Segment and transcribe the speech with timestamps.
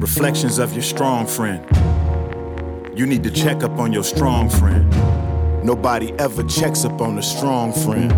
[0.00, 1.62] Reflections of your strong friend.
[2.98, 4.88] You need to check up on your strong friend.
[5.62, 8.10] Nobody ever checks up on a strong friend.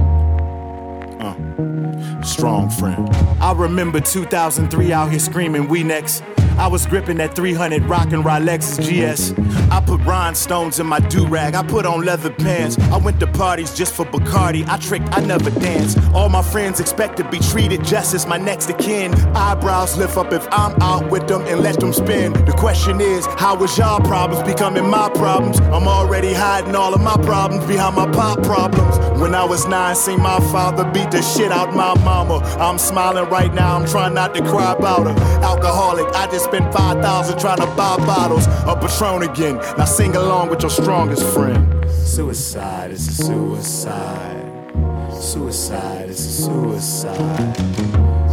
[1.21, 3.09] Uh, strong friend.
[3.43, 6.23] I remember 2003 out here screaming, we next.
[6.59, 9.33] I was gripping that 300 rockin' Rolex GS.
[9.71, 11.55] I put rhinestones in my do-rag.
[11.55, 12.79] I put on leather pants.
[12.91, 14.67] I went to parties just for Bacardi.
[14.69, 15.99] I tricked, I never danced.
[16.15, 19.15] All my friends expect to be treated just as my next of kin.
[19.35, 22.33] Eyebrows lift up if I'm out with them and let them spin.
[22.45, 25.59] The question is, how was y'all problems becoming my problems?
[25.61, 28.99] I'm already hiding all of my problems behind my pop problems.
[29.21, 32.39] When I was nine, seen my father beat the shit out my mama.
[32.59, 35.43] I'm smiling right now, I'm trying not to cry about her.
[35.43, 39.57] Alcoholic, I just spent 5,000 trying to buy bottles of Patron again.
[39.79, 41.85] Now sing along with your strongest friend.
[42.05, 44.43] Suicide is a suicide.
[45.21, 47.57] Suicide is a suicide.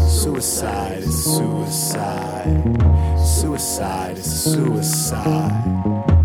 [0.09, 2.64] Suicide is a suicide.
[3.26, 6.19] Suicide is a suicide.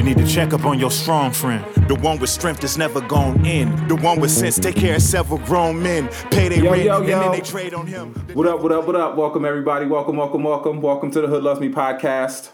[0.00, 1.62] You need to check up on your strong friend.
[1.86, 3.86] The one with strength that's never gone in.
[3.86, 6.08] The one with sense take care of several grown men.
[6.30, 7.20] Pay their rent yo, and yo.
[7.20, 8.14] then they trade on him.
[8.32, 9.16] What up, what up, what up?
[9.16, 9.84] Welcome, everybody.
[9.84, 10.80] Welcome, welcome, welcome.
[10.80, 12.48] Welcome to the Hood Loves Me podcast.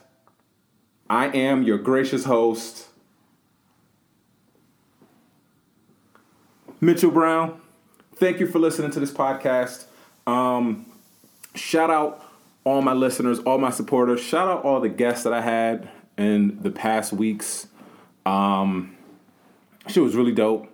[1.09, 2.89] I am your gracious host,
[6.83, 7.61] Mitchel Brown.
[8.17, 9.85] Thank you for listening to this podcast.
[10.27, 10.85] Um,
[11.55, 12.27] shout out
[12.65, 14.19] all my listeners, all my supporters.
[14.21, 17.69] Shout out all the guests that I had in the past weeks.
[18.25, 18.97] Um,
[19.89, 20.69] shit was really dope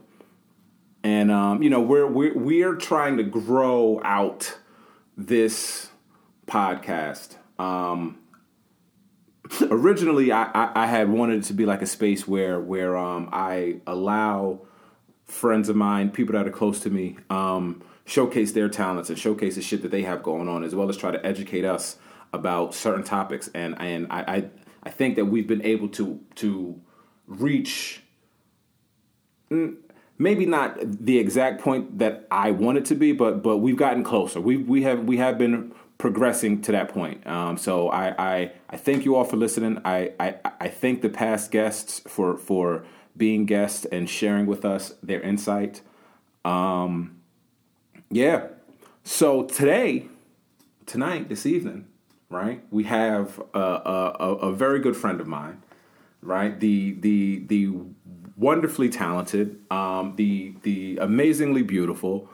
[1.04, 4.58] and um, you know we're we're we're trying to grow out
[5.16, 5.90] this
[6.46, 7.36] podcast.
[7.58, 8.18] Um,
[9.62, 13.28] originally, I, I I had wanted it to be like a space where where um,
[13.32, 14.60] I allow
[15.24, 19.56] friends of mine, people that are close to me, um, showcase their talents and showcase
[19.56, 21.96] the shit that they have going on, as well as try to educate us
[22.32, 23.48] about certain topics.
[23.54, 24.44] And and I
[24.82, 26.80] I, think that we've been able to to
[27.26, 28.02] reach
[30.18, 34.04] maybe not the exact point that I want it to be, but but we've gotten
[34.04, 34.40] closer.
[34.40, 37.24] We we have we have been progressing to that point.
[37.26, 39.80] Um, so I, I I thank you all for listening.
[39.84, 42.84] I, I I thank the past guests for for
[43.16, 45.82] being guests and sharing with us their insight.
[46.44, 47.20] Um,
[48.10, 48.48] yeah.
[49.04, 50.08] So today,
[50.86, 51.86] tonight, this evening,
[52.32, 52.62] right?
[52.70, 55.62] We have a, a, a very good friend of mine,
[56.22, 56.58] right?
[56.58, 57.72] The the the
[58.36, 62.28] wonderfully talented, um, the the amazingly beautiful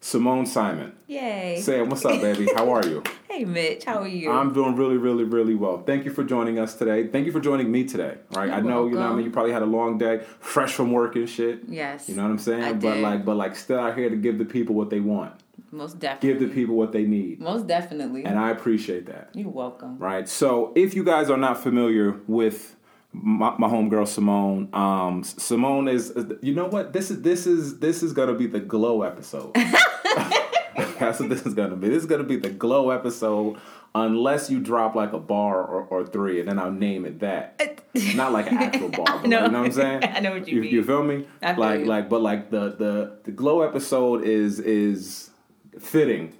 [0.00, 0.92] Samone Simon.
[1.08, 1.60] Yay.
[1.60, 2.48] Sam, what's up, baby?
[2.54, 3.02] How are you?
[3.30, 3.84] Hey, Mitch.
[3.84, 4.32] How are you?
[4.32, 5.82] I'm doing really, really, really well.
[5.82, 7.06] Thank you for joining us today.
[7.06, 8.16] Thank you for joining me today.
[8.32, 8.50] Right?
[8.50, 11.14] I know, you know, I mean, you probably had a long day, fresh from work
[11.14, 11.60] and shit.
[11.68, 12.08] yes.
[12.08, 12.64] You know what I'm saying?
[12.64, 13.02] I but did.
[13.02, 15.34] like, but like, still out here to give the people what they want,
[15.70, 16.38] Most definitely.
[16.40, 18.24] give the people what they need, Most definitely.
[18.24, 19.30] and I appreciate that.
[19.34, 19.98] You're welcome.
[19.98, 20.28] right?
[20.28, 22.74] So if you guys are not familiar with
[23.12, 26.12] my, my homegirl Samone, um, Samone is
[26.42, 29.54] you know what this is this is this is gonna be the glow episode.
[30.98, 31.88] That's what this is gonna be.
[31.88, 33.58] This is gonna be the glow episode.
[33.94, 37.80] Unless you drop like a bar or, or three, and then I'll name it that.
[38.14, 39.44] Not like an actual bar, but know.
[39.46, 40.04] you know what I'm saying?
[40.04, 40.74] I know what you you, mean.
[40.74, 41.26] You feel me?
[41.40, 41.86] Feel like you.
[41.86, 45.30] like, but like the the the glow episode is is
[45.78, 46.34] fitting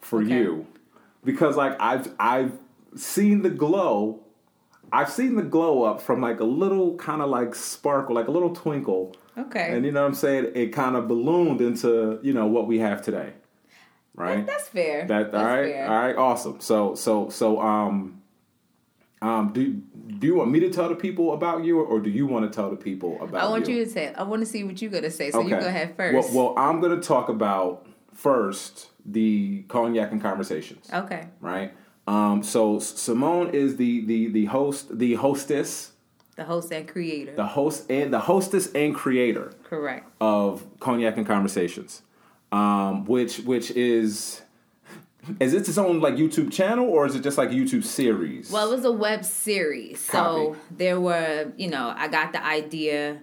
[0.00, 0.34] for Okay.
[0.34, 0.66] you
[1.24, 2.58] because like I've I've
[2.96, 4.20] seen the glow.
[4.92, 8.30] I've seen the glow up from like a little kind of like sparkle, like a
[8.30, 9.74] little twinkle, Okay.
[9.74, 10.52] and you know what I'm saying.
[10.54, 13.32] It kind of ballooned into you know what we have today,
[14.14, 14.46] right?
[14.46, 15.06] That's fair.
[15.06, 15.88] That That's all right, fair.
[15.90, 16.60] all right, awesome.
[16.60, 18.22] So so so um
[19.22, 19.80] um do
[20.18, 22.54] do you want me to tell the people about you, or do you want to
[22.54, 23.42] tell the people about?
[23.42, 24.12] I want you to say.
[24.14, 25.30] I want to see what you're gonna say.
[25.30, 26.30] So you go ahead first.
[26.34, 27.83] Well, well, I'm gonna talk about
[28.14, 31.28] first the cognac and conversations okay.
[31.40, 31.72] right?
[32.06, 35.92] Um, so Samone is the the the host, the hostess,
[36.36, 37.34] The host and creator.
[37.34, 40.10] the host and the hostess and creator Correct.
[40.20, 42.02] of Cognac and Conversations,
[42.52, 44.42] um, which which is
[45.40, 48.50] is it its own like YouTube channel or is it just like a YouTube series?
[48.50, 49.98] Well, it was a web series.
[50.04, 53.22] So there were, you know, I got the idea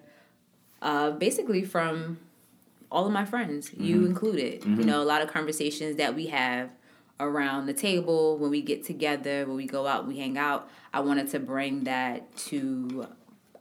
[0.81, 2.17] uh, basically from
[2.91, 3.83] all of my friends, Mm-hmm.
[3.83, 4.65] you included.
[4.65, 6.69] You know, a lot of conversations that we have
[7.19, 10.69] around the table when we get together, when we go out, we hang out.
[10.93, 13.07] I wanted to bring that to,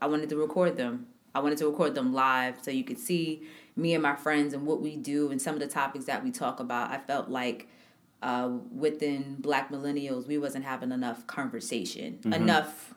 [0.00, 1.06] I wanted to record them.
[1.34, 3.42] I wanted to record them live so you could see
[3.76, 6.30] me and my friends and what we do and some of the topics that we
[6.32, 6.90] talk about.
[6.90, 7.68] I felt like
[8.22, 12.94] uh, within black millennials, we wasn't having enough conversation, enough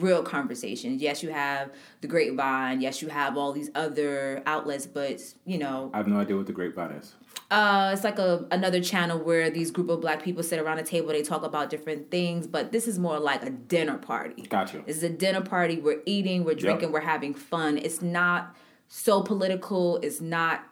[0.00, 1.00] real conversations.
[1.02, 1.70] Yes, you have
[2.00, 2.80] the grapevine.
[2.80, 6.46] Yes, you have all these other outlets, but you know, I have no idea what
[6.46, 7.14] the grapevine is.
[7.50, 10.82] uh, it's like a another channel where these group of black people sit around a
[10.82, 11.08] table.
[11.08, 14.42] They talk about different things, but this is more like a dinner party.
[14.42, 14.82] Gotcha.
[14.86, 15.78] This is a dinner party.
[15.78, 17.78] We're eating, we're drinking, we're having fun.
[17.78, 18.54] It's not
[18.88, 19.98] so political.
[19.98, 20.64] It's not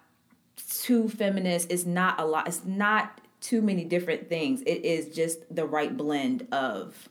[0.80, 1.70] too feminist.
[1.70, 2.48] It's not a lot.
[2.48, 4.62] It's not too many different things.
[4.62, 7.08] It is just the right blend of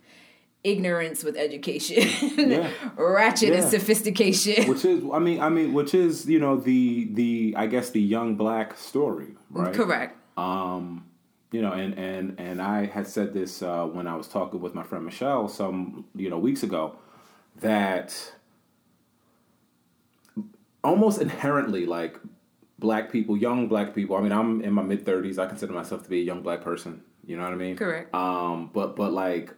[0.63, 2.03] ignorance with education,
[2.37, 2.69] Yeah.
[2.97, 4.67] ratchet and sophistication.
[4.69, 8.01] Which is, I mean, I mean, which is, you know, the the I guess the
[8.01, 9.73] young black story, right?
[9.73, 10.17] Correct.
[10.37, 11.05] Um,
[11.51, 14.73] you know, and and and I had said this uh, when I was talking with
[14.75, 16.95] my friend Michelle some you know weeks ago
[17.59, 18.33] that
[20.83, 22.17] almost inherently like
[22.79, 24.15] black people, young black people.
[24.15, 25.37] I mean, I'm in my mid thirties.
[25.39, 27.01] I consider myself to be a young black person.
[27.25, 27.75] You know what I mean?
[27.75, 28.13] Correct.
[28.13, 29.53] Um, but but like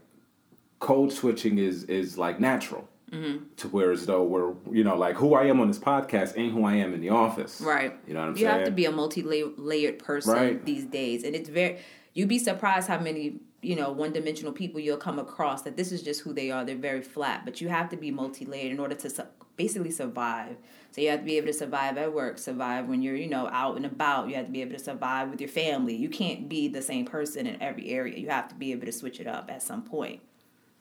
[0.84, 2.88] code switching is is like natural.
[3.12, 3.46] Mm-hmm.
[3.58, 6.52] To where as though we're you know like who I am on this podcast ain't
[6.52, 7.62] who I am in the office.
[7.62, 7.96] Right.
[8.08, 8.50] You know what I'm you saying?
[8.50, 10.66] You have to be a multi-layered person Right.
[10.66, 11.78] these days, and it's very.
[12.16, 16.02] You'd be surprised how many you know one-dimensional people you'll come across that this is
[16.02, 16.66] just who they are.
[16.66, 19.24] They're very flat, but you have to be multi-layered in order to su-
[19.58, 20.58] basically survive.
[20.92, 23.48] So you have to be able to survive at work, survive when you're you know
[23.48, 24.28] out and about.
[24.28, 25.96] You have to be able to survive with your family.
[25.96, 28.18] You can't be the same person in every area.
[28.18, 30.22] You have to be able to switch it up at some point.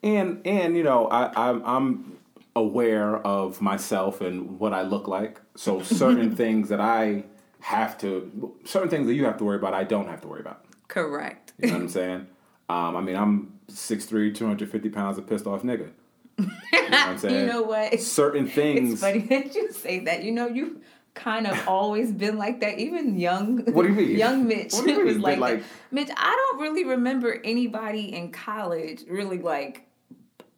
[0.03, 2.17] And and you know I, I'm I'm
[2.55, 5.41] aware of myself and what I look like.
[5.55, 7.23] So certain things that I
[7.61, 10.41] have to, certain things that you have to worry about, I don't have to worry
[10.41, 10.65] about.
[10.89, 11.53] Correct.
[11.57, 12.27] You know what I'm saying?
[12.69, 15.89] Um, I mean, I'm 6'3", 250 pounds of pissed off nigga.
[16.37, 16.49] You know
[16.81, 17.39] what I'm saying?
[17.39, 17.99] You know what?
[18.01, 18.93] Certain things.
[18.93, 20.23] It's funny that you say that.
[20.23, 20.77] You know, you've
[21.13, 22.77] kind of always been like that.
[22.79, 24.17] Even young, What do you mean?
[24.17, 25.05] Young Mitch What do you mean?
[25.05, 29.87] was like, Like- Mitch, I don't really remember anybody in college really like.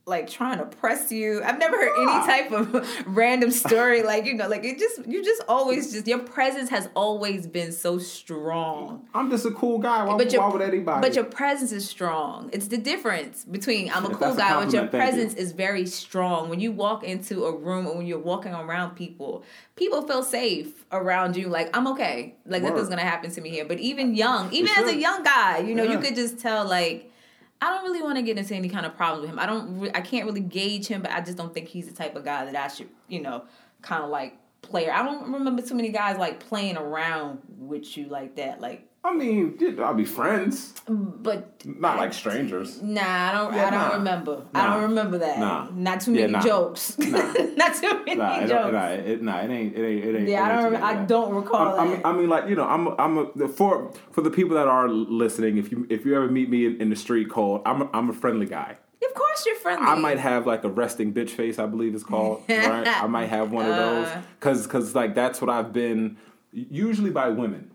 [0.08, 1.42] Like trying to press you.
[1.44, 5.24] I've never heard any type of random story like you know, like it just you
[5.24, 9.08] just always just your presence has always been so strong.
[9.16, 10.06] I'm just a cool guy.
[10.06, 11.02] Why, But your, why would anybody?
[11.02, 12.52] But your presence is strong.
[12.54, 15.00] It's the difference between I'm a cool a guy, but your thank you.
[15.00, 16.50] presence is very strong.
[16.50, 19.44] When you walk into a room or when you're walking around people,
[19.76, 21.48] people feel safe around you.
[21.48, 22.36] Like I'm okay.
[22.46, 22.70] Like Word.
[22.70, 23.66] nothing's gonna happen to me here.
[23.66, 27.12] But even young, even as a young guy, you know, you could just tell like.
[27.62, 29.40] I don't really want to get into any kind of problems with him.
[29.40, 29.80] I don't.
[29.80, 32.26] Re- I can't really gauge him, but I just don't think he's the type of
[32.26, 33.46] guy that I should, you know,
[33.82, 34.90] kind of like play.
[34.90, 38.60] I don't remember too many guys like playing around with you like that.
[38.60, 42.82] Like, I mean, yeah, I'll be friends, but not like strangers.
[42.82, 43.54] Nah, I don't.
[43.54, 43.94] Yeah, I don't nah.
[43.98, 44.46] remember.
[44.54, 45.38] I don't remember that.
[45.40, 45.68] Nah.
[45.74, 46.42] Not too Yeah, many nah.
[46.42, 46.98] jokes.
[46.98, 48.74] Not too many Nah, it, jokes.
[48.74, 49.76] nah, it, nah, it ain't.
[49.78, 50.06] It ain't.
[50.06, 50.28] It ain't.
[50.30, 50.84] Yeah, I it ain't don't.
[50.84, 52.06] I don't recall I, I mean, that.
[52.08, 54.90] I mean, like you know, I'm, I'm a, the- for for the people that are
[54.90, 55.58] listening.
[55.60, 58.10] If you if you ever meet me in, in the street, cold, I'm a, I'm
[58.10, 58.76] a friendly guy.
[59.08, 59.86] of course, you're friendly.
[59.86, 62.42] I might have like a resting bitch face, I believe it's called.
[62.50, 62.88] right?
[62.88, 64.22] I might have one of those Uh.
[64.40, 66.18] because because like that's what I've been
[66.52, 67.72] usually by women.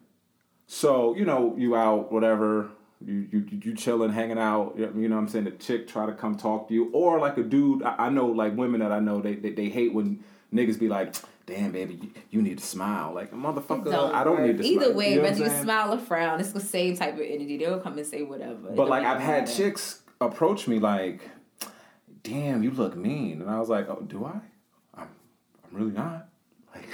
[0.72, 2.70] So you know, you out whatever.
[3.04, 4.74] You, you you chilling, hanging out.
[4.76, 5.48] You know what I'm saying?
[5.48, 7.82] A chick try to come talk to you, or like a dude.
[7.82, 10.22] I, I know like women that I know they, they they hate when
[10.54, 14.46] niggas be like, "Damn, baby, you, you need to smile." Like motherfucker, I don't work.
[14.46, 14.64] need to.
[14.64, 14.94] Either smile.
[14.94, 17.56] way, You know whether you smile or frown, it's the same type of energy.
[17.56, 18.70] They'll come and say whatever.
[18.70, 19.56] But like I've had matter.
[19.56, 21.28] chicks approach me like,
[22.22, 24.40] "Damn, you look mean," and I was like, "Oh, do I?
[24.94, 25.08] I'm,
[25.64, 26.28] I'm really not."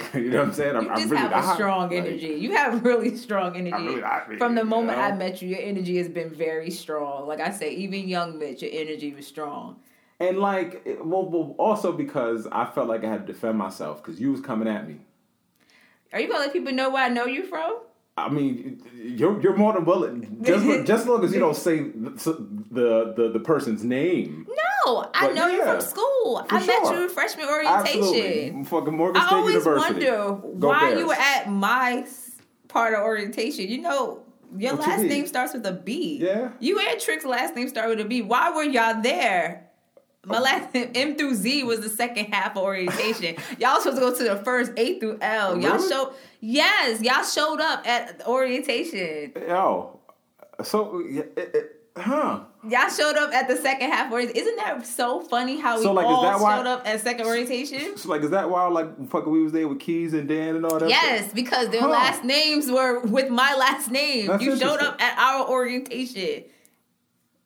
[0.13, 0.75] You know what I'm saying?
[0.75, 1.51] I'm, You I'm just really have not.
[1.51, 2.27] a strong Like, energy.
[2.27, 3.85] You have really strong energy.
[3.85, 5.03] really not, From the you moment know?
[5.03, 7.27] I met you, your energy has been very strong.
[7.27, 9.79] Like I say, even young Mitch, your energy was strong.
[10.19, 14.19] and like, well, well, also because I felt like I had to defend myself because
[14.19, 14.97] you was coming at me.
[16.13, 17.77] Are you gonna let people know where I know you from?
[18.17, 20.41] I mean, you're you're more than willing.
[20.43, 22.09] Just just as long as you don't say the
[22.71, 24.47] the the, the person's name.
[24.85, 26.45] No, I But know you yeah, from school.
[26.49, 27.99] I met you in freshman orientation.
[27.99, 29.93] Absolutely, fucking Morgan State I always University.
[29.93, 30.99] wonder Go why Bears.
[30.99, 32.07] you were at my
[32.69, 33.67] part of orientation.
[33.67, 34.23] You know,
[34.57, 35.09] your What last mean?
[35.09, 36.19] name starts with a B.
[36.21, 36.51] Yeah.
[36.59, 38.21] You and Trick's last name start with a B.
[38.23, 39.66] Why were y'all there?
[40.27, 43.35] My last M through Z was the second half of orientation.
[43.59, 45.59] y'all supposed to go to the first A through L.
[45.59, 45.89] Y'all Really?
[45.89, 49.31] showed yes, y'all showed up at orientation.
[49.47, 49.99] Yo,
[50.63, 52.41] so yeah, it, it, huh?
[52.67, 54.41] Y'all showed up at the second half orientation.
[54.45, 57.25] Isn't that so funny how we So, like, all that why- showed up at second
[57.25, 57.95] orientation?
[57.95, 60.65] So like, is that why like fucking we was there with Keys and Dan and
[60.65, 60.89] all that?
[60.89, 61.87] Yes, because their Huh.
[61.89, 64.27] last names were with my last name.
[64.27, 66.43] That's you showed up at our orientation.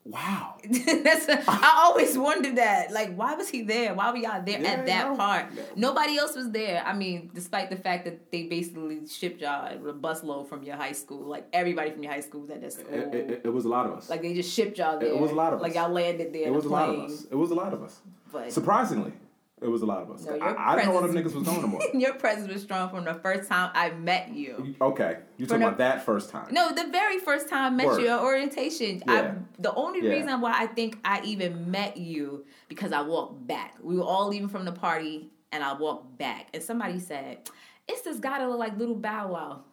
[0.03, 0.55] Wow.
[0.63, 2.91] That's I always wondered that.
[2.91, 3.93] Like, why was he there?
[3.93, 5.15] Why were y'all there Yeah, at that no.
[5.15, 5.45] part?
[5.77, 6.83] Nobody else was there.
[6.83, 10.75] I mean, despite the fact that they basically shipped y'all with a busload from your
[10.75, 11.27] high school.
[11.27, 12.87] Like everybody from your high school was at that school.
[12.91, 14.09] It, it, it was a lot of us.
[14.09, 15.09] like they just shipped y'all there.
[15.09, 15.63] It was a lot of us.
[15.63, 16.47] Like y'all landed there.
[16.47, 17.25] it was a lot of us.
[17.29, 17.99] It was a lot of us.
[18.31, 19.13] But Surprisingly,
[19.61, 20.25] it was a lot of us.
[20.25, 21.81] No, I, I didn't know all them niggas was going no more.
[21.93, 24.75] your presence was strong from the first time I met you.
[24.81, 26.47] Okay, you talking the- about that first time?
[26.51, 28.01] No, the very first time I met Word.
[28.01, 29.03] you at orientation.
[29.07, 29.13] Yeah.
[29.13, 30.11] I, the only Yeah.
[30.15, 33.75] reason why I think I even met you because I walked back.
[33.81, 37.39] We were all leaving from the party, and I walked back, and somebody said,
[37.87, 39.63] "It's this guy that look like Little Bow Wow."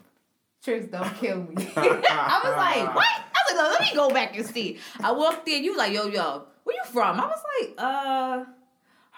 [0.62, 1.54] Tricks don't kill me.
[1.76, 3.06] I was like, what?
[3.06, 4.78] I was like, let me go back and see.
[5.02, 5.62] I walked in.
[5.62, 7.18] You was like, yo, yo, where you from?
[7.20, 8.44] I was like, uh.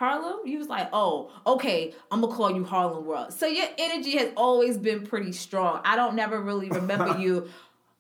[0.01, 0.47] Harlem?
[0.47, 3.35] You was like, oh, okay, I'm gonna call you Harlem World.
[3.35, 5.83] So your energy has always been pretty strong.
[5.85, 7.51] I don't never really remember you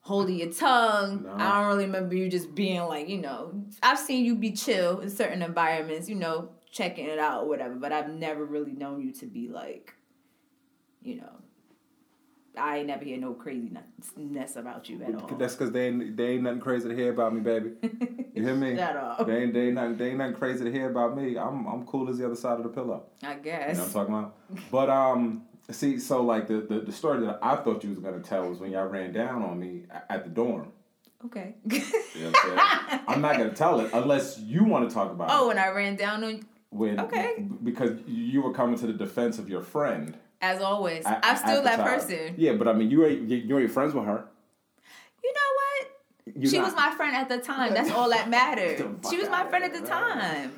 [0.00, 1.25] holding your tongue.
[1.25, 1.35] No.
[1.35, 3.52] I don't really remember you just being like, you know,
[3.83, 7.75] I've seen you be chill in certain environments, you know, checking it out or whatever,
[7.75, 9.92] but I've never really known you to be like,
[11.02, 11.39] you know,
[12.57, 15.28] I ain't never hear no craziness about you at all.
[15.38, 17.73] That's because they ain't, they ain't nothing crazy to hear about me, baby.
[18.35, 18.76] You hear me?
[18.76, 19.26] Shut up.
[19.26, 21.38] They ain't, they, ain't nothing, they ain't nothing crazy to hear about me.
[21.38, 23.04] I'm I'm cool as the other side of the pillow.
[23.23, 23.71] I guess.
[23.71, 24.71] You know what I'm talking about?
[24.71, 28.21] But um, see, so like the, the, the story that I thought you was gonna
[28.21, 30.73] tell was when y'all ran down on me at the dorm.
[31.26, 31.54] Okay.
[31.64, 31.80] You
[32.23, 33.00] know what I'm?
[33.09, 35.45] I'm not gonna tell it unless you want to talk about oh, it.
[35.45, 37.47] Oh, when I ran down on When, okay.
[37.62, 40.16] Because you were coming to the defense of your friend.
[40.40, 42.35] As always, I, am still that person.
[42.38, 44.25] Yeah, but I mean, you ain't you, ain't friends with her.
[45.23, 46.42] You know what?
[46.42, 47.75] You she not- was my friend at the time.
[47.75, 48.99] That's all that mattered.
[49.11, 50.52] She was my friend at the time.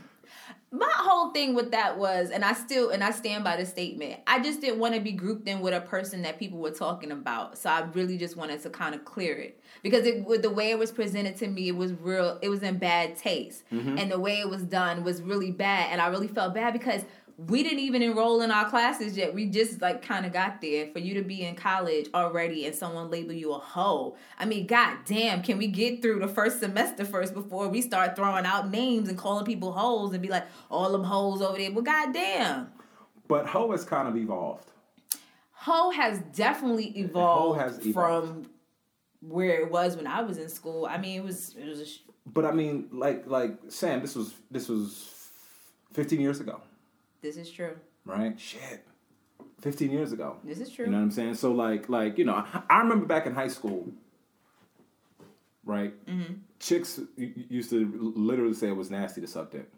[0.74, 4.20] My whole thing with that was, and I still and I stand by the statement.
[4.26, 7.12] I just didn't want to be grouped in with a person that people were talking
[7.12, 7.58] about.
[7.58, 10.70] So I really just wanted to kind of clear it because it with the way
[10.70, 12.38] it was presented to me, it was real.
[12.40, 13.98] It was in bad taste, Mm-hmm.
[13.98, 15.90] and the way it was done was really bad.
[15.92, 17.04] And I really felt bad because
[17.48, 19.32] we didn't even enroll in our classes yet.
[19.34, 20.88] We just like kind of got there.
[20.92, 24.16] For you to be in college already and someone label you a hoe.
[24.38, 28.16] I mean, god damn, can we get through the first semester first before we start
[28.16, 31.72] throwing out names and calling people hoes and be like, all them hoes over there?
[31.72, 32.68] Well, god damn.
[33.28, 34.68] But hoe has kind of evolved.
[35.52, 37.94] Hoe has definitely evolved, has evolved.
[37.94, 38.46] from
[39.20, 40.86] where it was when I was in school.
[40.86, 44.14] I mean, it was it was a sh- But I mean, like like Sam, this
[44.16, 45.08] was this was
[45.92, 46.60] 15 years ago,
[47.22, 47.76] this is true.
[48.04, 48.38] right?
[48.38, 48.84] Shit,
[49.60, 50.36] 15 years ago.
[50.44, 50.84] This is true.
[50.86, 51.34] You know what I'm saying?
[51.36, 53.88] So like like you know, I, I remember back in high school,
[55.64, 55.94] right?
[56.06, 56.34] Mm-hmm.
[56.58, 59.68] Chicks used to literally say it was nasty to suck dick.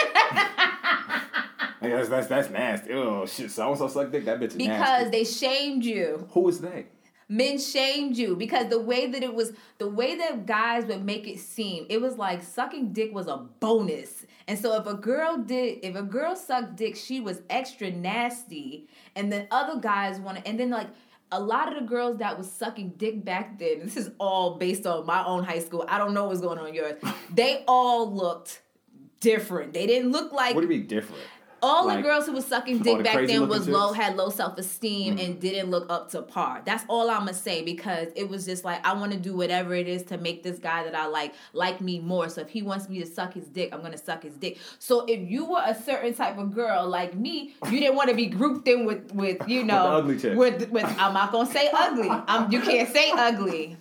[1.80, 2.92] That's, that's that's nasty.
[2.92, 3.50] Oh shit!
[3.50, 4.24] So and so suck dick.
[4.26, 5.10] That bitch is because nasty.
[5.10, 6.28] they shamed you.
[6.30, 6.86] Who is they?
[7.28, 11.26] Men shamed you because the way that it was the way that guys would make
[11.26, 14.26] it seem it was like sucking dick was a bonus.
[14.48, 18.88] And so if a girl did if a girl sucked dick she was extra nasty.
[19.16, 20.88] And then other guys wanted and then like
[21.30, 24.86] a lot of the girls that was sucking dick back then this is all based
[24.86, 27.00] on my own high school i don't know what's going on yours
[27.34, 28.60] they all looked
[29.22, 29.72] different.
[29.72, 31.22] They didn't look like What do you mean different?
[31.62, 33.92] All Like, the girls who was sucking dick back then was low.
[33.92, 36.62] Had low self esteem, and didn't look up to par.
[36.64, 39.74] That's all I'm gonna say because it was just like I want to do whatever
[39.74, 42.28] it is to make this guy that I like like me more.
[42.28, 44.58] So if he wants me to suck his dick, I'm gonna suck his dick.
[44.78, 48.16] So if you were a certain type of girl like me, you didn't want to
[48.16, 52.08] be grouped in with with you know ugly with with I'm not gonna say ugly.
[52.08, 53.76] Um, you can't say ugly.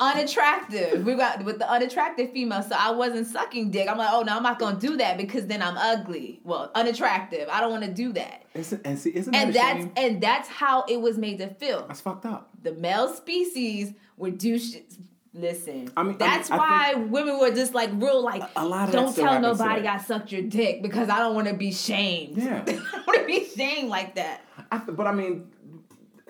[0.00, 1.04] Unattractive.
[1.04, 3.88] We got with the unattractive female, so I wasn't sucking dick.
[3.88, 6.40] I'm like, oh no, I'm not gonna do that because then I'm ugly.
[6.44, 7.48] Well, unattractive.
[7.50, 8.44] I don't want to do that.
[8.54, 11.48] Isn't, and see, isn't And that a that's and that's how it was made to
[11.48, 11.86] feel.
[11.86, 12.50] That's fucked up.
[12.62, 14.92] The male species would do shit.
[15.34, 18.66] Listen, I mean- I that's mean, I why women were just like real, like A
[18.66, 19.86] lot of don't tell nobody.
[19.86, 22.38] I sucked your dick because I don't want to be shamed.
[22.38, 22.64] Yeah.
[22.66, 24.40] I want to be shamed like that.
[24.72, 25.52] I, but I mean,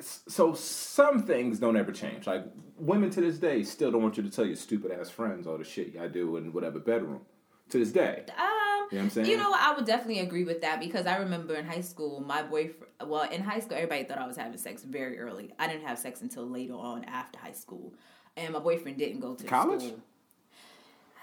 [0.01, 2.27] so some things don't ever change.
[2.27, 2.45] Like
[2.79, 5.59] women to this day still don't want you to tell your stupid ass friends all
[5.59, 7.21] the shit y'all do in whatever bedroom.
[7.71, 9.27] To this day, Um, You know what I'm saying?
[9.29, 9.61] You know what?
[9.61, 12.87] I would definitely agree with that because I remember in high school, my boyfriend.
[13.05, 15.53] Well, in high school, everybody thought I was having sex very early.
[15.59, 17.93] I didn't have sex until later on after high school,
[18.39, 19.83] and my boyfriend didn't go to College?
[19.83, 20.01] School.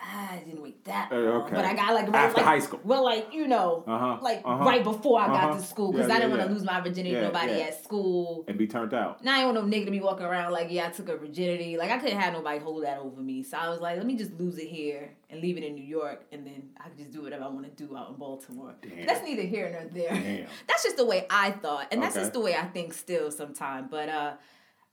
[0.02, 1.56] I didn't wait that Uh, long, okay.
[1.56, 2.80] but I got like right, After like- high school.
[2.84, 5.54] Well, like you know, Uh-huh, like uh-huh, right before I got uh-huh.
[5.60, 6.60] to school because Yeah, I didn't yeah, want to yeah.
[6.60, 8.46] lose my virginity to nobody at school.
[8.48, 9.24] and be turned out.
[9.24, 11.18] Now I ain't want no nigga to be walking around like, yeah, I took a
[11.18, 11.78] virginity.
[11.78, 13.42] Like I couldn't have nobody hold that over me.
[13.44, 15.84] So I was like, let me just lose it here and leave it in New
[15.84, 18.76] York, and then I can just do whatever I want to do out in Baltimore.
[18.82, 19.06] Damn.
[19.08, 20.10] That's neither here nor there.
[20.14, 20.48] Damn.
[20.68, 22.24] That's just the way I thought, and that's Okay.
[22.24, 23.88] just the way I think still sometimes.
[23.90, 24.34] But uh,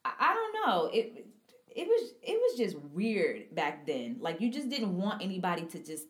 [0.04, 0.86] I, I don't know.
[0.92, 1.26] It
[1.76, 4.16] it was it was just weird back then.
[4.20, 6.06] Like you just didn't want anybody to just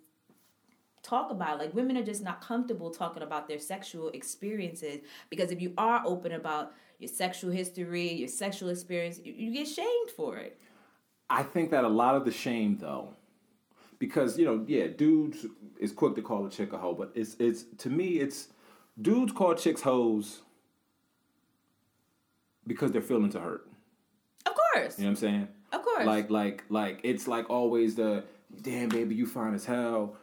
[1.02, 5.00] talk about like women are just not comfortable talking about their sexual experiences
[5.31, 9.66] because if you are open about your sexual history your sexual experience you, you get
[9.66, 10.61] shamed for it
[11.33, 13.14] I think that a lot of the shame, though,
[13.99, 15.47] because you know, yeah, dudes
[15.81, 18.49] is quick to call a chick a hoe, but it's it's to me it's
[19.00, 20.42] dudes call chicks hoes
[22.66, 23.72] because their feelings are hurt.
[24.73, 24.99] Course.
[24.99, 25.49] You know what I'm saying?
[25.73, 26.07] Of course.
[26.07, 28.25] Like like like it's like always the
[28.61, 30.17] damn baby you fine as hell.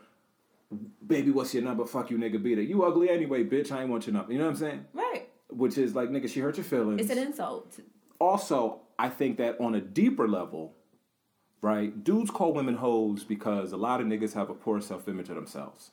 [1.06, 1.86] Baby, what's your number?
[1.86, 2.42] Fuck you, nigga.
[2.42, 2.68] Beat it.
[2.68, 3.72] You ugly anyway, bitch.
[3.72, 4.32] I ain't want your number.
[4.32, 4.86] You know what I'm saying?
[4.94, 5.28] Right.
[5.50, 7.02] Which is like, nigga, she hurt your feelings.
[7.02, 7.80] It's an insult.
[8.20, 10.76] also, I think that on a deeper level,
[11.62, 15.30] right, dudes call women hoes because a lot of niggas have a poor self image
[15.30, 15.90] of themselves,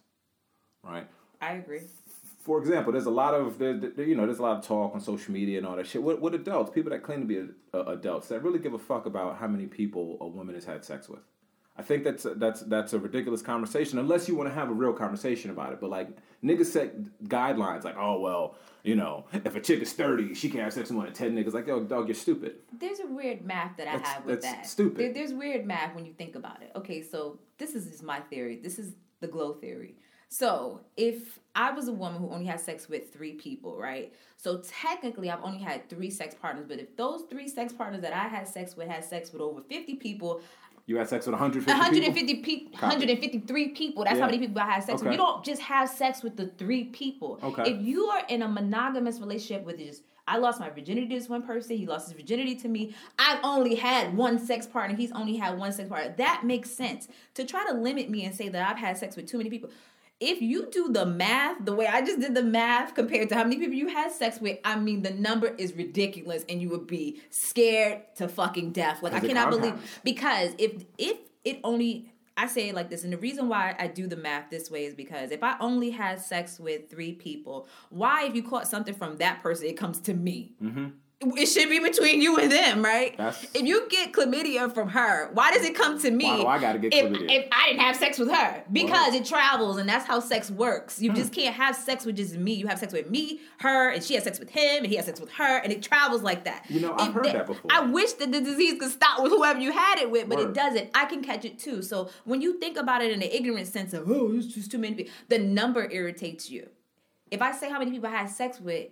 [0.83, 1.07] right?
[1.41, 1.81] I agree.
[2.47, 3.75] For example, there's a lot of there,
[4.05, 6.01] you know there's a lot of talk on social media and all that shit.
[6.01, 8.79] What, what adults, people that claim to be a, a- adults, that really give a
[8.79, 11.19] fuck about how many people a woman has had sex with.
[11.77, 14.73] I think that's a, that's that's a ridiculous conversation unless you want to have a
[14.73, 15.81] real conversation about it.
[15.81, 16.09] But like
[16.45, 20.63] niggas set guidelines like, oh well, you know, if a chick is thirty, she can't
[20.63, 21.53] have sex with more than ten niggas.
[21.53, 22.55] Like, yo, dog, you're stupid.
[22.79, 24.67] There's a weird math that I That's- have with that's that.
[24.69, 24.99] stupid.
[24.99, 26.71] There- there's weird math when you think about it.
[26.77, 28.61] Okay, so this is just my theory.
[28.63, 29.97] This is the glow theory.
[30.29, 34.13] So if I was a woman who only had sex with three people, right?
[34.37, 36.67] So technically, I've only had three sex partners.
[36.69, 39.63] But if those three sex partners that I had sex with had sex with over
[39.63, 40.41] 50 people,
[40.89, 41.81] You had sex with 150 people?
[41.83, 42.87] 150 people, Copy.
[42.97, 44.05] 153 people.
[44.05, 44.21] That's Yeah.
[44.21, 45.11] how many people I had sex with.
[45.13, 47.41] You don't just have sex with the three people.
[47.43, 47.73] Okay.
[47.73, 51.29] If you are in a monogamous relationship with just, I lost my virginity to this
[51.29, 51.77] one person.
[51.77, 52.95] He lost his virginity to me.
[53.19, 54.97] I've only had one sex partner.
[54.97, 56.15] He's only had one sex partner.
[56.19, 57.09] That makes sense.
[57.35, 59.71] To try to limit me and say that I've had sex with too many people.
[60.19, 63.45] If you do the math the way I just did the math compared to how
[63.45, 66.87] many people you had sex with, I mean the number is ridiculous, and you would
[66.87, 69.03] be scared to fucking death.
[69.03, 73.13] Like I cannot believe because if if it only I say it like this, and
[73.13, 76.21] the reason why I do the math this way is because if I only had
[76.21, 80.15] sex with three people, why if you caught something from that person, it comes to
[80.15, 80.55] me.
[81.23, 83.17] It should be between you and them, right?
[83.17, 86.27] That's- if you get chlamydia from her, why does it come to me?
[86.27, 87.31] Why do I gotta get if, chlamydia?
[87.31, 90.99] If I didn't have sex with her, because it travels, and that's how sex works.
[90.99, 91.05] Hmm.
[91.05, 92.53] You just can't have sex with just me.
[92.53, 95.07] You have sex with me, her, and she has sex with him, and he has
[95.07, 96.67] sex with her, and it travels like that.
[96.69, 97.71] You know, I've If heard they- that before.
[97.73, 100.53] I wish that the disease could stop with whoever you had it with, but it
[100.53, 100.91] doesn't.
[100.95, 101.81] I can catch it too.
[101.81, 104.77] So when you think about it in the ignorant sense of oh, it's just too
[104.79, 106.69] many people, the number irritates you.
[107.31, 108.89] If I say how many people I had sex with,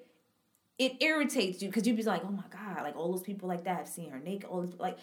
[0.78, 3.64] it irritates you because you'd be like, oh my god, like all those people like
[3.64, 4.98] that, I've seen her naked, all this like.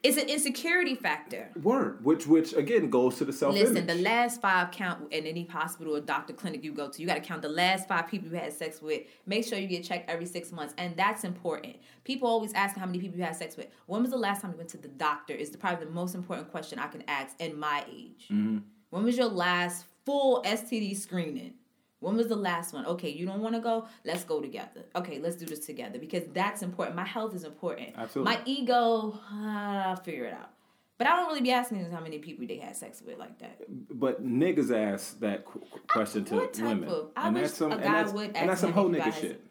[0.00, 1.50] It's an insecurity factor.
[1.60, 3.52] Word, which which again goes to the self.
[3.52, 7.00] Listen, the last five count in any hospital or doctor clinic you go to.
[7.00, 9.02] You got to count the last five people you had sex with.
[9.26, 11.78] Make sure you get checked every six months, and that's important.
[12.04, 13.66] People always ask how many people you had sex with.
[13.86, 15.32] When was the last time you went to the doctor?
[15.32, 18.28] Is the, probably the most important question I can ask in my age.
[18.30, 18.58] Mm-hmm.
[18.90, 21.54] When was your last full STD screening?
[22.00, 22.86] When was the last one?
[22.86, 23.86] Okay, you don't want to go?
[24.04, 24.84] Let's go together.
[24.94, 26.94] Okay, let's do this together because that's important.
[26.96, 27.90] My health is important.
[27.96, 28.34] Absolutely.
[28.34, 30.50] My ego, uh, I'll figure it out.
[30.96, 33.60] But I don't really be asking how many people they had sex with like that.
[33.90, 37.76] But niggas ask that qu- qu- question to women, of- I and that's some a
[37.76, 39.44] and that's, would and that's some whole nigga shit.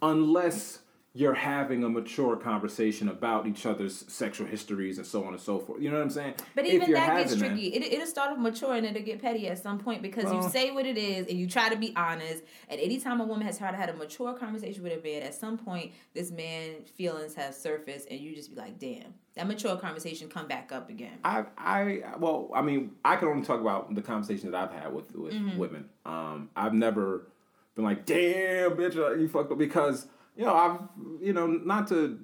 [0.00, 0.80] Unless
[1.16, 5.58] you're having a mature conversation about each other's sexual histories and so on and so
[5.58, 5.80] forth.
[5.80, 6.34] You know what I'm saying?
[6.54, 7.68] But even that gets tricky.
[7.68, 10.72] It, it'll start off mature and it'll get petty at some point because you say
[10.72, 12.42] what it is and you try to be honest.
[12.68, 15.34] And anytime a woman has tried to have a mature conversation with a man, at
[15.34, 19.74] some point this man feelings have surfaced and you just be like, damn, that mature
[19.76, 21.16] conversation come back up again.
[21.24, 24.92] I, I, well, I mean, I can only talk about the conversation that I've had
[24.92, 25.56] with with Mm-hmm.
[25.56, 25.88] women.
[26.04, 27.26] Um, I've never
[27.74, 30.80] been like, "Damn, bitch, you fucked up," because you know, I've,
[31.20, 32.18] you know, not to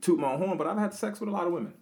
[0.00, 1.72] toot my own horn, but I've had sex with a lot of women.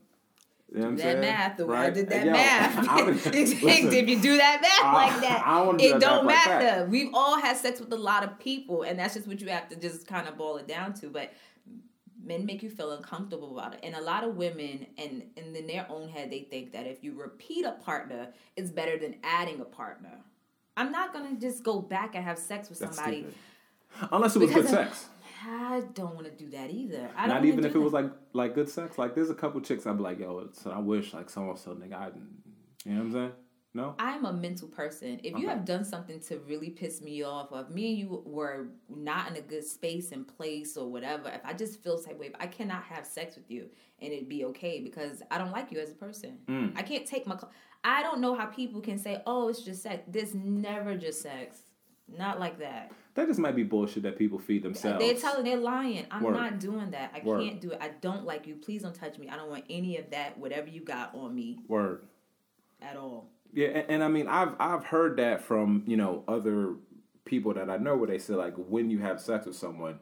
[0.73, 1.21] You know what I'm that saying?
[1.21, 2.89] math, the way I did that Yo, math.
[2.89, 5.93] I would- listen, if you do that math I- like that, I wanna do it
[5.93, 6.81] that don't math like matter.
[6.81, 6.89] that.
[6.89, 9.69] We've all had sex with a lot of people, and that's just what you have
[9.69, 11.09] to just kind of boil it down to.
[11.11, 11.33] But
[12.25, 15.67] men make you feel uncomfortable about it, and a lot of women, and, and in
[15.69, 19.61] their own head, they think that if you repeat a partner, it's better than adding
[19.61, 20.19] a partner.
[20.77, 23.21] I'm not gonna just go back and have sex with That's somebody.
[23.21, 23.35] stupid.
[24.11, 25.07] Unless it was good Because sex.
[25.47, 27.11] I don't want to do that either.
[27.17, 28.99] I don't Not even if it was like like good sex.
[28.99, 31.75] Like there's a couple chicks I'd be like, yo, so I wish like someone so
[31.75, 32.07] nigga, I,
[32.85, 33.33] you know what I'm saying?
[33.77, 33.97] No.
[33.99, 35.19] I'm a mental person.
[35.25, 38.23] If you have done something to really piss me off, or if me and you
[38.25, 42.17] were not in a good space and place or whatever, if I just feel type
[42.17, 43.69] way, I cannot have sex with you
[44.01, 46.39] and it'd be okay because I don't like you as a person.
[46.47, 46.79] Mm.
[46.79, 47.37] I can't take my.
[47.83, 51.63] I don't know how people can say, "Oh, it's just sex." This never just sex.
[52.19, 52.93] Not like that.
[53.15, 54.99] That just might be bullshit that people feed themselves.
[55.05, 56.07] They're telling, they're lying.
[56.11, 56.35] I'm Word.
[56.35, 57.13] not doing that.
[57.15, 57.43] I Word.
[57.43, 57.79] can't do it.
[57.81, 58.57] I don't like you.
[58.57, 59.29] Please don't touch me.
[59.29, 60.37] I don't want any of that.
[60.37, 62.03] Whatever you got on me Word.
[62.83, 63.29] at all.
[63.53, 66.75] Yeah, and, and I mean, I've I've heard that from you know other
[67.25, 70.01] people that I know where they say like when you have sex with someone,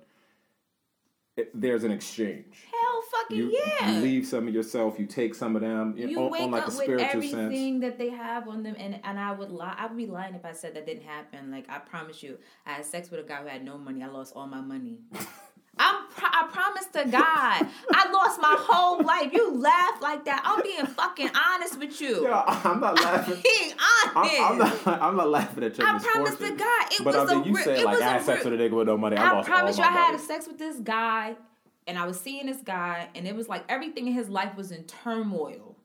[1.36, 2.66] it, there's an exchange.
[2.70, 3.90] Hell fucking You, yeah.
[3.92, 6.50] you leave some of yourself, you take some of them you you on, wake on
[6.50, 7.82] like up with everything sense.
[7.82, 9.74] that they have on them, and and I would lie.
[9.78, 11.50] I would be lying if I said that didn't happen.
[11.50, 14.02] Like I promise you, I had sex with a guy who had no money.
[14.02, 14.98] I lost all my money.
[15.78, 19.32] I'm pro- I promise to God, I lost my whole life.
[19.32, 20.42] You laugh like that.
[20.44, 22.24] I'm being fucking honest with you.
[22.24, 23.40] Yeah, I'm not laughing.
[23.42, 23.72] Being
[24.14, 24.40] honest.
[24.40, 25.02] I'm, I'm not.
[25.02, 27.46] I'm not laughing at your I promise to God, it but was I mean, a
[27.46, 28.96] you re- say it like was I had sex re- with a nigga with no
[28.98, 29.16] money.
[29.16, 31.36] I, I promise you, I had sex with this guy,
[31.86, 34.72] and I was seeing this guy, and it was like everything in his life was
[34.72, 35.76] in turmoil.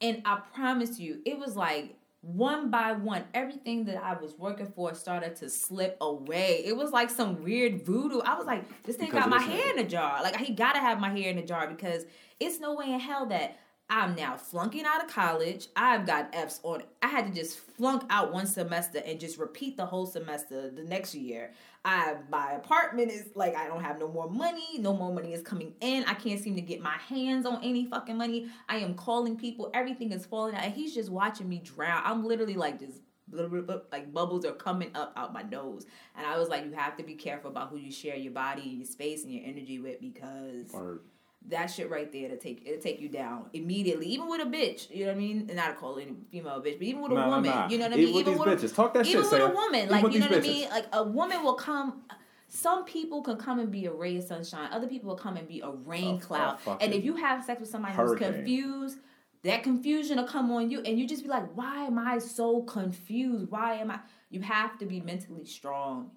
[0.00, 1.94] And I promise you, it was like
[2.26, 6.62] one by one, everything that I was working for started to slip away.
[6.64, 8.18] It was like some weird voodoo.
[8.20, 10.22] I was like, this thing Because got my hair in a jar.
[10.22, 12.04] Like he gotta have my hair in a jar because
[12.40, 13.58] it's no way in hell that
[13.88, 15.68] I'm now flunking out of college.
[15.76, 16.82] I've got F's on.
[17.00, 20.82] I had to just flunk out one semester and just repeat the whole semester the
[20.82, 21.52] next year.
[21.86, 24.78] I my apartment is like I don't have no more money.
[24.80, 26.02] No more money is coming in.
[26.04, 28.48] I can't seem to get my hands on any fucking money.
[28.68, 29.70] I am calling people.
[29.72, 30.64] Everything is falling out.
[30.64, 32.02] And he's just watching me drown.
[32.04, 32.80] I'm literally like
[33.28, 35.86] blah, like bubbles are coming up out my nose.
[36.16, 38.62] And I was like, you have to be careful about who you share your body,
[38.62, 41.02] and your space, and your energy with because Or-
[41.48, 44.06] that shit right there to take it'll take you down immediately.
[44.06, 45.50] Even with a bitch, you know what I mean?
[45.54, 47.68] Not to call any female a bitch, but even with a Nah, woman, nah.
[47.68, 48.38] you know what I Even mean?
[48.38, 48.74] with these bitches.
[48.74, 50.68] Talk that even shit, with a woman, Even like you know these what I mean?
[50.70, 52.02] Like a woman will come.
[52.48, 54.68] Some people can come and be a ray of sunshine.
[54.72, 56.60] Other people will come and be a rain A- a cloud.
[56.60, 58.28] fucking and if you have sex with somebody hurricane.
[58.28, 58.98] who's confused,
[59.42, 62.62] that confusion will come on you, and you just be like, "Why am I so
[62.62, 63.50] confused?
[63.50, 66.10] Why am I?" You have to be mentally strong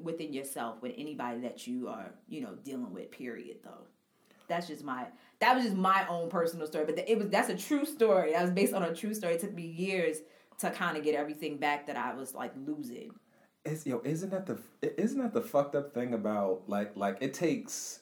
[0.00, 3.10] within yourself with anybody that you are, you know, dealing with.
[3.10, 3.58] Period.
[3.64, 3.86] Though,
[4.48, 5.06] that's just my
[5.40, 6.84] that was just my own personal story.
[6.84, 8.32] But it was that's a true story.
[8.32, 9.34] That was based on a true story.
[9.34, 10.18] It took me years
[10.58, 13.12] to kind of get everything back that I was like losing.
[13.64, 14.58] Is, yo, isn't that the
[15.00, 18.00] isn't that the fucked up thing about like like it takes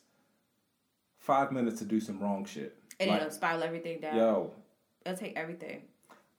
[1.19, 2.77] five minutes to do some wrong shit.
[3.01, 4.17] And like, it'll spiral everything down.
[4.17, 4.53] yo,
[5.05, 5.83] It'll take everything.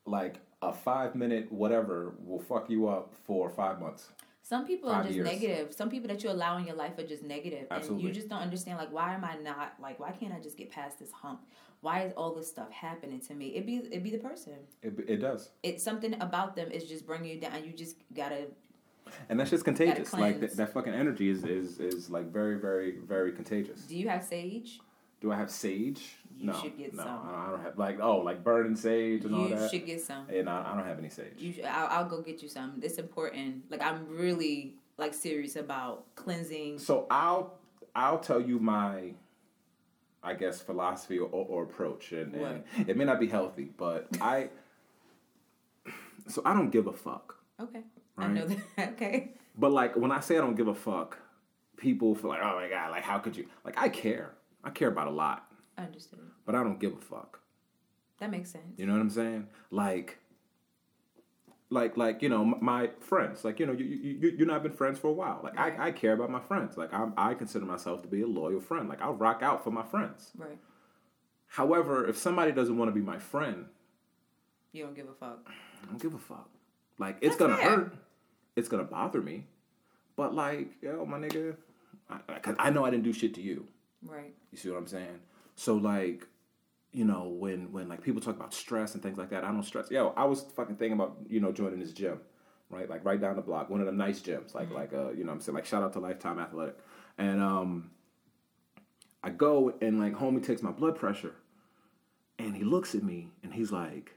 [0.06, 4.10] like a five minute whatever will fuck you up for five months.
[4.48, 5.28] Some people Five are just years.
[5.28, 5.74] negative.
[5.74, 8.08] Some people that you allow in your life are just negative, and Absolutely.
[8.08, 8.78] you just don't understand.
[8.78, 10.00] Like, why am I not like?
[10.00, 11.42] Why can't I just get past this hump?
[11.82, 13.48] Why is all this stuff happening to me?
[13.48, 14.54] It be it be the person.
[14.82, 17.62] It, it does, It's something about them is just bringing you down.
[17.66, 18.46] You just gotta.
[19.28, 20.14] and that's just contagious.
[20.14, 23.82] Like that, that fucking energy is is is like very very very contagious.
[23.82, 24.80] Do you have sage?
[25.20, 26.16] Do I have sage?
[26.38, 27.20] You no, should get no, some.
[27.28, 29.62] I don't have like oh like burning sage and all that.
[29.62, 30.28] You should get some.
[30.30, 31.34] And I, I don't have any sage.
[31.40, 32.80] You, should, I'll, I'll go get you some.
[32.84, 33.64] It's important.
[33.72, 36.78] Like I'm really like serious about cleansing.
[36.80, 37.58] So I'll
[37.96, 39.14] I'll tell you my
[40.24, 44.50] I guess philosophy or, or approach and, and it may not be healthy, but I
[46.28, 47.36] so I don't give a fuck.
[47.60, 47.84] Okay,
[48.18, 48.90] I know that.
[48.94, 51.18] okay, But like when I say I don't give a fuck,
[51.78, 53.48] people feel like, oh my god, like how could you?
[53.64, 54.34] Like I care.
[54.64, 55.47] I care about a lot,
[55.78, 56.24] I understand.
[56.46, 57.40] but I don't give a fuck.
[58.20, 58.64] That makes sense.
[58.78, 59.48] You know what I'm saying?
[59.70, 60.18] Like,
[61.70, 63.44] like, like you know, my friends.
[63.46, 65.40] Like, you know, you you you not been friends for a while.
[65.44, 66.78] Like, I, I care about my friends.
[66.78, 68.88] Like, I'm, I consider myself to be a loyal friend.
[68.90, 70.32] Like, I'll rock out for my friends.
[70.38, 70.58] Right.
[71.48, 73.66] However, if somebody doesn't want to be my friend,
[74.74, 75.40] You don't give a fuck.
[75.48, 76.50] I don't give a fuck.
[76.98, 77.70] Like, it's That's gonna fair.
[77.70, 77.96] hurt.
[78.56, 79.46] It's gonna bother me.
[80.16, 81.56] But like, yo, my nigga,
[82.10, 83.68] I, cause I know I didn't do shit to you.
[84.04, 84.34] Right.
[84.52, 85.20] You see what I'm saying?
[85.58, 86.26] So like,
[86.94, 89.64] you know, when when like people talk about stress and things like that, I don't
[89.64, 89.90] stress.
[89.90, 92.22] Yo, I was fucking thinking about you know joining this gym,
[92.70, 92.88] right?
[92.88, 95.32] Like right down the block, one of them nice gyms, like like uh you know
[95.32, 96.78] what I'm saying like shout out to Lifetime Athletic,
[97.18, 97.90] and um,
[99.24, 101.34] I go and like homie takes my blood pressure,
[102.38, 104.14] and he looks at me and he's like.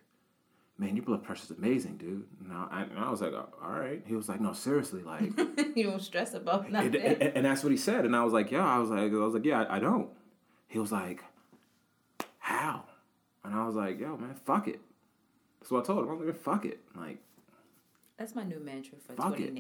[0.79, 2.25] Man, your blood pressure's amazing, dude.
[2.43, 4.03] And I, and I was like, all right.
[4.07, 5.39] He was like, no, seriously, like,
[5.77, 6.97] you don't stress about and, nothing.
[6.97, 9.17] and, and that's what he said, and I was like, "Yeah." I was like, "I
[9.17, 10.09] was like, yeah, I, I don't."
[10.69, 11.23] He was like,
[12.61, 12.85] "How?"
[13.45, 14.81] And I was like, "Yo, man, fuck it."
[15.65, 17.19] So I told him, "I was like, fuck it." Like,
[18.17, 19.55] That's my new mantra for Fuck it.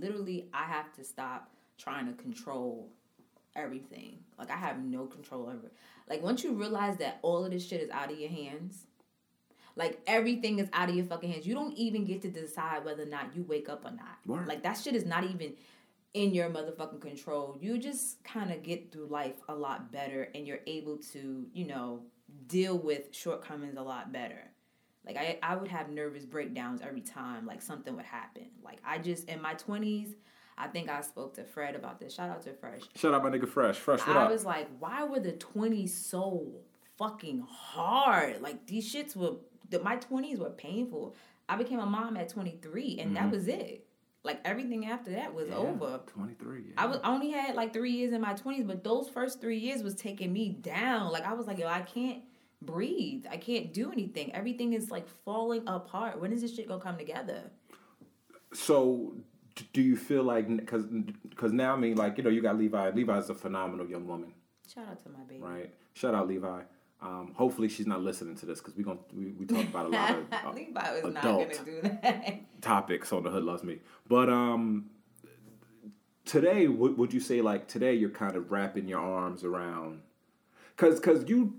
[0.00, 2.88] Literally, I have to stop trying to control
[3.56, 4.18] everything.
[4.38, 5.66] Like I have no control over.
[5.66, 5.72] it.
[6.08, 8.86] Like once you realize that all of this shit is out of your hands,
[9.76, 11.46] like everything is out of your fucking hands.
[11.46, 14.18] You don't even get to decide whether or not you wake up or not.
[14.26, 14.46] Word.
[14.46, 15.54] Like that shit is not even
[16.14, 17.56] in your motherfucking control.
[17.60, 21.66] You just kind of get through life a lot better and you're able to, you
[21.66, 22.02] know,
[22.48, 24.50] deal with shortcomings a lot better.
[25.06, 28.46] Like I, I would have nervous breakdowns every time like something would happen.
[28.62, 30.14] Like I just in my twenties,
[30.56, 32.14] I think I spoke to Fred about this.
[32.14, 32.82] Shout out to Fresh.
[32.94, 33.78] shout out my nigga Fresh.
[33.78, 34.30] Fresh, what I up?
[34.30, 36.46] was like, why were the twenties so
[36.98, 38.40] fucking hard?
[38.42, 39.36] Like these shits were
[39.70, 41.16] the, my twenties were painful.
[41.48, 43.24] I became a mom at twenty three, and Mm-hmm.
[43.24, 43.86] that was it.
[44.24, 46.00] Like everything after that was Yeah, over.
[46.06, 46.58] 23.
[46.68, 46.72] Yeah.
[46.76, 49.58] I was I only had like three years in my twenties, but those first three
[49.58, 51.10] years was taking me down.
[51.10, 52.22] Like I was like, yo, I can't
[52.60, 53.24] breathe.
[53.30, 54.32] I can't do anything.
[54.34, 56.20] Everything is like falling apart.
[56.20, 57.50] When is this shit gonna come together?
[58.54, 59.14] So,
[59.72, 60.84] do you feel like because
[61.28, 62.90] because now I mean like you know you got Levi.
[62.90, 64.32] Levi's a phenomenal young woman,
[64.72, 65.40] Shout out to my baby.
[65.42, 65.74] right?
[65.94, 66.62] Shout out Levi.
[67.02, 69.88] Um, hopefully she's not listening to this because we gonna we, we talk about a
[69.88, 72.40] lot of uh, Levi was not adult gonna do that.
[72.62, 73.78] topics on the Hood Loves Me.
[74.08, 74.90] But um,
[76.24, 80.00] today, would would you say like today you're kind of wrapping your arms around?
[80.76, 81.54] Because because you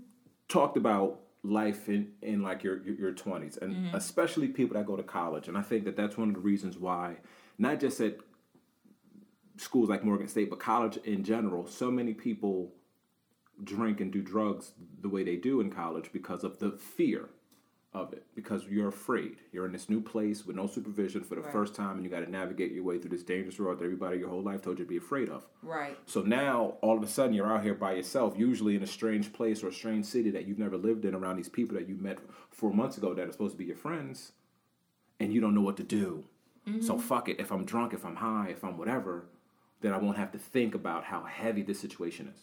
[0.48, 3.94] talked about life in, in like your your- your twenties, and Mm-hmm.
[3.96, 6.78] especially people that go to college, and I think that that's one of the reasons
[6.78, 7.16] why
[7.58, 8.16] not just at
[9.58, 12.72] schools like Morgan State, but college in general, so many people
[13.62, 17.28] drink and do drugs the way they do in college because of the fear
[17.92, 19.36] of it because you're afraid.
[19.52, 21.52] You're in this new place with no supervision for the Right.
[21.52, 24.18] first time and you got to navigate your way through this dangerous road that everybody
[24.18, 25.46] your whole life told you to be afraid of.
[25.62, 25.96] Right.
[26.06, 29.32] so now all of a sudden you're out here by yourself usually in a strange
[29.32, 31.94] place or a strange city that you've never lived in around these people that you
[31.94, 32.18] met
[32.50, 34.32] four months ago that are supposed to be your friends
[35.20, 36.24] and you don't know what to do.
[36.66, 36.98] So mm-hmm.
[36.98, 37.38] fuck it.
[37.38, 39.26] If i'm drunk if i'm high if i'm whatever
[39.82, 42.40] then i won't have to think about how heavy this situation is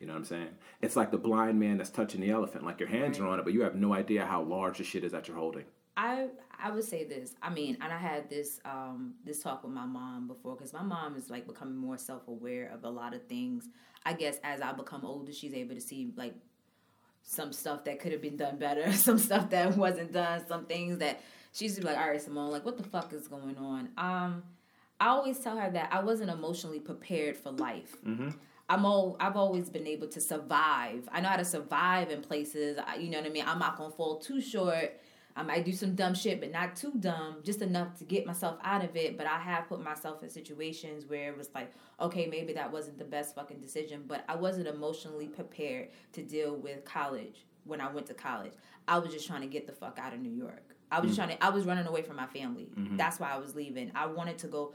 [0.00, 0.48] you know what i'm saying
[0.80, 3.44] it's like the blind man that's touching the elephant like your hands are on it
[3.44, 5.64] but you have no idea how large the shit is that you're holding
[5.98, 6.28] I
[6.62, 7.34] I would say this.
[7.42, 10.82] I mean, and I had this um this talk with my mom before because my
[10.82, 13.68] mom is like becoming more self aware of a lot of things.
[14.06, 16.34] I guess as I become older, she's able to see like
[17.24, 20.98] some stuff that could have been done better, some stuff that wasn't done, some things
[20.98, 21.20] that
[21.52, 23.88] she's like, all right, Samone, like what the fuck is going on?
[23.98, 24.44] Um,
[25.00, 27.96] I always tell her that I wasn't emotionally prepared for life.
[28.68, 31.08] I'm all, I've always been able to survive.
[31.10, 32.78] I know how to survive in places.
[32.86, 33.44] I, you know what I mean?
[33.46, 35.00] I'm not gonna fall too short.
[35.34, 38.58] I might do some dumb shit, but not too dumb, just enough to get myself
[38.64, 39.16] out of it.
[39.16, 42.98] But I have put myself in situations where it was like, okay, maybe that wasn't
[42.98, 47.90] the best fucking decision, but I wasn't emotionally prepared to deal with college when I
[47.90, 48.52] went to college.
[48.88, 50.74] I was just trying to get the fuck out of New York.
[50.90, 52.68] I was just trying to, I was running away from my family.
[52.76, 52.96] Mm-hmm.
[52.96, 53.92] That's why I was leaving.
[53.94, 54.72] I wanted to go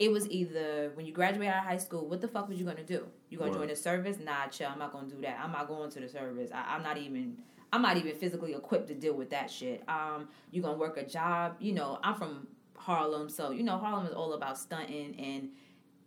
[0.00, 2.64] it was either when you graduate out of high school, what the fuck was you
[2.64, 3.06] gonna do?
[3.28, 3.58] You gonna Word.
[3.58, 4.16] join the service?
[4.18, 4.70] Nah, chill.
[4.72, 5.38] I'm not gonna do that.
[5.40, 6.50] I'm not going to the service.
[6.52, 7.36] I, I'm not even.
[7.72, 9.84] I'm not even physically equipped to deal with that shit.
[9.86, 11.56] Um, you gonna work a job?
[11.60, 15.50] You know, I'm from Harlem, so you know Harlem is all about stunting and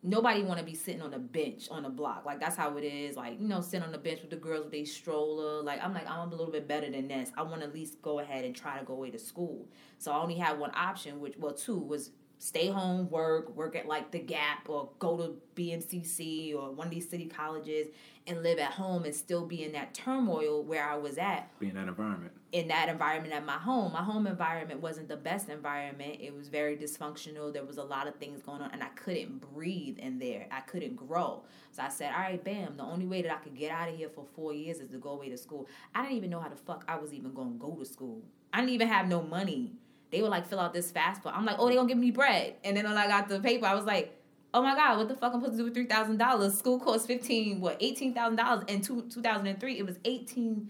[0.02, 2.26] nobody want to be sitting on a bench on a block.
[2.26, 3.16] Like that's how it is.
[3.16, 5.62] Like you know, sitting on the bench with the girls with a stroller.
[5.62, 7.32] Like I'm like I'm a little bit better than this.
[7.38, 9.68] I want to at least go ahead and try to go away to school.
[10.00, 12.10] So I only had one option, which well two was
[12.44, 16.92] stay home, work, work at like the Gap or go to BMCC or one of
[16.94, 17.88] these city colleges
[18.28, 21.70] and live at home and still be in that turmoil where I was at be
[21.70, 23.94] in that environment in that environment at my home.
[23.94, 26.18] My home environment wasn't the best environment.
[26.20, 27.54] It was very dysfunctional.
[27.54, 30.48] There was a lot of things going on and I couldn't breathe in there.
[30.52, 31.46] I couldn't grow.
[31.72, 33.96] So I said, "All right, bam, the only way that I could get out of
[33.96, 36.50] here for 4 years is to go away to school." I didn't even know how
[36.50, 38.22] the fuck I was even going to go to school.
[38.52, 39.78] I didn't even have no money.
[40.14, 42.56] They were like, "Fill out this FAFSA I'm like, "Oh, they to give me bread."
[42.64, 44.18] And then when I got the paper, I was like,
[44.56, 45.00] Oh my God!
[45.00, 46.58] What the fuck I'm supposed to do with three thousand dollars?
[46.58, 48.64] School cost fifteen, what eighteen thousand dollars?
[48.68, 50.70] In two two thousand and three, it was eighteen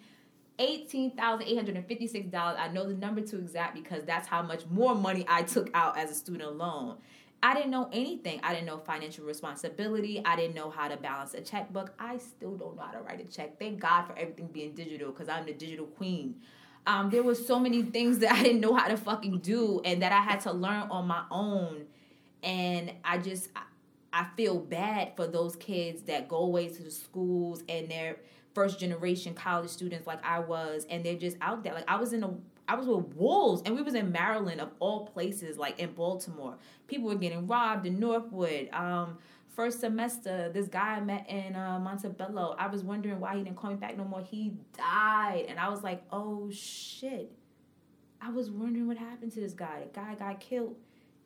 [0.57, 2.57] eighteen thousand eight hundred and fifty six dollars.
[2.61, 5.97] I know the number to exact because that's how much more money I took out
[5.97, 6.95] as a student loan.
[7.41, 8.39] I didn't know anything.
[8.41, 10.21] I didn't know financial responsibility.
[10.23, 11.93] I didn't know how to balance a checkbook.
[11.99, 13.59] I still don't know how to write a check.
[13.59, 16.35] Thank God for everything being digital because I'm the digital queen.
[16.85, 20.01] Um, there was so many things that I didn't know how to fucking do and
[20.01, 21.85] that I had to learn on my own.
[22.41, 23.49] And I just
[24.11, 28.17] I, feel bad for those kids that go away to the schools and they're
[28.53, 31.73] first generation college students like I was and they're just out there.
[31.73, 32.33] Like I was in a
[32.67, 36.57] I was with wolves and we was in Maryland of all places, like in Baltimore.
[36.87, 38.69] People were getting robbed in Northwood.
[38.71, 39.17] Um,
[39.55, 43.57] first semester, this guy I met in uh, Montebello, I was wondering why he didn't
[43.57, 44.21] call me back no more.
[44.21, 45.45] He died.
[45.47, 47.31] And I was like, oh shit.
[48.21, 49.81] I was wondering what happened to this guy.
[49.81, 50.75] The guy got killed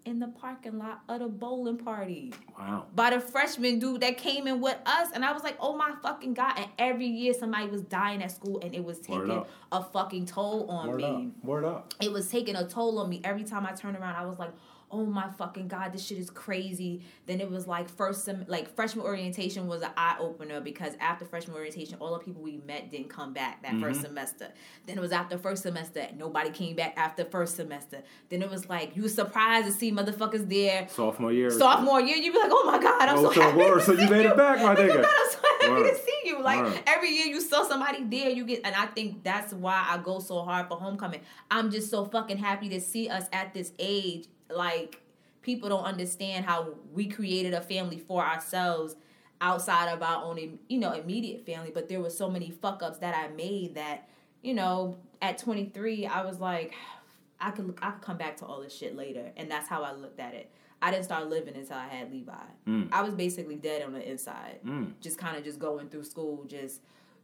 [0.08, 4.48] in the parking lot of the bowling party wow by the freshman dude that came
[4.48, 5.10] in with us.
[5.14, 6.54] And I was like, oh my fucking God.
[6.58, 10.72] And every year somebody was dying at school and it was taking a fucking toll
[10.72, 13.66] on word me up word up it was taking a toll on me every time
[13.66, 14.16] I turned around.
[14.16, 14.52] I was like,
[14.92, 18.74] "Oh my fucking god, this shit is crazy." Then it was like first sem- like
[18.76, 22.92] freshman orientation was an eye opener because after freshman orientation, all the people we met
[22.92, 24.08] didn't come back that first mm-hmm.
[24.08, 24.48] semester.
[24.86, 28.04] Then it was after first semester, nobody came back after first semester.
[28.30, 30.88] Then it was like you were surprised to see motherfuckers there.
[30.90, 33.58] sophomore year Sophomore year, you'd be like, "Oh my god, I'm oh so so happy."
[33.58, 35.90] word so you made it back my nigga I'm so happy Word.
[35.90, 36.42] to see you.
[36.42, 36.84] Like Word.
[36.88, 40.20] every year you saw somebody there, you get and I think that's why I go
[40.20, 41.22] so hard for homecoming.
[41.50, 44.28] I'm just so fucking happy to see us at this age.
[44.50, 45.02] Like
[45.42, 48.96] people don't understand how we created a family for ourselves
[49.40, 51.72] outside of our own you know immediate family.
[51.74, 54.10] But there were so many fuck ups that i made that
[54.42, 56.74] you know at 23 i was like
[57.40, 59.32] i could i could come back to all this shit later.
[59.38, 60.52] And that's how i looked at it.
[60.82, 62.34] I didn't start living until i had levi.
[62.68, 62.90] Mm.
[62.92, 64.60] i was basically dead on the inside.
[65.02, 66.82] Just kind of just going through school just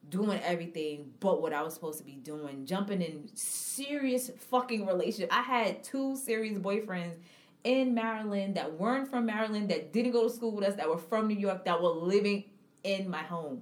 [0.09, 5.29] doing everything but what i was supposed to be doing jumping in serious fucking relationship
[5.35, 7.15] i had two serious boyfriends
[7.63, 10.97] in Maryland that weren't from Maryland, that didn't go to school with us, that were
[10.97, 12.43] from New York, that were living
[12.83, 13.61] in my home.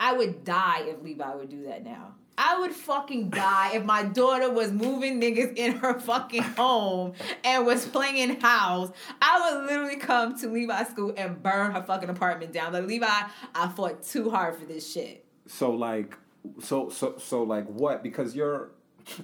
[0.00, 2.14] I would die if Levi would do that now.
[2.36, 7.12] I would fucking die if my daughter was moving niggas in her fucking home
[7.44, 8.90] and was playing house.
[9.20, 12.72] I would literally come to Levi's school and burn her fucking apartment down.
[12.72, 13.06] Like Levi,
[13.54, 15.24] I fought too hard for this shit.
[15.46, 16.16] So like,
[16.60, 18.02] so so so like what?
[18.02, 18.70] Because you're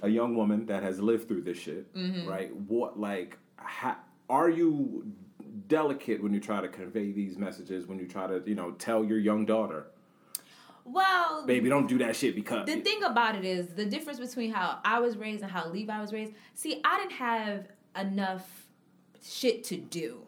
[0.01, 2.27] a young woman that has lived through this shit, Mm-hmm.
[2.27, 2.55] right?
[2.55, 3.37] What like?
[3.57, 3.97] Ha,
[4.29, 5.05] are you
[5.67, 7.87] delicate when you try to convey these messages?
[7.87, 9.87] When you try to you know tell your young daughter,
[10.85, 14.51] Well, baby, don't do that shit because the thing about it is the difference between
[14.51, 16.33] how I was raised and how Levi was raised.
[16.55, 18.67] See, I didn't have enough
[19.23, 20.21] shit to do.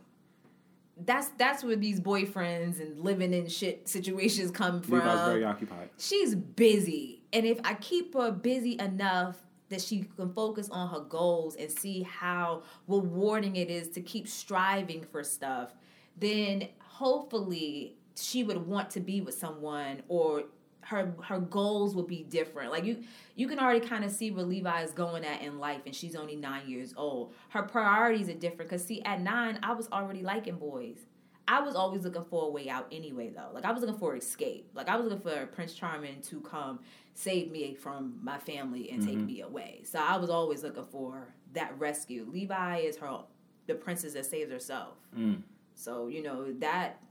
[1.05, 4.99] That's that's where these boyfriends and living in shit situations come from.
[4.99, 5.89] Levi's very occupied.
[5.97, 9.37] She's busy, and if I keep her busy enough
[9.69, 14.27] that she can focus on her goals and see how rewarding it is to keep
[14.27, 15.73] striving for stuff,
[16.17, 20.43] then hopefully she would want to be with someone or
[20.91, 22.71] her her goals will be different.
[22.71, 23.03] Like you
[23.35, 26.15] you can already kind of see where Levi is going at in life and she's
[26.15, 27.33] only 9 years old.
[27.49, 31.05] Her priorities are different cuz see at 9 I was already liking boys.
[31.47, 33.49] I was always looking for a way out anyway, though.
[33.53, 34.69] Like I was looking for escape.
[34.73, 36.79] Like I was looking for Prince Charming to come
[37.13, 39.25] save me from my family and take mm-hmm.
[39.25, 39.81] me away.
[39.83, 42.25] So I was always looking for that rescue.
[42.29, 43.23] Levi is her,
[43.67, 44.95] the princess that saves herself.
[45.17, 45.41] Mm.
[45.75, 47.01] So you know that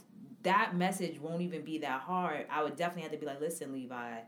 [0.43, 2.47] that message won't even be that hard.
[2.51, 4.19] I would definitely have to be like, listen, Levi.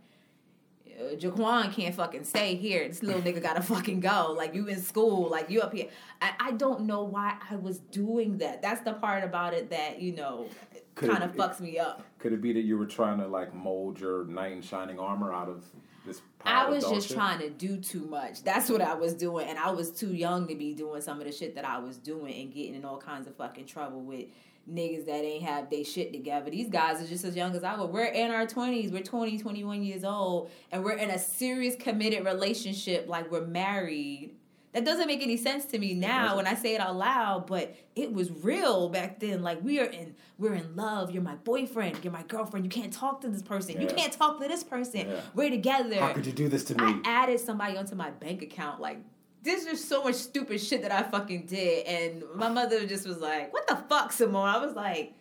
[1.01, 2.87] Uh, Jaquan can't fucking stay here.
[2.87, 4.35] This little nigga gotta fucking go.
[4.37, 5.89] Like you in school, like you up here.
[6.21, 8.61] I, I don't know why I was doing that.
[8.61, 10.49] That's the part about it that you know
[10.95, 12.05] kind of it- fucks me up.
[12.19, 15.33] Could it be that you were trying to like mold your knight in shining armor
[15.33, 15.65] out of
[16.05, 16.21] this?
[16.45, 17.17] I was just shit?
[17.17, 18.43] trying to do too much.
[18.43, 21.27] That's what I was doing, and I was too young to be doing some of
[21.27, 24.27] the shit that I was doing and getting in all kinds of fucking trouble with
[24.71, 26.51] niggas that ain't have they shit together.
[26.51, 27.91] These guys are just as young as I was.
[27.91, 28.93] We're in our 20s.
[28.93, 34.37] We're 20, 21 years old, and we're in a serious committed relationship like we're married.
[34.73, 37.77] That doesn't make any sense to me now when I say it out loud, but
[37.95, 39.43] it was real back then.
[39.43, 41.11] Like we are in we're in love.
[41.11, 42.65] You're my boyfriend, you're my girlfriend.
[42.65, 43.81] You can't talk to this person.
[43.81, 45.09] You can't talk to this person.
[45.11, 45.21] Yeah.
[45.35, 46.01] We're together.
[46.01, 46.85] How could you do this to me?
[46.85, 48.81] I added somebody onto my bank account.
[48.81, 49.01] Like,
[49.43, 51.87] there's just so much stupid shit that I fucking did.
[51.87, 54.47] And my mother just was like, What the fuck, Samone?
[54.47, 55.15] I was like,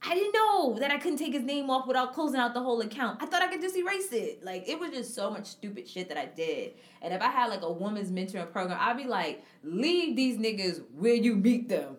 [0.00, 2.80] I didn't know that I couldn't take his name off without closing out the whole
[2.80, 3.20] account.
[3.20, 4.44] I thought I could just erase it.
[4.44, 6.74] Like, it was just so much stupid shit that I did.
[7.02, 10.82] And if I had like a woman's mentoring program, I'd be like, Leave these niggas
[10.96, 11.96] where you meet them.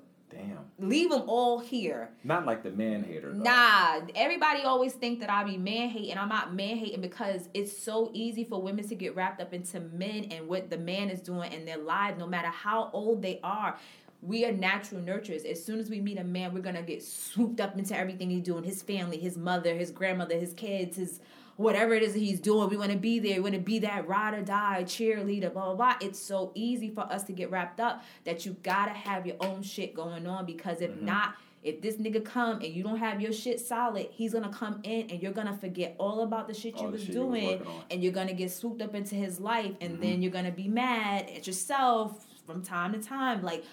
[0.79, 2.09] Leave them all here.
[2.23, 3.31] not like the man hater.
[3.33, 3.43] Though.
[3.43, 6.17] Nah, everybody always think that I be man hating.
[6.17, 9.79] I'm not man hating because it's so easy for women to get wrapped up into
[9.79, 13.39] men and what the man is doing in their life, no matter how old they
[13.43, 13.77] are.
[14.21, 15.45] We are natural nurturers.
[15.45, 18.43] As soon as we meet a man, we're gonna get swooped up into everything he's
[18.43, 21.21] doing, his family, his mother, his grandmother, his kids, his
[21.59, 22.69] whatever it is that he's doing.
[22.69, 23.35] We want to be there.
[23.35, 25.95] We want to be that ride or die cheerleader, blah, blah, blah.
[26.01, 29.61] It's so easy for us to get wrapped up that you gotta have your own
[29.61, 33.33] shit going on because if not, if this nigga come and you don't have your
[33.33, 36.83] shit solid, he's gonna come in and you're gonna forget all about the shit All
[36.83, 39.41] you the was shit you was doing, and you're gonna get swooped up into his
[39.41, 40.01] life, and Mm-hmm.
[40.01, 43.43] then you're gonna be mad at yourself from time to time.
[43.43, 43.65] Like,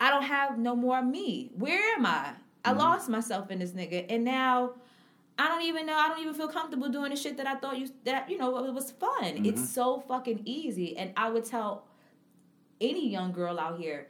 [0.00, 1.52] I don't have no more me.
[1.56, 2.32] Where am I?
[2.64, 2.78] I Mm-hmm.
[2.80, 4.72] lost myself in this nigga, and now
[5.38, 5.96] I don't even know.
[5.96, 8.64] I don't even feel comfortable doing the shit that I thought you that you know
[8.64, 9.24] it was fun.
[9.24, 9.46] Mm-hmm.
[9.46, 11.84] It's so fucking easy, and I would tell
[12.80, 14.08] any young girl out here,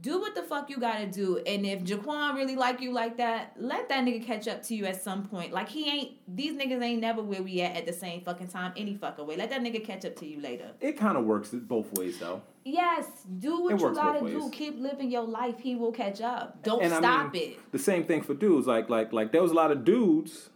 [0.00, 1.38] do what the fuck you gotta do.
[1.38, 4.86] And if Jaquan really like you like that, let that nigga catch up to you
[4.86, 5.52] at some point.
[5.52, 8.72] Like he ain't these niggas ain't never where we at at the same fucking time
[8.76, 9.36] any fucking way.
[9.36, 10.70] Let that nigga catch up to you later.
[10.80, 12.42] It kind of works both ways though.
[12.64, 13.06] Yes,
[13.38, 14.50] do what It you gotta do.
[14.50, 15.58] Keep living your life.
[15.58, 16.62] He will catch up.
[16.62, 17.72] Don't and stop I mean, it.
[17.72, 18.66] The same thing for dudes.
[18.66, 20.49] Like like like there was a lot of dudes.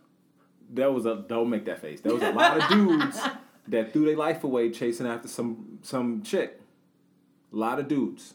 [0.75, 2.01] There was a don't make that face.
[2.01, 3.18] There was a lot of dudes
[3.68, 6.61] that threw their life away chasing after some some chick.
[7.53, 8.35] A lot of dudes,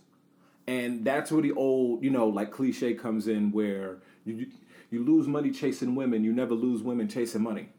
[0.65, 4.47] and that's where the old you know like cliche comes in where you
[4.89, 6.23] you lose money chasing women.
[6.23, 7.69] You never lose women chasing money.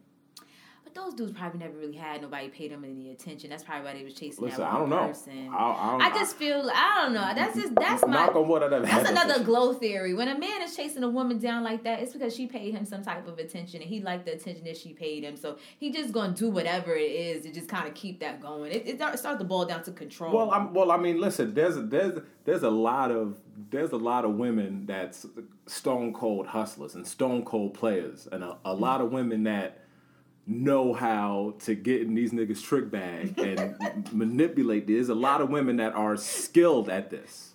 [0.93, 3.51] But those dudes probably never really had nobody paid them any attention.
[3.51, 5.09] That's probably why they was chasing Listen, that I don't know.
[5.09, 5.51] person.
[5.53, 7.32] I, I, don't, I just feel I don't know.
[7.34, 8.62] That's just that's my knock on wood.
[8.62, 10.14] I never that's that another glow theory.
[10.14, 12.84] When a man is chasing a woman down like that, it's because she paid him
[12.84, 15.36] some type of attention and he liked the attention that she paid him.
[15.36, 18.72] So he just gonna do whatever it is to just kind of keep that going.
[18.72, 20.32] It, it, it starts to boil down to control.
[20.32, 20.91] Well, I'm well.
[20.91, 21.55] I mean, listen.
[21.55, 23.38] There's there's there's a lot of
[23.70, 25.26] there's a lot of women that's
[25.66, 29.80] stone cold hustlers and stone cold players, and a, a lot of women that
[30.47, 33.76] know how to get in these niggas trick bag and
[34.12, 34.86] manipulate.
[34.86, 37.55] There's a lot of women that are skilled at this.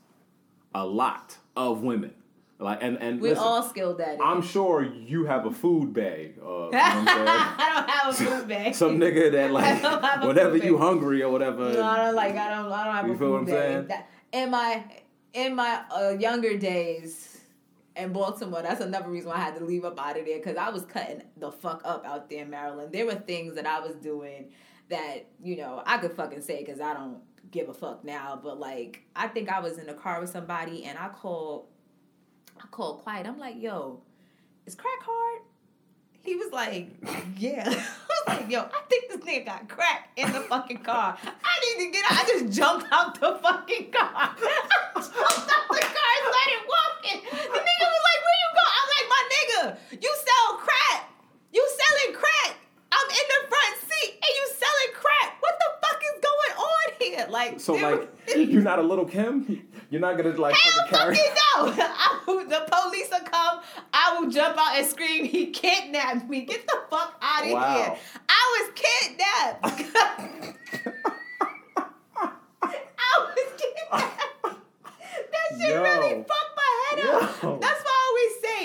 [0.74, 2.14] A lot of women,
[2.60, 4.20] like and and We're listen, all skilled at it.
[4.22, 6.36] I'm sure you have a food bag.
[6.42, 7.28] Uh, you know I'm saying?
[7.28, 8.76] I don't have a food bag.
[8.76, 10.82] Some nigga that I don't have like whenever you bag.
[10.82, 11.72] hungry or whatever.
[11.72, 12.36] No, I don't like.
[12.36, 12.72] I don't.
[12.72, 13.72] I don't have You a feel what food I'm bag.
[13.72, 13.88] saying?
[13.88, 14.84] That, in my
[15.34, 17.40] in my uh, younger days
[17.96, 20.58] in Baltimore, that's another reason why I had to leave up out of there because
[20.58, 22.92] I was cutting the fuck up out there in Maryland.
[22.92, 24.52] There were things that I was doing
[24.90, 27.22] that you know I could fucking say because I don't
[27.52, 28.40] give a fuck now.
[28.42, 31.68] But like, I think I was in a car with somebody and I called.
[32.62, 33.28] I called quiet.
[33.28, 34.02] I'm like, yo,
[34.66, 35.42] is crack hard?
[36.26, 36.90] He was like,
[37.38, 37.64] yeah.
[37.70, 41.16] I was like, yo, I think this nigga got crack in the fucking car.
[41.24, 42.18] I need to get out.
[42.18, 44.10] I just jumped out the fucking car.
[44.16, 47.22] I jumped out the car and started walking.
[47.30, 48.66] The nigga was like, where you go?
[48.74, 51.10] I'm like, my nigga, you sell crack.
[51.54, 52.58] You selling crack.
[52.92, 55.38] I'm in the front seat and you selling crack.
[55.42, 57.28] What the fuck is going on here?
[57.30, 59.68] Like, So like you're not a Lil' Kim.
[59.96, 61.16] You're not gonna like Hell fucking carry.
[61.16, 61.88] fucking no!
[62.36, 63.62] Will, the police will come.
[63.94, 65.24] I will jump out and scream.
[65.24, 66.42] He kidnapped me.
[66.42, 67.76] Get the fuck out of Wow.
[67.76, 67.96] here!
[68.28, 69.64] I was kidnapped.
[72.62, 74.22] I was kidnapped.
[75.32, 75.82] That shit Yo.
[75.82, 77.42] really fucked my head up.
[77.44, 77.58] Yo.
[77.62, 77.82] That's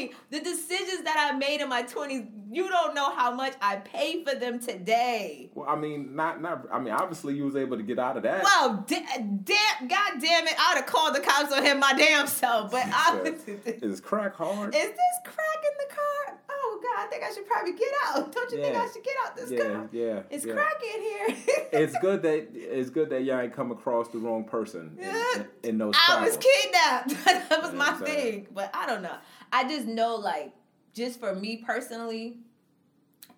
[0.07, 2.25] why I always say the decisions that I made in my twenties.
[2.53, 5.51] You don't know how much I paid for them today.
[5.55, 6.67] Well, I mean, not not.
[6.73, 8.43] I mean, obviously you was able to get out of that.
[8.43, 9.07] Well, da-
[9.45, 10.55] damn, god damn it!
[10.59, 12.71] I'd have called the cops on him my damn self.
[12.71, 13.21] But I.
[13.83, 14.75] Is crack hard?
[14.75, 16.41] Is this crack in the car?
[16.51, 18.33] Oh God, I think I should probably get out.
[18.33, 19.89] Don't you think I should get out this yeah, car?
[19.93, 20.23] yeah.
[20.31, 20.53] It's yeah.
[20.53, 21.37] crack in here.
[21.73, 25.07] It's good that it's good that y'all ain't come across the wrong person in,
[25.63, 25.95] in, in those.
[26.09, 27.25] I was kidnapped.
[27.25, 28.49] that was know my what thing.
[28.53, 29.15] But I don't know.
[29.53, 30.53] I just know, like,
[30.95, 32.39] just for me personally,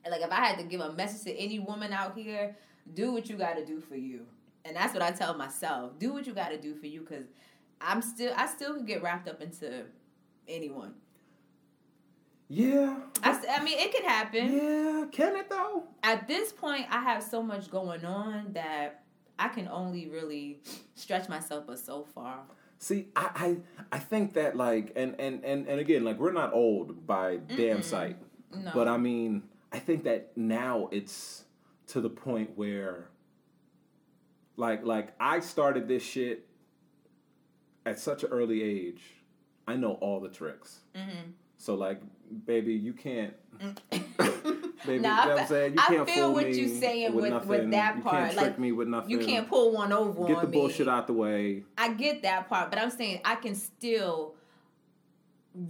[0.09, 2.57] like if I had to give a message to any woman out here,
[2.95, 4.27] do what you got to do for you,
[4.65, 5.99] and that's what I tell myself.
[5.99, 7.27] Do what you got to do for you, because
[7.81, 9.85] I'm still, I still could get wrapped up into
[10.49, 10.95] anyone.
[12.49, 12.97] Yeah.
[13.23, 14.53] I mean, it could happen.
[14.53, 15.05] Yeah.
[15.11, 15.85] Can it though?
[16.03, 19.05] at this point I have so much going on that
[19.39, 20.61] I can only really
[20.95, 22.41] stretch myself but so far.
[22.83, 23.57] See, I, I
[23.93, 27.80] I think that like and and and and again, like we're not old by damn
[27.80, 28.16] sight.
[28.53, 28.72] No.
[28.74, 31.45] But I mean, I think that now it's
[31.87, 33.07] to the point where
[34.57, 36.49] like like I started this shit
[37.87, 39.03] at such an early age.
[39.68, 40.80] I know all the tricks.
[40.97, 41.30] Mm-hmm.
[41.59, 42.01] So like,
[42.47, 43.35] baby, you can't.
[44.87, 45.72] baby, Nah, you know what I I'm saying?
[45.74, 47.70] You I can't feel fool what you're saying with- with nothing.
[47.70, 49.11] that You part, can't trick like, me with nothing.
[49.11, 50.57] You can't pull one over get on the me.
[50.59, 51.64] bullshit out the way.
[51.78, 54.35] I get that part, but I'm saying I can still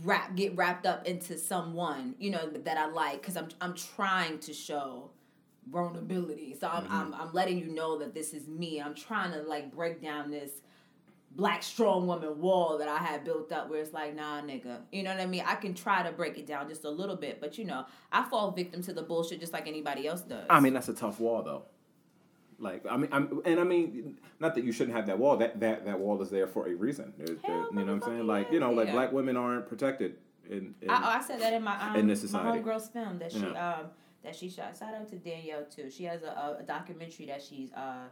[0.05, 4.39] wrap get wrapped up into someone you know that I like because I'm I'm trying
[4.41, 5.11] to show
[5.71, 6.57] vulnerability.
[6.59, 6.93] So I'm, Mm-hmm.
[6.95, 8.81] I'm I'm letting you know that this is me.
[8.81, 10.51] I'm trying to like break down this
[11.35, 14.81] black strong woman wall that I had built up where it's like, nah, nigga.
[14.91, 15.43] You know what I mean?
[15.47, 18.25] I can try to break it down just a little bit, but you know, I
[18.25, 20.47] fall victim to the bullshit just like anybody else does.
[20.51, 21.65] I mean, that's a tough wall, though.
[22.59, 25.37] Like, I mean, I'm, and I mean, not that you shouldn't have that wall.
[25.37, 27.13] That that that wall is there for a reason.
[27.19, 28.27] There's, there, Hell you know what I'm saying?
[28.27, 28.93] Like, you know, like yeah.
[28.93, 30.17] black women aren't protected.
[30.49, 32.61] In, in I, oh, I said that in my um, in this my society.
[32.61, 33.79] homegirl's film that she Yeah.
[33.79, 33.87] um
[34.23, 34.77] that she shot.
[34.79, 35.91] Shout out to Danielle too.
[35.91, 38.05] She has a, a, a documentary that she's uh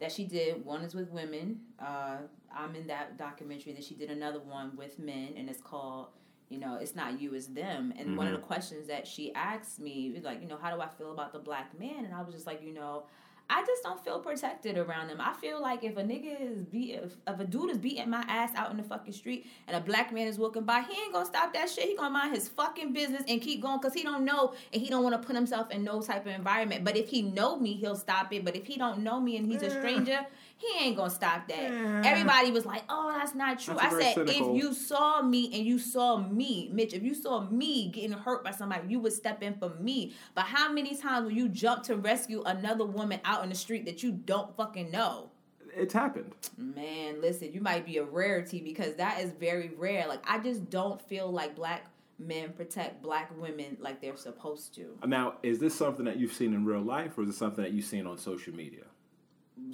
[0.00, 0.64] that she did.
[0.64, 1.60] One is with women.
[1.80, 2.18] Uh,
[2.54, 3.72] I'm in that documentary.
[3.72, 6.08] Then she did another one with men, and it's called
[6.48, 7.92] you know it's not you, it's them.
[7.98, 8.40] And one of Mm-hmm.
[8.42, 11.32] the questions that she asked me was like, you know, how do I feel about
[11.32, 12.04] the black man?
[12.04, 13.04] And I was just like, you know.
[13.50, 15.20] I just don't feel protected around them.
[15.20, 18.22] I feel like if a nigga is beat, if, if a dude is beating my
[18.28, 21.14] ass out in the fucking street and a black man is walking by, he ain't
[21.14, 21.84] gonna stop that shit.
[21.84, 24.90] He gonna mind his fucking business and keep going because he don't know and he
[24.90, 26.84] don't want to put himself in no type of environment.
[26.84, 28.44] But if he know me, he'll stop it.
[28.44, 30.26] But if he don't know me and he's a stranger,
[30.58, 31.70] he ain't gonna stop that.
[31.70, 32.02] Yeah.
[32.04, 34.56] Everybody was like, "Oh, that's not true." That's I said, cynical.
[34.56, 38.44] if you saw me and you saw me, Mitch, if you saw me getting hurt
[38.44, 40.12] by somebody, you would step in for me.
[40.34, 43.86] But how many times will you jump to rescue another woman out in the street
[43.86, 45.30] that you don't fucking know?
[45.74, 46.32] it's happened.
[46.56, 50.08] Man, listen, you might be a rarity because that is very rare.
[50.08, 51.86] Like I just don't feel like black
[52.18, 54.98] men protect black women like they're supposed to.
[55.06, 57.72] Now, is this something that you've seen in real life, or is it something that
[57.72, 58.84] you've seen on social media?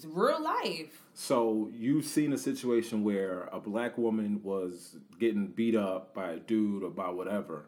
[0.05, 1.03] Real life.
[1.15, 6.37] So you've seen a situation where a black woman was getting beat up by a
[6.39, 7.67] dude or by whatever,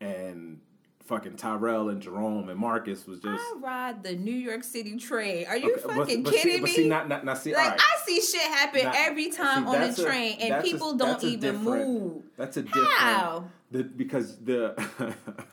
[0.00, 0.60] and
[1.04, 3.40] fucking Tyrell and Jerome and Marcus was just.
[3.40, 5.46] I ride the New York City train.
[5.46, 6.60] Are you Okay, fucking but kidding see, me?
[6.62, 7.80] But see, not, not, not see, like right.
[7.80, 10.72] I see shit happen Now, every time see, on the a- train, and that's a-
[10.72, 12.22] people don't even move.
[12.36, 12.88] That's a different.
[12.88, 13.44] How?
[13.70, 14.74] The, because the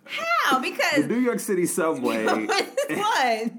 [0.06, 0.60] How?
[0.62, 2.48] Because the New York City subway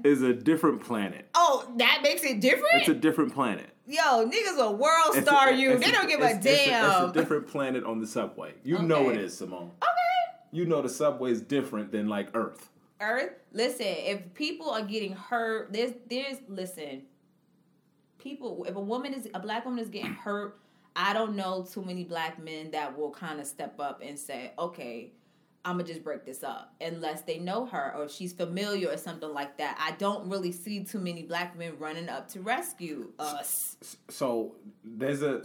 [0.03, 1.27] is a different planet.
[1.47, 2.75] Oh, that makes it different.
[2.75, 3.69] It's a different planet.
[3.87, 5.71] Yo, niggas a world It's star a- you.
[5.73, 7.03] it's They don't give a damn.
[7.09, 8.53] It's a different planet on the subway.
[8.63, 9.69] You know it is, Samone.
[9.81, 9.91] okay.
[10.51, 12.69] You know the subway is different than like Earth.
[12.99, 17.03] Earth, listen, if people are getting hurt, there's there's listen.
[18.17, 20.57] People if a woman is a black woman is getting hurt,
[20.95, 24.53] I don't know too many black men that will kind of step up and say,
[24.57, 25.11] "Okay,
[25.65, 29.33] I'm gonna just break this up," unless they know her or she's familiar or something
[29.33, 29.77] like that.
[29.81, 33.75] I don't really see too many black men running up to rescue us.
[34.09, 35.43] So there's a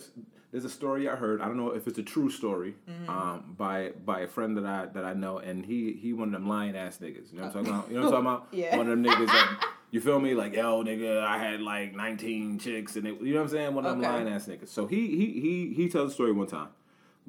[0.53, 1.41] there's a story I heard.
[1.41, 3.09] I don't know if it's a true story, Mm-hmm.
[3.11, 6.33] um, by by a friend that I that I know, and he he one of
[6.35, 7.33] them lying ass niggas.
[7.33, 7.89] You know what I'm talking about?
[7.91, 8.47] You know what I'm talking about?
[8.53, 8.77] Yeah.
[8.77, 9.27] One of them niggas.
[9.27, 10.35] That, you feel me?
[10.35, 13.75] Like yo, nigga, I had like 19 chicks, and it, you know what I'm saying?
[13.75, 14.09] One of them Okay.
[14.13, 14.69] lying ass niggas.
[14.69, 16.69] So he he he he tells a story one time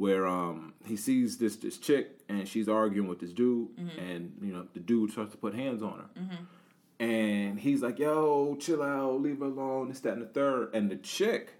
[0.01, 3.99] where um he sees this this chick and she's arguing with this dude, Mm-hmm.
[3.99, 6.09] and you know the dude starts to put hands on her.
[6.99, 10.69] And he's like, yo, chill out, leave her alone, this, that, and the third.
[10.75, 11.53] And the chick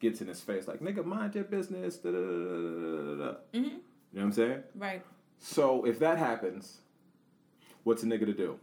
[0.00, 1.96] gets in his face, like, nigga, mind your business.
[1.98, 3.38] Da, da, da, da, da, da.
[3.52, 3.70] You know
[4.10, 4.62] what I'm saying?
[4.74, 5.02] Right.
[5.38, 6.80] So if that happens,
[7.84, 8.58] what's a nigga to do?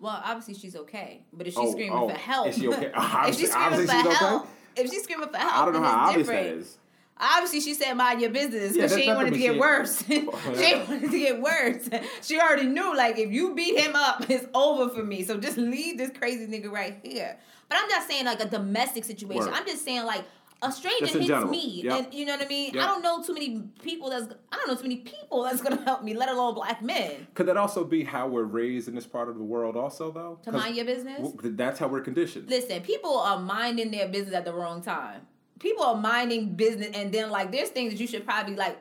[0.00, 2.90] Well, obviously she's okay, but if she's Oh, screaming oh, for help, is she okay?
[3.28, 4.14] if she's screaming for she's okay?
[4.16, 6.60] help, if she's screaming for help, I don't know how obvious that different.
[6.62, 6.78] is.
[7.18, 10.02] Obviously, she said mind your business because that- she ain't wanted to get worse.
[10.06, 11.88] she- wanted to get worse.
[12.22, 15.22] She already knew, like, if you beat him up, it's over for me.
[15.24, 17.36] So just leave this crazy nigga right here.
[17.68, 19.44] But I'm not saying like a domestic situation.
[19.46, 19.54] Word.
[19.54, 20.24] I'm just saying like
[20.64, 21.50] a stranger hits general.
[21.50, 21.98] me, Yep.
[21.98, 22.72] and you know what I mean.
[22.74, 22.82] Yep.
[22.84, 25.82] I don't know too many people that's I don't know too many people that's gonna
[25.82, 27.26] help me, let alone black men.
[27.34, 30.38] Could that also be how we're raised in this part of the world, also, though?
[30.44, 31.18] To mind your business.
[31.18, 32.48] w- That's how we're conditioned.
[32.48, 35.22] Listen, people are minding their business at the wrong time.
[35.62, 38.76] People are minding business, and then like there's things that you should probably like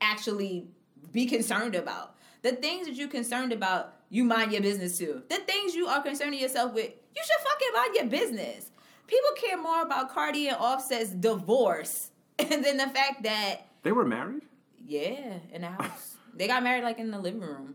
[0.00, 0.68] actually
[1.12, 2.14] be concerned about.
[2.42, 5.22] The things that you're concerned about, you mind your business too.
[5.28, 8.70] The things you are concerning yourself with, you should fucking mind your business.
[9.06, 14.42] People care more about Cardi and Offset's divorce than the fact that They were married?
[14.86, 17.74] yeah, in the house they got married like in the living room.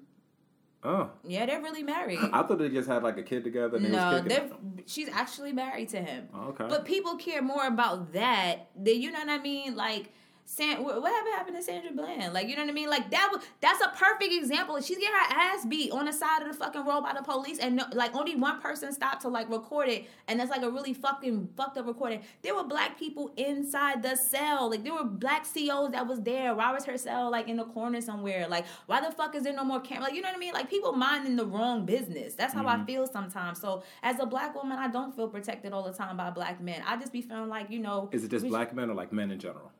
[0.83, 1.09] Oh.
[1.23, 2.19] Yeah, they're really married.
[2.33, 4.49] I thought they just had like a kid together and No, they're
[4.85, 6.29] she's actually married to him.
[6.33, 6.65] Oh, okay.
[6.69, 9.75] But people care more about that than you know what I mean.
[9.75, 10.13] Like,
[10.51, 12.33] San, what what happened to Sandra Bland?
[12.33, 12.89] Like, you know what I mean?
[12.89, 14.81] Like that was that's a perfect example.
[14.81, 17.59] She's getting her ass beat on the side of the fucking road by the police,
[17.59, 20.69] and no, like only one person stopped to like record it, and that's like a
[20.71, 22.21] really fucking fucked up recording.
[22.41, 24.71] There were black people inside the cell.
[24.71, 26.55] Like there were black COs that was there.
[26.55, 28.47] Robert Hercel like in the corner somewhere.
[28.47, 30.05] Like why the fuck is there no more camera?
[30.05, 30.53] Like you know what I mean?
[30.53, 32.33] Like people minding the wrong business.
[32.33, 32.81] That's how Mm-hmm.
[32.81, 33.61] I feel sometimes.
[33.61, 36.81] So as a black woman, I don't feel protected all the time by black men.
[36.87, 38.09] I just be feeling like you know.
[38.11, 39.71] Is it just black men or like men in general?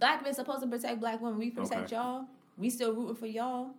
[0.00, 1.38] Black men supposed to protect black women.
[1.38, 1.96] We protect Okay.
[1.96, 2.24] y'all.
[2.56, 3.70] We still rooting for y'all.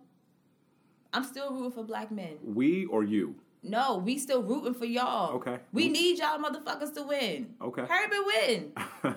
[1.12, 2.38] I'm still rooting for black men.
[2.42, 3.34] We or you?
[3.64, 5.34] No, we still rooting for y'all.
[5.36, 5.58] Okay.
[5.72, 7.54] We need y'all motherfuckers to win.
[7.60, 7.82] Okay.
[7.82, 8.72] Hurry up and win.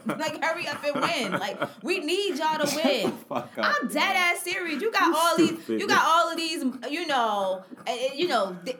[0.19, 1.31] like hurry up and win.
[1.39, 3.11] Like we need y'all to win.
[3.29, 4.81] fuck up, I'm dead ass serious.
[4.81, 5.67] You got all these.
[5.69, 6.63] You got all of these.
[6.91, 7.63] You know.
[8.13, 8.57] You know.
[8.65, 8.77] th-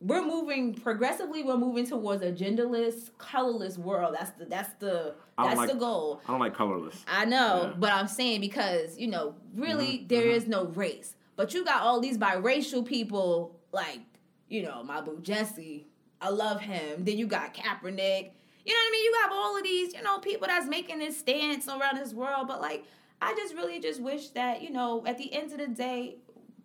[0.00, 1.42] we're moving progressively.
[1.42, 4.16] We're moving towards a genderless, colorless world.
[4.18, 4.44] That's the.
[4.46, 5.14] That's the.
[5.38, 6.20] That's like- the goal.
[6.26, 7.04] I don't like colorless.
[7.08, 7.72] I know, Yeah.
[7.78, 11.14] but I'm saying because you know, really, Mm-hmm, there is no race.
[11.36, 14.00] But you got all these biracial people, like
[14.48, 15.86] you know, my boo Jesse.
[16.20, 17.04] I love him.
[17.04, 18.30] Then you got Kaepernick.
[18.66, 19.04] You know what I mean?
[19.04, 22.46] You have all of these, you know, people that's making this stance around this world.
[22.46, 22.84] But like,
[23.22, 26.16] I just really just wish that you know, at the end of the day,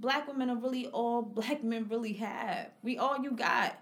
[0.06, 2.68] black women are really all black men really have.
[2.84, 3.76] We all you got.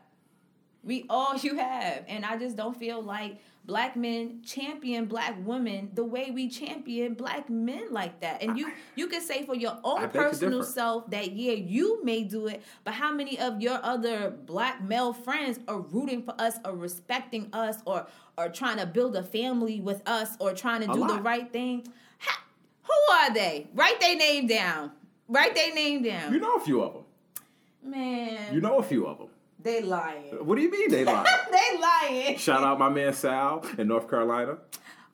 [0.82, 2.06] We all you have.
[2.08, 7.14] And I just don't feel like black men champion black women the way we champion
[7.14, 8.42] black men like that.
[8.42, 12.48] And you you can say for your own personal self that yeah, you may do
[12.48, 16.74] it, but how many of your other black male friends are rooting for us or
[16.74, 18.08] respecting us or
[18.38, 21.52] or trying to build a family with us or trying to A do the right
[21.52, 21.86] thing?
[22.20, 22.44] Ha-
[22.84, 23.68] who are they?
[23.74, 24.92] Write their name down.
[25.28, 26.34] Write their name down.
[26.34, 27.04] You know a few of them.
[27.84, 29.28] Man, You know a few of them.
[29.62, 30.34] they lying.
[30.40, 31.26] Uh, what do you mean they lying?
[31.52, 32.38] they lying.
[32.38, 34.58] Shout out my man Sal in North Carolina.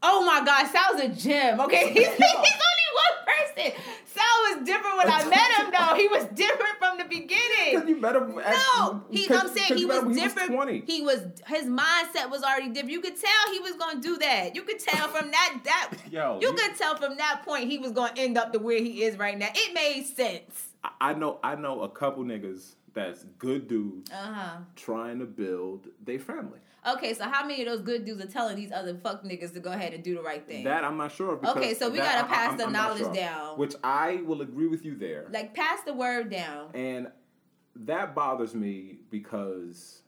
[0.01, 1.59] Oh my God, Sal's a gem.
[1.61, 2.49] Okay, he's, he's only
[2.95, 3.81] one person.
[4.05, 5.95] Sal was different when I met him, though.
[5.95, 7.71] He was different from the beginning.
[7.73, 8.37] Because you met him.
[8.39, 10.49] At, No, he, I'm saying he was different.
[10.51, 10.83] He was 20.
[10.87, 12.91] He was his mindset was already different.
[12.91, 14.55] You could tell he was gonna do that.
[14.55, 17.77] You could tell from that that Yo, you you- could tell from that point he
[17.77, 19.49] was gonna end up to where he is right now.
[19.53, 20.69] It made sense.
[21.01, 21.39] I- know.
[21.43, 24.57] I know a couple niggas that's good dudes Uh huh.
[24.75, 26.59] trying to build their family.
[26.87, 29.59] Okay, so how many of those good dudes are telling these other fuck niggas to
[29.59, 30.63] go ahead and do the right thing?
[30.63, 31.35] That I'm not sure.
[31.35, 33.13] because Okay, so we gotta I- pass I'm- the I'm knowledge sure.
[33.13, 33.57] down.
[33.57, 35.27] Which I will agree with you there.
[35.31, 36.69] like pass the word down.
[36.73, 37.11] And
[37.75, 40.01] that bothers me because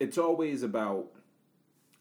[0.00, 1.06] it's always about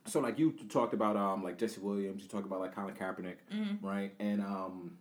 [0.05, 3.37] so like you talked about um like Jesse Williams, you talked about like Colin Kaepernick,
[3.53, 3.85] Mm-hmm.
[3.85, 4.13] right?
[4.19, 4.97] And um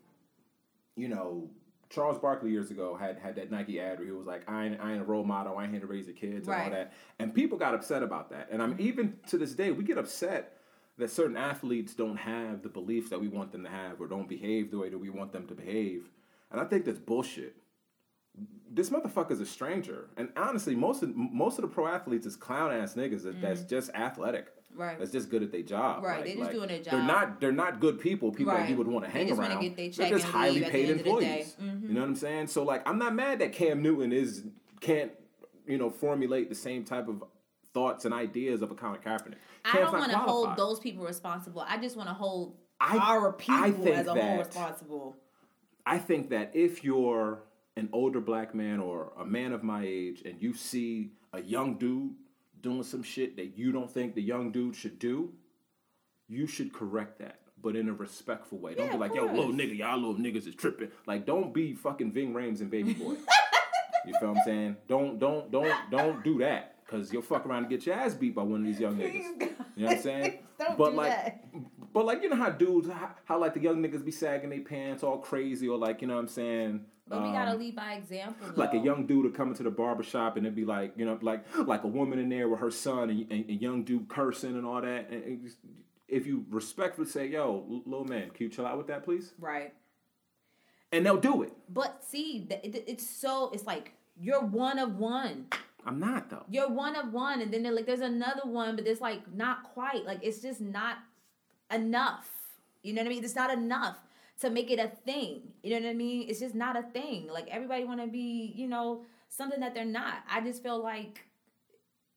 [0.96, 1.48] you know,
[1.88, 4.80] Charles Barkley years ago had had that Nike ad where he was like, I ain't,
[4.80, 6.92] I ain't a role model, I ain't here to raise the kids and all that.
[7.18, 8.48] And people got upset about that.
[8.50, 8.88] And I mean, mm-hmm.
[8.88, 10.58] even to this day, we get upset
[10.98, 14.28] that certain athletes don't have the beliefs that we want them to have or don't
[14.28, 16.08] behave the way that we want them to behave.
[16.50, 17.56] And I think that's bullshit
[18.70, 20.08] this motherfucker's a stranger.
[20.16, 23.60] And honestly, most of most of the pro athletes is clown ass niggas that, that's
[23.60, 23.68] mm-hmm.
[23.68, 24.48] just athletic.
[24.74, 24.98] Right.
[24.98, 26.02] That's just good at their job.
[26.04, 26.92] Right, they're just doing their job.
[26.92, 28.70] They're not they're not good people, people that Right.
[28.70, 29.62] you would want to They hang just wanna around.
[29.62, 31.10] get their they're just highly leave at the paid end of the day.
[31.10, 31.56] employees.
[31.62, 31.86] Mm-hmm.
[31.88, 32.46] You know what I'm saying?
[32.48, 34.44] So like I'm not mad that Cam Newton is
[34.80, 35.12] can't,
[35.66, 37.24] you know, formulate the same type of
[37.72, 39.34] thoughts and ideas of a Colin Kaepernick.
[39.64, 41.62] I don't want to hold those people responsible.
[41.66, 45.16] I just want to hold I- our people as a whole responsible.
[45.86, 47.42] I think that if you're
[47.76, 51.76] an older black man or a man of my age and you see a young
[51.78, 52.14] dude
[52.66, 55.32] doing some shit that you don't think the young dude should do,
[56.28, 57.38] you should correct that.
[57.62, 58.74] But in a respectful way.
[58.74, 60.90] Don't Yeah, be like, yo, little nigga, y'all little niggas is tripping.
[61.06, 63.14] Like, don't be fucking Ving Rhames and Baby Boy.
[64.06, 64.76] you feel what I'm saying?
[64.88, 66.74] Don't, don't, don't, don't do that.
[66.88, 69.52] Cause you'll fuck around and get your ass beat by one of these young niggas.
[69.76, 70.38] You know what I'm saying?
[70.58, 71.44] Don't but do like, that.
[71.92, 74.62] but like you know how dudes, how, how like the young niggas be sagging their
[74.62, 76.86] pants all crazy, or like you know what I'm saying.
[77.08, 78.48] But we um, gotta lead by example.
[78.56, 81.04] like a young dude would come into the barber shop and it'd be like you
[81.04, 84.08] know like like a woman in there with her son and, and, and young dude
[84.08, 85.08] cursing and all that.
[85.10, 85.50] And, and
[86.08, 89.72] if you respectfully say, "Yo, little man, can you chill out with that, please?" right.
[90.92, 91.52] and they'll do it.
[91.68, 95.46] But see, it's so it's like you're one of one.
[95.84, 96.44] I'm not though.
[96.48, 99.62] You're one of one, and then they're like, there's another one, but it's like not
[99.62, 100.04] quite.
[100.04, 100.98] Like it's just not
[101.72, 102.28] enough.
[102.82, 103.24] You know what I mean?
[103.24, 103.96] It's not enough
[104.40, 105.52] to make it a thing.
[105.62, 106.28] You know what I mean?
[106.28, 107.28] It's just not a thing.
[107.28, 110.18] Like everybody want to be, you know, something that they're not.
[110.30, 111.24] I just feel like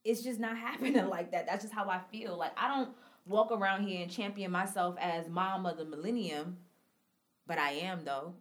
[0.03, 1.45] it's just not happening like that.
[1.47, 2.37] That's just how I feel.
[2.37, 2.89] Like I don't
[3.25, 6.57] walk around here and champion myself as mom of the millennium,
[7.47, 8.33] but I am though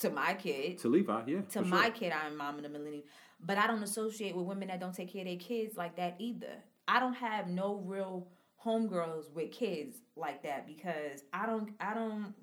[0.00, 1.40] to my kid To Levi, yeah.
[1.52, 1.90] to my sure.
[1.92, 3.04] kid, I'm mom of the millennium.
[3.40, 6.16] But I don't associate with women that don't take care of their kids like that
[6.18, 6.62] either.
[6.86, 8.28] I don't have no real
[8.64, 12.34] homegirls with kids like that because I don't I don't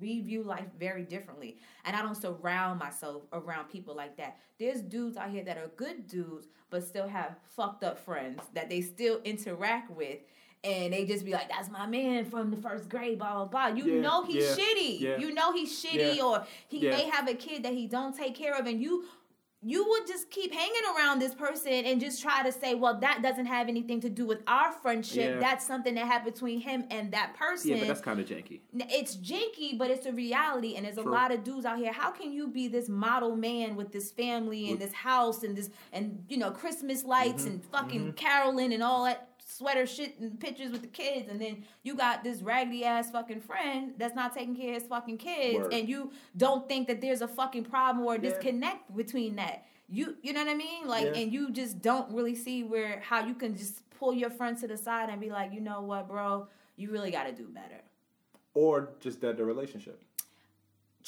[0.00, 4.36] we view life very differently and I don't surround myself around people like that.
[4.58, 8.68] There's dudes out here that are good dudes but still have fucked up friends that
[8.68, 10.18] they still interact with
[10.64, 13.66] and they just be like, "That's my man from the first grade." Blah blah blah.
[13.68, 15.00] You Yeah, know he's yeah, shitty.
[15.00, 15.16] yeah.
[15.16, 18.58] You know he's shitty, or he may have a kid that he don't take care
[18.58, 19.04] of, and you
[19.60, 23.22] you would just keep hanging around this person and just try to say, well, that
[23.22, 25.34] doesn't have anything to do with our friendship.
[25.34, 25.40] Yeah.
[25.40, 27.70] That's something that happened between him and that person.
[27.72, 28.60] Yeah, but that's kind of janky.
[28.72, 31.92] it's janky, but it's a reality, and there's a lot of dudes out here.
[31.92, 35.70] How can you be this model man with this family and this house and this
[35.92, 37.50] and you know Christmas lights Mm-hmm.
[37.50, 39.27] and fucking caroling and all that
[39.58, 43.40] sweater shit and pictures with the kids, and then you got this raggedy ass fucking
[43.40, 45.72] friend that's not taking care of his fucking kids, Word.
[45.74, 48.30] and you don't think that there's a fucking problem or a Yeah.
[48.30, 49.64] disconnect between that.
[49.88, 50.86] You you know what I mean?
[50.86, 51.20] Like, Yeah.
[51.20, 54.68] and you just don't really see where how you can just pull your friend to
[54.68, 56.46] the side and be like, you know what, bro,
[56.76, 57.80] you really got to do better.
[58.54, 60.04] Or just that the relationship.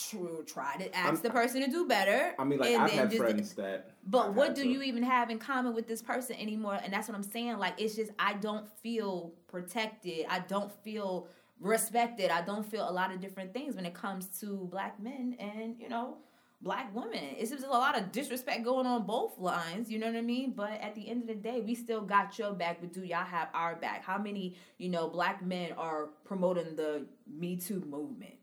[0.09, 0.45] True.
[0.47, 2.35] Try to ask I'm- the person to do better.
[2.39, 3.91] I mean, like and I've then had just- friends that.
[4.07, 6.79] But I've what do to- you even have in common with this person anymore?
[6.83, 7.59] And that's what I'm saying.
[7.59, 10.27] Like it's just I don't feel protected.
[10.29, 11.29] I don't feel
[11.61, 12.31] respected.
[12.31, 15.77] I don't feel a lot of different things when it comes to black men and
[15.79, 16.17] you know
[16.63, 17.25] black women.
[17.39, 19.91] It's just a lot of disrespect going on both lines.
[19.91, 20.53] You know what I mean?
[20.53, 22.79] But at the end of the day, we still got your back.
[22.81, 24.05] But do y'all have our back?
[24.05, 28.35] How many you know black men are promoting the Me Too movement?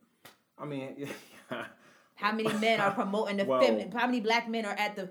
[0.60, 1.08] I mean,
[2.16, 3.92] How many men are promoting the Well- fem?
[3.92, 5.10] How many black men are at the,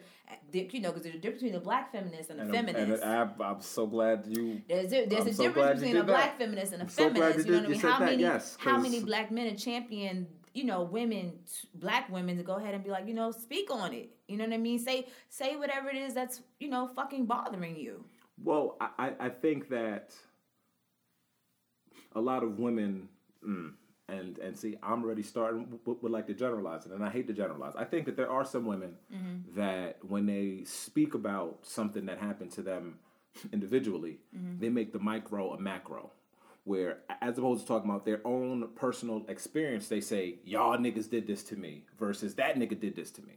[0.51, 3.03] the you know, because there's a difference between a black feminist and a and, feminist.
[3.03, 4.61] and I'm, I'm so glad you.
[4.69, 6.45] there's a, there's I'm a so difference between a black that.
[6.45, 7.39] feminist and a I'm so feminist.
[7.39, 7.81] you You, know what I mean?
[7.81, 11.35] How that, many yes, how many black men are champion you know women,
[11.75, 14.11] black women to go ahead and be like you know speak on it.
[14.27, 14.79] You know what I mean?
[14.81, 18.05] Say say whatever it is that's you know fucking bothering you.
[18.43, 20.13] Well, I, I- I think that
[22.15, 23.09] a lot of women,
[23.47, 23.73] mm,
[24.09, 27.33] and and see, I'm already starting with, with like the generalizing, and I hate to
[27.33, 27.75] generalize.
[27.77, 29.57] I think that there are some women Mm-hmm.
[29.59, 32.99] that when they speak about something that happened to them
[33.53, 34.61] individually, Mm-hmm.
[34.61, 36.13] they make the micro a macro.
[36.65, 41.27] Where, as opposed to talking about their own personal experience, they say, "Y'all niggas did
[41.27, 43.35] this to me," versus "That nigga did this to me."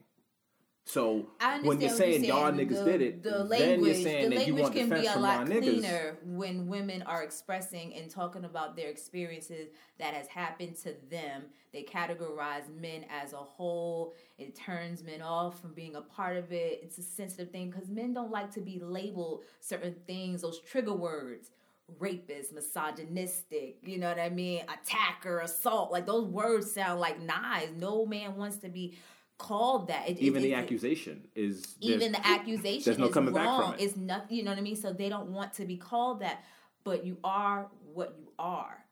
[0.90, 4.04] So I understand when you're saying, y'all niggas The- did it, The then language, you're
[4.04, 5.62] saying the that you language want can be a lot y'all niggas.
[5.62, 9.70] cleaner when women are expressing and talking about their experiences
[10.00, 11.44] that has happened to them.
[11.74, 14.16] They categorize men as a whole.
[14.40, 16.80] It turns men off from being a part of it.
[16.82, 20.94] It's a sensitive thing because men don't like to be labeled certain things, those trigger
[20.96, 21.52] words.
[22.00, 24.62] Rapist, misogynistic, you know what I mean?
[24.64, 25.92] Attacker, assault.
[25.92, 27.72] Like those words sound like knives.
[27.78, 28.96] No man wants to be
[29.40, 30.08] called that.
[30.08, 33.46] It- it- Even the it- accusation is even the accusation there's no is coming back
[33.46, 33.72] wrong.
[33.72, 33.84] from it.
[33.84, 34.38] It's nothing.
[34.38, 34.76] You know what I mean?
[34.76, 36.44] So they don't want to be called that,
[36.84, 38.86] but you are what you are.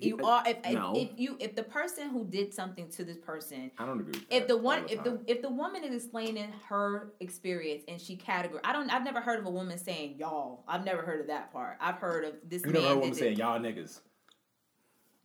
[0.00, 0.92] You are if, if, no.
[0.94, 3.72] if you if the person who did something to this person.
[3.78, 4.12] I don't agree.
[4.12, 8.14] With If the one, if the if the woman is explaining her experience and she
[8.14, 10.62] category, I don't, I've never heard of a woman saying y'all.
[10.68, 11.78] I've never heard of that part.
[11.80, 14.00] I've heard of this you man never heard a woman saying y'all niggas.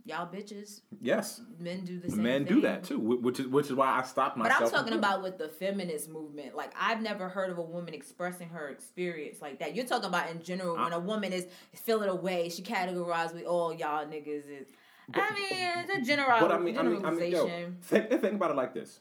[0.05, 0.81] Y'all bitches.
[1.01, 2.23] Yes, Men do the same.
[2.23, 2.55] men thing.
[2.55, 4.59] do that too, which is which is why I stopped myself.
[4.59, 4.65] But.
[4.65, 6.55] I'm talking about with the feminist movement.
[6.55, 9.75] Like I've never heard of a woman expressing her experience like that.
[9.75, 13.73] You're talking about in general when a woman is feeling away, she categorized with all
[13.73, 14.67] y'all niggas is.
[15.13, 17.49] I mean, it's a general But I mean, I mean, I mean, yo,
[17.81, 18.99] think, think about it like this: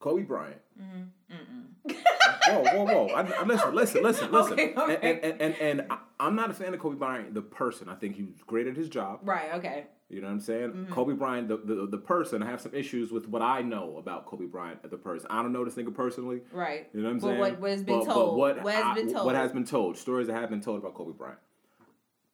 [0.00, 0.60] Kobe Bryant.
[0.80, 1.92] Mm-hmm.
[2.48, 3.06] whoa, whoa, whoa!
[3.14, 4.52] I, I, listen, listen, listen, listen.
[4.54, 4.98] Okay, okay.
[5.02, 7.88] And, and, and, and I, I'm not a fan of Kobe Bryant, the person.
[7.88, 9.20] I think he was great at his job.
[9.22, 9.54] right.
[9.54, 9.86] Okay.
[10.10, 10.70] You know what I'm saying?
[10.70, 10.92] Mm-hmm.
[10.92, 14.24] Kobe Bryant, the, the the person, I have some issues with what I know about
[14.24, 15.26] Kobe Bryant, the person.
[15.30, 16.40] I don't know this nigga personally.
[16.50, 16.88] Right.
[16.94, 17.38] You know what I'm But saying?
[17.40, 19.26] what- what has been But- but what, What has I- been told?
[19.26, 19.98] What has been told?
[19.98, 21.38] Stories that have been told about Kobe Bryant.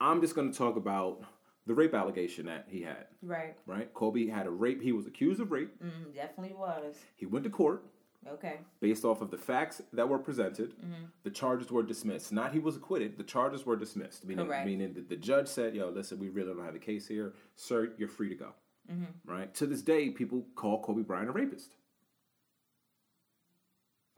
[0.01, 1.23] I'm just going to talk about
[1.67, 3.07] the rape allegation that he had.
[3.23, 3.57] Right.
[3.67, 3.93] Right?
[3.95, 4.83] Kobe had a rape.
[4.83, 5.71] He was accused of rape.
[5.83, 6.97] Mm, definitely was.
[7.17, 7.85] He went to court
[8.27, 8.59] Okay.
[8.81, 10.71] based off of the facts that were presented.
[10.79, 11.05] Mm-hmm.
[11.23, 12.33] The charges were dismissed.
[12.33, 13.17] Not he was acquitted.
[13.17, 14.25] The charges were dismissed.
[14.27, 14.67] Meaning, Correct.
[14.67, 17.93] meaning that the judge said, "Yo, listen, we really don't have a case here, sir.
[17.99, 18.53] You're free to go."
[18.91, 19.31] Mm-hmm.
[19.31, 19.55] Right?
[19.55, 21.75] To this day, people call Kobe Bryant a rapist.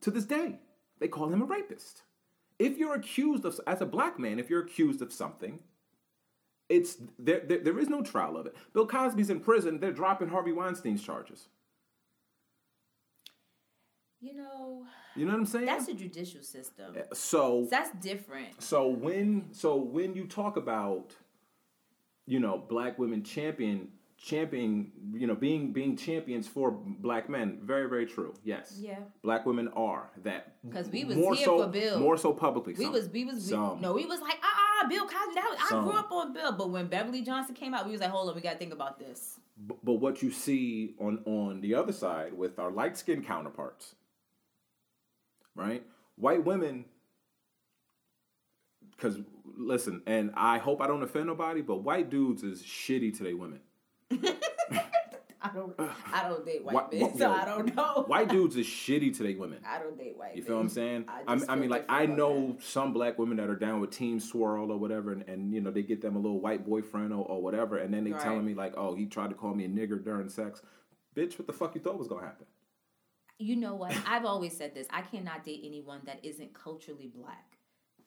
[0.03, 0.59] To this day,
[0.99, 2.03] they call him a rapist.
[2.59, 5.59] If you're accused of, as a black man, if you're accused of something,
[6.69, 7.59] it's there, there.
[7.59, 8.55] There is no trial of it.
[8.73, 9.79] Bill Cosby's in prison.
[9.81, 11.49] They're dropping Harvey Weinstein's charges.
[14.21, 15.67] You know, You know what I'm saying?
[15.67, 16.97] that's a judicial system.
[17.13, 18.61] so That's different.
[18.63, 21.15] So when so when you talk about
[22.27, 23.89] you know black women champion
[24.19, 28.99] champion you know being being champions for black men very very true yes Yeah.
[29.23, 30.57] black women are that.
[30.67, 32.01] Because we was more here so for Bill.
[32.01, 32.93] more so publicly We some.
[32.95, 35.83] was we was we, no we was like ah ah Bill Cosby that was, I
[35.83, 38.35] grew up on Bill but when Beverly Johnson came out we was like hold on
[38.35, 39.39] we gotta think about this.
[39.67, 43.95] B- but what you see on on the other side with our light skinned counterparts
[45.55, 45.83] right?
[46.17, 46.85] White women
[48.91, 49.19] because
[49.59, 53.37] listen and i hope i don't offend nobody but white dudes is shitty to their
[53.37, 53.61] women
[55.51, 55.75] I don't
[56.13, 58.67] I don't date white Why- men why- so yo, I don't know white dudes is
[58.67, 61.05] shitty to their women I don't date white You feel what I'm saying?
[61.09, 62.63] I, I, I mean, like I know that.
[62.65, 65.71] some black women that are down with Team Swirl or whatever, and, and you know
[65.71, 68.21] they get them a little white boyfriend or, or whatever, and then they Right.
[68.23, 70.63] telling me like, oh, he tried to call me a nigger during sex.
[71.17, 72.47] Bitch, what the fuck you thought was gonna happen?
[73.39, 77.59] you know what I've always said this I cannot date anyone that isn't culturally black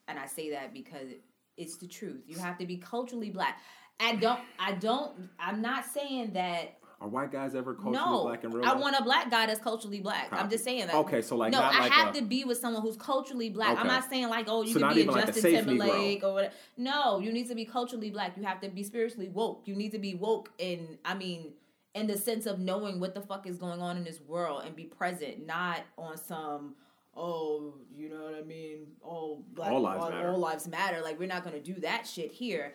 [0.07, 1.09] and I say that because
[1.55, 3.59] it's the truth you have to be culturally black
[3.99, 8.43] I don't I don't I'm not saying that Are white guys ever culturally no, black
[8.43, 10.27] in real I want a black guy that's culturally black.
[10.33, 10.95] I'm just saying that.
[10.95, 13.49] Okay, so, like, no, not I like have a- to be with someone who's culturally
[13.49, 13.77] black.
[13.79, 16.21] I'm not saying like, oh, you So can be a even like a Justin Timberlake
[16.21, 16.23] Negro.
[16.25, 16.53] or whatever.
[16.75, 18.35] No, you need to be culturally black.
[18.35, 19.61] You have to be spiritually woke.
[19.65, 21.53] You need to be woke in, I mean,
[21.95, 24.75] in the sense of knowing what the fuck is going on in this world and
[24.75, 26.75] be present, not on some.
[27.15, 28.87] Oh, you know what I mean?
[29.03, 30.29] Oh, black, All lives all, matter.
[30.29, 31.01] all lives matter.
[31.01, 32.73] Like we're not gonna do that shit here.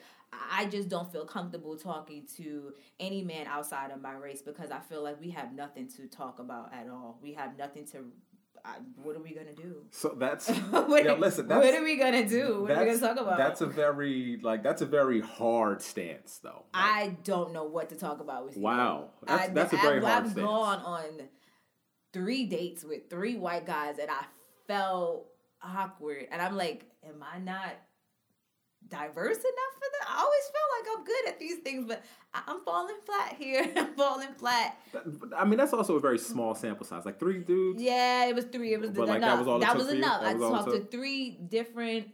[0.51, 4.81] I just don't feel comfortable talking to any man outside of my race because I
[4.81, 7.19] feel like we have nothing to talk about at all.
[7.23, 8.07] We have nothing to.
[8.67, 9.85] I, what are we gonna do?
[9.91, 11.13] So that's what, yeah.
[11.15, 12.63] Listen, that's, what are we gonna do?
[12.63, 13.37] What are we gonna talk about?
[13.37, 16.65] That's a very like that's a very hard stance though.
[16.73, 18.63] Like, I don't know what to talk about with you.
[18.63, 19.11] Wow.
[19.27, 20.47] That's- I, that's a very I've, hard I've stance.
[20.47, 21.05] gone on
[22.15, 24.25] three dates with three white guys, and I
[24.67, 25.27] felt
[25.63, 26.27] awkward.
[26.31, 27.73] And I'm like, am I not
[28.89, 30.09] diverse enough for that?
[30.09, 32.03] I always feel like I'm good at these things, but
[32.35, 33.73] I'm falling flat here.
[33.77, 34.79] I'm falling flat.
[35.37, 37.05] I mean, that's also a very small sample size.
[37.05, 37.83] Like three dudes.
[37.83, 38.73] Yeah, it was three.
[38.75, 39.31] It was But, like, enough.
[39.31, 40.21] that was all That was enough.
[40.23, 42.09] That I was talked to three different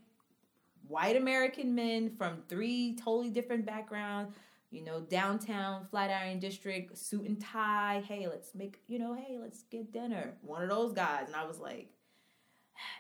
[0.88, 4.34] white American men from three totally different backgrounds,
[4.70, 8.02] you know, downtown Flatiron District, suit and tie.
[8.06, 10.34] Hey, let's make, you know, hey, let's get dinner.
[10.42, 11.26] One of those guys.
[11.26, 11.88] And I was like,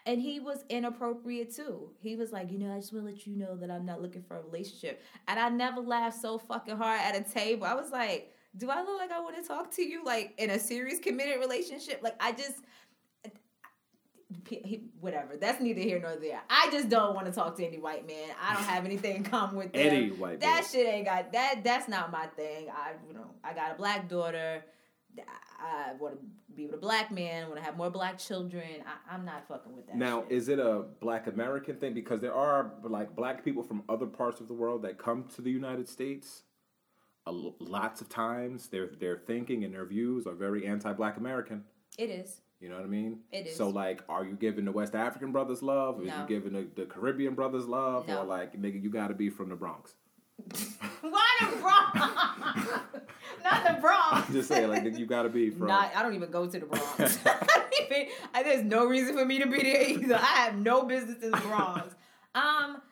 [0.06, 1.90] and he was inappropriate too.
[2.00, 4.02] He was like, you know, I just want to let you know that I'm not
[4.02, 5.02] looking for a relationship.
[5.28, 7.66] And I never laughed so fucking hard at a table.
[7.66, 10.50] I was like, do I look like I want to talk to you like in
[10.50, 12.00] a serious committed relationship?
[12.02, 12.54] Like I just
[15.00, 15.36] whatever.
[15.36, 16.40] That's neither here nor there.
[16.48, 18.30] I just don't want to talk to any white man.
[18.40, 19.86] I don't have anything in common with them.
[19.86, 21.62] Any white That shit ain't got that.
[21.64, 22.68] That's not my thing.
[22.70, 24.64] I you know I got a black daughter.
[25.58, 26.26] I want to
[26.60, 27.48] be with a black man.
[27.48, 28.64] Want to have more black children.
[29.10, 29.96] I, am not fucking with that.
[29.96, 30.32] Now, shit.
[30.32, 31.94] is it a black American thing?
[31.94, 35.42] Because there are like black people from other parts of the world that come to
[35.42, 36.42] the United States.
[37.26, 41.64] A, lots of times, their their thinking and their views are very anti-black American.
[41.98, 42.40] It is.
[42.60, 43.20] You know what I mean?
[43.30, 43.56] It is.
[43.56, 45.98] So like, are you giving the West African brothers love?
[45.98, 46.12] Or no.
[46.12, 48.08] are you giving the, the Caribbean brothers love?
[48.08, 48.20] No.
[48.20, 49.94] Or like, nigga, you got to be from the Bronx?
[51.00, 52.80] Why the Bronx?
[53.44, 54.28] Not the Bronx.
[54.28, 55.68] I'm just saying, like, you got to be from.
[55.68, 57.18] Not, I don't even go to the Bronx.
[58.34, 60.14] I, there's no reason for me to be there either.
[60.16, 61.94] I have no business in the Bronx.
[62.34, 62.82] um,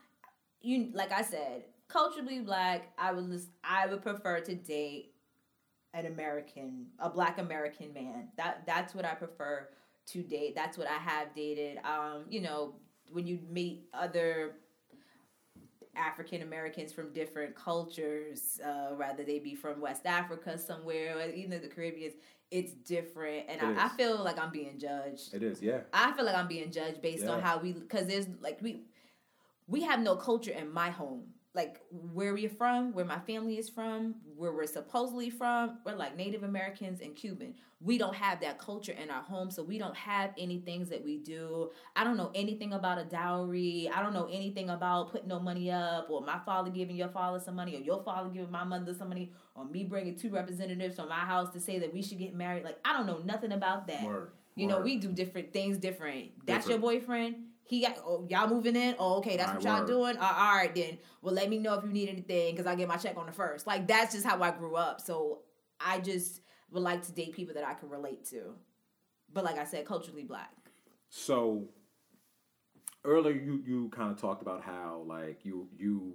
[0.60, 2.92] you like I said, culturally black.
[2.98, 5.12] I would list, I would prefer to date
[5.94, 8.28] an American, a black American man.
[8.36, 9.68] That that's what I prefer
[10.08, 10.54] to date.
[10.54, 11.78] That's what I have dated.
[11.84, 12.74] Um, you know,
[13.10, 14.56] when you meet other
[15.98, 21.60] African Americans from different cultures, uh, rather they be from West Africa somewhere, or even
[21.60, 22.12] the Caribbean,
[22.50, 23.46] it's different.
[23.48, 25.34] And I, I, feel like I'm being judged.
[25.34, 25.80] It is, yeah.
[25.92, 27.32] I feel like I'm being judged based yeah.
[27.32, 28.82] on how we, because there's like we,
[29.66, 31.24] we have no culture in my home
[31.54, 36.16] like where we're from, where my family is from, where we're supposedly from, we're like
[36.16, 37.54] Native Americans and Cuban.
[37.80, 41.04] We don't have that culture in our home, so we don't have any things that
[41.04, 41.70] we do.
[41.96, 43.90] I don't know anything about a dowry.
[43.92, 47.40] I don't know anything about putting no money up, or my father giving your father
[47.40, 50.96] some money, or your father giving my mother some money, or me bringing two representatives
[50.96, 52.64] from my house to say that we should get married.
[52.64, 54.04] Like I don't know nothing about that.
[54.04, 54.30] Word.
[54.54, 54.72] You Word.
[54.72, 56.30] know, we do different things different.
[56.46, 56.82] That's different.
[56.82, 57.36] your boyfriend
[57.68, 58.96] he got oh, y'all moving in.
[58.98, 60.16] Oh, okay, that's all what y'all doing.
[60.16, 60.96] Uh, all right, then.
[61.20, 63.32] Well, let me know if you need anything because I get my check on the
[63.32, 63.66] first.
[63.66, 65.02] Like that's just how I grew up.
[65.02, 65.40] So
[65.78, 66.40] I just
[66.70, 68.54] would like to date people that I can relate to.
[69.32, 70.50] But like I said, culturally black.
[71.10, 71.68] So
[73.04, 76.14] earlier you you kind of talked about how like you you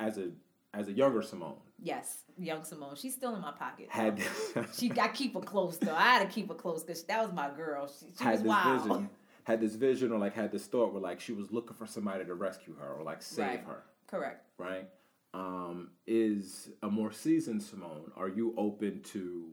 [0.00, 0.30] as a
[0.72, 1.58] as a younger Samone.
[1.82, 2.96] Yes, young Samone.
[2.96, 3.88] She's still in my pocket.
[3.90, 4.22] Had
[4.72, 5.94] she got keep her close though.
[5.94, 7.88] I had to keep her close because that was my girl.
[7.88, 8.82] She, she was wild.
[8.84, 9.10] Vision
[9.48, 12.22] had this vision or like had this thought where like she was looking for somebody
[12.22, 13.64] to rescue her or like save right.
[13.66, 13.82] her.
[14.06, 14.46] Correct.
[14.58, 14.86] Right.
[15.32, 18.10] Um, is a more seasoned Samone.
[18.14, 19.46] Are you open to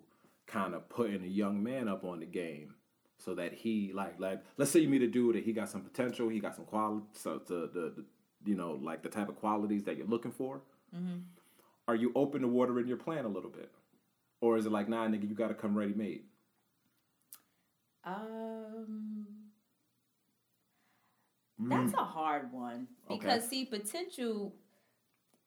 [0.48, 2.76] kind of putting a young man up on the game
[3.18, 5.82] so that he like like let's say you meet a dude that he got some
[5.82, 8.06] potential, he got some quality, so the, the, the
[8.44, 10.60] you know like the type of qualities that you're looking for.
[10.94, 11.20] Mm-hmm.
[11.88, 13.72] Are you open to watering your plan a little bit,
[14.42, 16.24] or is it like nah, nigga, you got to come ready made?
[18.04, 19.35] Um
[21.70, 22.02] that's mm.
[22.02, 23.48] a hard one because okay.
[23.48, 24.56] see, potential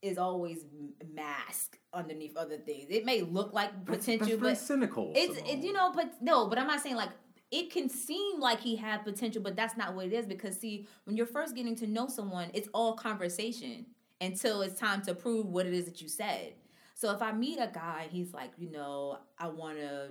[0.00, 0.64] is always
[1.12, 2.86] masked underneath other things.
[2.90, 5.12] It may look like potential, that's, that's but cynical.
[5.14, 7.10] It's it, you know, but no, but I'm not saying like
[7.50, 10.86] it can seem like he had potential, but that's not what it is because see,
[11.04, 13.86] when you're first getting to know someone, it's all conversation
[14.20, 16.52] until it's time to prove what it is that you said.
[16.94, 20.08] So if I meet a guy, he's like, you know, I want to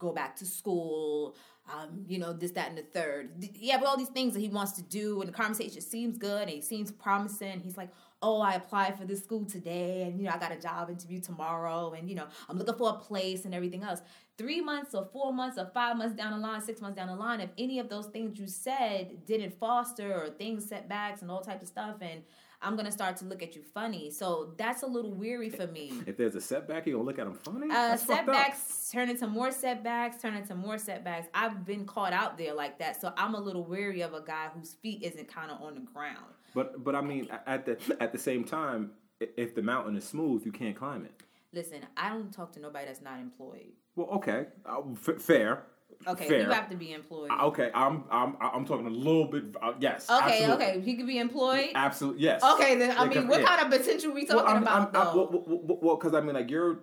[0.00, 1.36] go back to school,
[1.72, 3.30] um, you know, this, that, and the third.
[3.54, 6.42] He have all these things that he wants to do, and the conversation seems good
[6.42, 7.60] and he seems promising.
[7.60, 7.90] He's like,
[8.22, 11.20] oh, I applied for this school today, and you know, I got a job interview
[11.20, 14.00] tomorrow, and you know, I'm looking for a place and everything else.
[14.36, 17.14] Three months or four months or five months down the line, six months down the
[17.14, 21.42] line, if any of those things you said didn't foster or things setbacks and all
[21.42, 22.22] types of stuff, and
[22.62, 24.10] I'm gonna start to look at you funny.
[24.10, 25.92] So that's a little weary for me.
[26.06, 27.68] If there's a setback, you gonna look at him funny.
[27.70, 31.28] Uh, setbacks turn into more setbacks, turn into more setbacks.
[31.34, 34.48] I've been caught out there like that, so I'm a little weary of a guy
[34.54, 36.34] whose feet isn't kind of on the ground.
[36.54, 40.44] But but I mean, at the at the same time, if the mountain is smooth,
[40.44, 41.22] you can't climb it.
[41.52, 43.72] Listen, I don't talk to nobody that's not employed.
[43.96, 45.64] Well, okay, uh, f- fair.
[46.06, 46.40] Okay, Fair.
[46.40, 47.30] you have to be employed.
[47.30, 49.44] Uh, okay, I'm I'm I'm talking a little bit.
[49.60, 50.08] Uh, yes.
[50.08, 50.66] Okay, absolutely.
[50.66, 51.70] okay, he could be employed.
[51.74, 52.42] Absolutely, yes.
[52.42, 53.46] Okay, then I mean, what yeah.
[53.46, 54.96] kind of potential we talking well, I'm, about?
[54.96, 56.80] I'm, I'm, well, because I mean, like you're.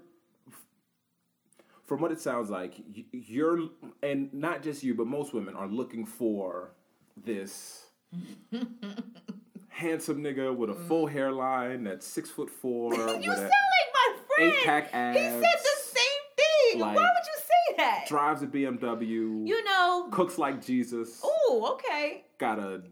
[1.85, 2.73] From what it sounds like,
[3.13, 3.69] you're,
[4.03, 6.73] and not just you, but most women are looking for
[7.15, 7.85] this
[9.69, 12.93] handsome nigga with a full hairline that's six foot four.
[12.95, 13.49] you sound like
[13.93, 14.51] my friend.
[14.51, 15.17] Eight pack abs.
[15.17, 16.81] He said the same thing.
[16.81, 17.36] Like, Why would you
[17.77, 18.05] that?
[18.07, 19.47] Drives a BMW.
[19.47, 20.07] You know.
[20.11, 21.21] Cooks like Jesus.
[21.23, 22.25] Oh, okay.
[22.37, 22.83] Got a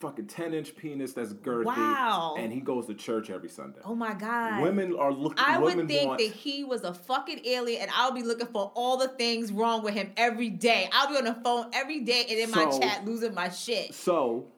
[0.00, 1.64] fucking 10 inch penis that's girthy.
[1.66, 2.34] Wow.
[2.38, 3.80] And he goes to church every Sunday.
[3.84, 4.62] Oh my god.
[4.62, 5.38] Women are looking.
[5.44, 8.46] I women would think want, that he was a fucking alien, and I'll be looking
[8.48, 10.88] for all the things wrong with him every day.
[10.92, 13.94] I'll be on the phone every day and in my chat losing my shit.
[13.94, 14.48] So,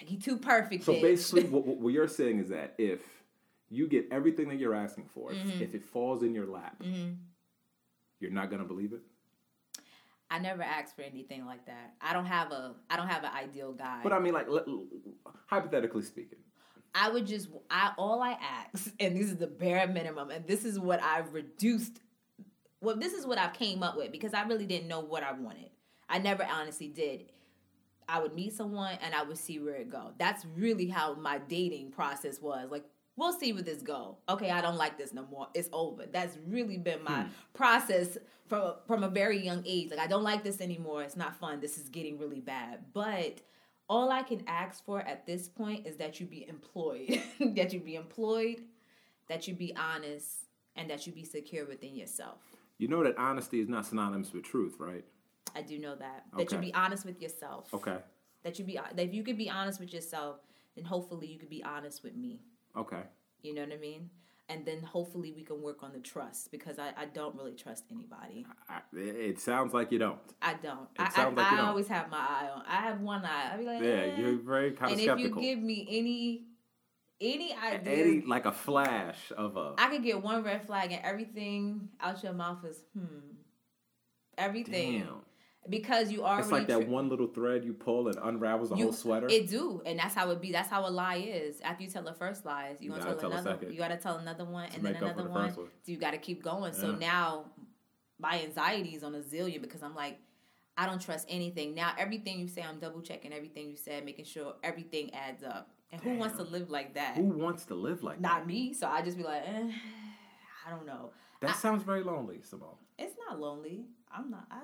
[0.00, 0.84] Like he too perfect.
[0.84, 1.02] so bitch.
[1.02, 3.00] basically, what, what you're saying is that if
[3.68, 5.62] you get everything that you're asking for, Mm-hmm.
[5.62, 6.80] if it falls in your lap,
[8.20, 9.00] you're not gonna believe it.
[10.30, 11.94] I never asked for anything like that.
[12.00, 14.00] I don't have a I don't have an ideal guy.
[14.02, 14.48] But I mean, like,
[15.46, 16.38] hypothetically speaking,
[16.94, 20.64] I would just I all I ask, and this is the bare minimum, and this
[20.64, 22.00] is what I've reduced.
[22.80, 25.32] Well, this is what I came up with because I really didn't know what I
[25.32, 25.70] wanted.
[26.08, 27.32] I never honestly did.
[28.08, 30.12] I would meet someone and I would see where it go.
[30.18, 32.70] That's really how my dating process was.
[32.70, 32.84] Like,
[33.16, 34.18] we'll see where this go.
[34.28, 35.48] Okay, I don't like this no more.
[35.54, 36.06] It's over.
[36.06, 37.28] That's really been my hmm.
[37.54, 39.90] process from from a very young age.
[39.90, 41.02] Like, I don't like this anymore.
[41.02, 41.60] It's not fun.
[41.60, 42.84] This is getting really bad.
[42.92, 43.40] But
[43.88, 47.80] all I can ask for at this point is that you be employed, that you
[47.80, 48.62] be employed,
[49.28, 52.38] that you be honest, and that you be secure within yourself.
[52.78, 55.04] you know that honesty is not synonymous with truth, right?
[55.54, 56.24] I do know that.
[56.36, 57.72] That you be honest with yourself.
[57.72, 57.96] Okay.
[58.42, 60.36] That you be that if you could be honest with yourself,
[60.74, 62.40] then hopefully you could be honest with me.
[62.76, 63.02] Okay.
[63.42, 64.10] You know what I mean?
[64.48, 67.84] And then hopefully we can work on the trust because I, I don't really trust
[67.90, 68.46] anybody.
[68.68, 70.20] I, it sounds like you don't.
[70.40, 70.88] I don't.
[70.98, 71.68] I, I, sounds like you I don't.
[71.68, 72.62] always have my eye on.
[72.68, 73.50] I have one eye.
[73.52, 74.20] I be like, Yeah, eh.
[74.20, 75.24] you're very kind of skeptical.
[75.24, 76.44] And if you give me any
[77.20, 81.02] any idea, Any like a flash of a I could get one red flag and
[81.02, 83.04] everything out your mouth is hmm.
[84.38, 85.20] Everything damn.
[85.68, 86.40] Because you are.
[86.40, 89.26] It's like that tri- one little thread you pull and unravels the you, whole sweater.
[89.28, 90.52] It do, and that's how it be.
[90.52, 91.60] That's how a lie is.
[91.60, 93.70] After you tell the first lies, you, You gotta tell, tell another.
[93.70, 95.42] You gotta tell another one, and then make up for another the one.
[95.54, 95.54] one.
[95.54, 96.72] So you gotta keep going.
[96.72, 97.46] So now
[98.18, 100.18] my anxiety is on a zillion because I'm like,
[100.76, 101.74] I don't trust anything.
[101.74, 105.70] Now everything you say, I'm double checking everything you said, making sure everything adds up.
[105.92, 107.16] And who wants to live like that?
[107.16, 108.22] Who wants to live like that?
[108.22, 108.72] Not me.
[108.74, 109.70] So I just be like, eh,
[110.66, 111.10] I don't know.
[111.40, 112.76] That sounds very lonely, Samone.
[112.98, 113.84] It's not lonely.
[114.10, 114.46] I'm not.
[114.50, 114.62] I.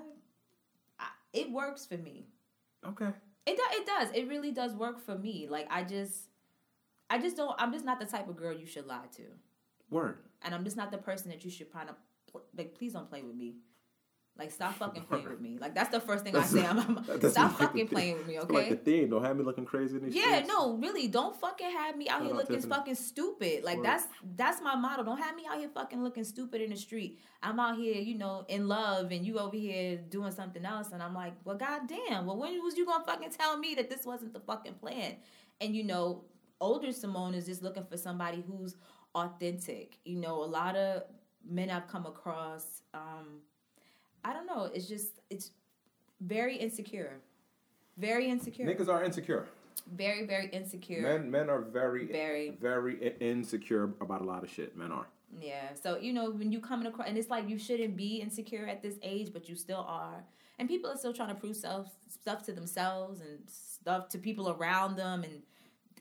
[1.33, 2.27] It works for me.
[2.87, 3.11] Okay.
[3.47, 4.09] It do, it does.
[4.15, 5.49] It really does work for me.
[5.51, 6.29] Like I just
[7.11, 9.23] I just don't I'm just not the type of girl you should lie to.
[9.91, 10.19] Word.
[10.43, 11.97] And I'm just not the person that you should kind of
[12.57, 13.57] like please don't play with me.
[14.39, 15.59] Like stop fucking playing with me.
[15.61, 16.65] Like that's the first thing I say.
[16.67, 18.83] I'm, I'm stop fucking playing with me, it's Like the okay?
[18.83, 19.11] theme.
[19.11, 20.49] Don't have me looking crazy in these Yeah, streets.
[20.49, 23.63] no, really, don't fucking have me out here looking fucking stupid.
[23.63, 23.87] Like Word.
[23.87, 24.07] that's
[24.37, 25.05] that's my motto.
[25.05, 27.19] Don't have me out here fucking looking stupid in the street.
[27.43, 31.03] I'm out here, you know, in love, and you over here doing something else, and
[31.03, 32.25] I'm like, well, goddamn.
[32.25, 35.17] Well, when was you gonna fucking tell me that this wasn't the fucking plan?
[35.61, 36.25] And you know,
[36.59, 38.77] older Samone is just looking for somebody who's
[39.15, 39.99] authentic.
[40.07, 41.03] You know, a lot of
[41.49, 43.41] men I've come across, um,
[44.25, 44.71] I don't know.
[44.73, 45.51] It's just it's
[46.21, 47.21] very insecure,
[47.97, 49.47] very insecure, Niggas are insecure.
[49.97, 51.03] very very insecure.
[51.03, 52.51] Men men are very Very.
[52.61, 54.77] very insecure about a lot of shit.
[54.77, 55.07] Men are.
[55.41, 55.73] Yeah.
[55.83, 58.83] So, you know, when you coming across and it's like you shouldn't be insecure at
[58.83, 60.25] this age, but you still are.
[60.59, 64.51] And people are still trying to prove self stuff to themselves and stuff to people
[64.51, 65.43] around them and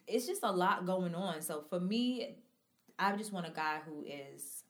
[0.08, 1.42] it's just a lot going on.
[1.42, 2.36] So for me,
[3.00, 4.64] I just want a guy who is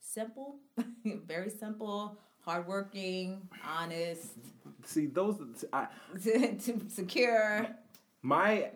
[0.00, 0.56] simple,
[1.04, 4.32] very simple, hardworking, honest,
[4.86, 5.38] See those.
[5.72, 5.88] I,
[6.22, 7.66] to secure.
[8.22, 8.70] my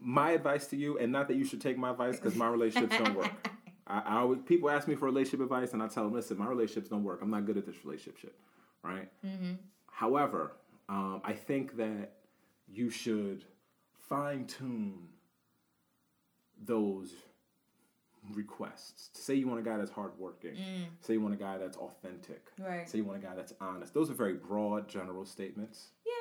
[0.00, 2.96] my advice to you, and not that you should take my advice because my relationships
[2.98, 3.48] don't work.
[3.86, 6.46] I, I always people ask me for relationship advice, and I tell them, listen, my
[6.46, 7.20] relationships don't work.
[7.22, 8.34] I'm not good at this relationship shit,
[8.82, 9.08] right?
[9.90, 10.52] However,
[10.88, 12.12] um, I think that
[12.66, 13.44] you should
[14.08, 15.08] fine tune
[16.64, 17.12] those
[18.34, 19.10] requests.
[19.12, 20.54] Say you want a guy that's hardworking.
[20.54, 20.86] Mm.
[21.00, 22.42] Say you want a guy that's authentic.
[22.58, 22.88] Right.
[22.88, 23.94] Say you want a guy that's honest.
[23.94, 25.88] Those are very broad, general statements.
[26.04, 26.12] Yeah.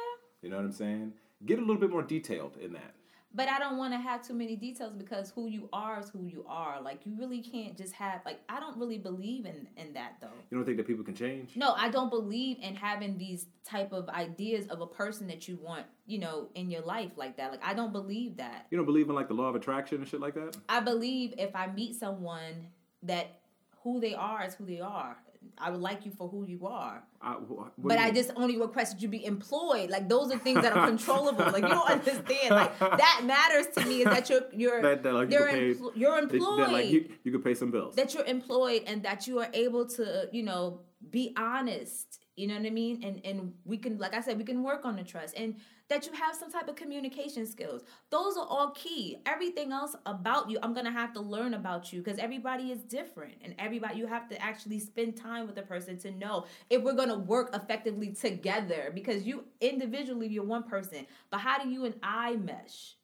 [0.41, 1.13] You know what I'm saying?
[1.45, 2.93] Get a little bit more detailed in that.
[3.35, 6.23] But I don't want to have too many details because who you are is who
[6.23, 6.81] you are.
[6.81, 10.29] Like you really can't just have like I don't really believe in in that though.
[10.49, 11.51] You don't think that people can change?
[11.55, 15.59] No, I don't believe in having these type of ideas of a person that you
[15.61, 17.51] want, you know, in your life like that.
[17.51, 18.67] Like I don't believe that.
[18.71, 20.55] You don't believe in like the law of attraction and shit like that?
[20.69, 22.67] I believe if I meet someone
[23.03, 23.41] that
[23.83, 25.17] who they are is who they are.
[25.57, 27.03] I would like you for who you are.
[27.21, 27.37] I,
[27.77, 29.89] But I just only request that you be employed.
[29.89, 31.45] Like those are things that are controllable.
[31.45, 32.49] like you don't understand.
[32.49, 35.73] Like that matters to me is that you're you're that, that like you you're, pay,
[35.73, 36.59] empl- you're employed.
[36.59, 37.95] That, like you, you could pay some bills.
[37.95, 42.19] that you're employed and that you are able to, you know, be honest.
[42.35, 43.03] You know what I mean?
[43.03, 45.55] And and we can, like I said, we can work on the trust and
[45.89, 47.83] that you have some type of communication skills.
[48.09, 49.17] Those are all key.
[49.25, 53.35] Everything else about you, I'm gonna have to learn about you because everybody is different
[53.43, 56.93] and everybody you have to actually spend time with a person to know if we're
[56.93, 61.95] gonna work effectively together because you individually you're one person, but how do you and
[62.01, 62.95] I mesh?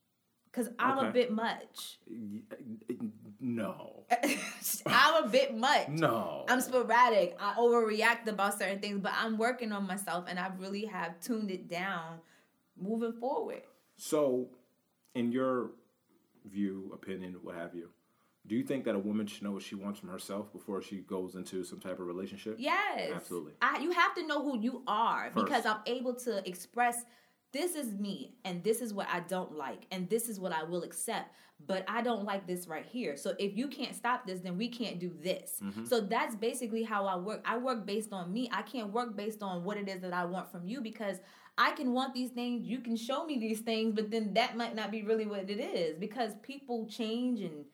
[0.52, 2.00] Cause I'm a bit much.
[3.40, 4.04] No.
[4.86, 5.88] I'm a bit much.
[5.88, 6.44] No.
[6.50, 7.38] I'm sporadic.
[7.40, 11.52] I overreact about certain things, but I'm working on myself and I really have tuned
[11.52, 12.20] it down
[12.82, 13.62] moving forward.
[13.98, 14.50] So,
[15.16, 15.72] in your
[16.46, 17.90] view, opinion, what have you,
[18.48, 20.98] do you think that a woman should know what she wants from herself before she
[20.98, 22.56] goes into some type of relationship?
[22.58, 23.12] Yes.
[23.14, 23.54] Absolutely.
[23.62, 27.06] I, you have to know who you are because I'm able to express
[27.54, 30.64] this is me and this is what I don't like and this is what I
[30.64, 31.36] will accept,
[31.68, 33.16] but I don't like this right here.
[33.16, 35.60] So if you can't stop this, then we can't do this.
[35.64, 35.86] Mm-hmm.
[35.86, 37.42] So that's basically how I work.
[37.46, 38.50] I work based on me.
[38.52, 41.18] I can't work based on what it is that I want from you because
[41.62, 44.76] I can want these things, you can show me these things, but then that might
[44.76, 47.66] not be really what it is because people change and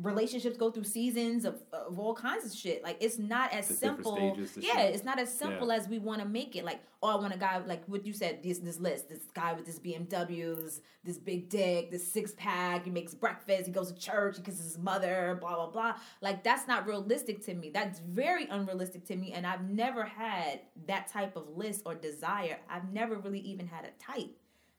[0.00, 2.82] relationships go through seasons of, of all kinds of shit.
[2.84, 4.38] Like it's not as different simple.
[4.56, 4.94] Yeah, shit.
[4.94, 5.74] it's not as simple Yeah.
[5.74, 6.64] as we want to make it.
[6.64, 8.42] Like, oh, I want a guy like what you said.
[8.42, 9.08] This this list.
[9.08, 12.84] This guy with this BMWs, this big dick, this six pack.
[12.84, 13.66] He makes breakfast.
[13.66, 14.36] He goes to church.
[14.36, 15.36] He kisses his mother.
[15.40, 15.94] Blah blah blah.
[16.20, 17.70] Like that's not realistic to me.
[17.70, 19.32] That's very unrealistic to me.
[19.32, 22.58] And I've never had that type of list or desire.
[22.70, 24.30] I've never really even had a type.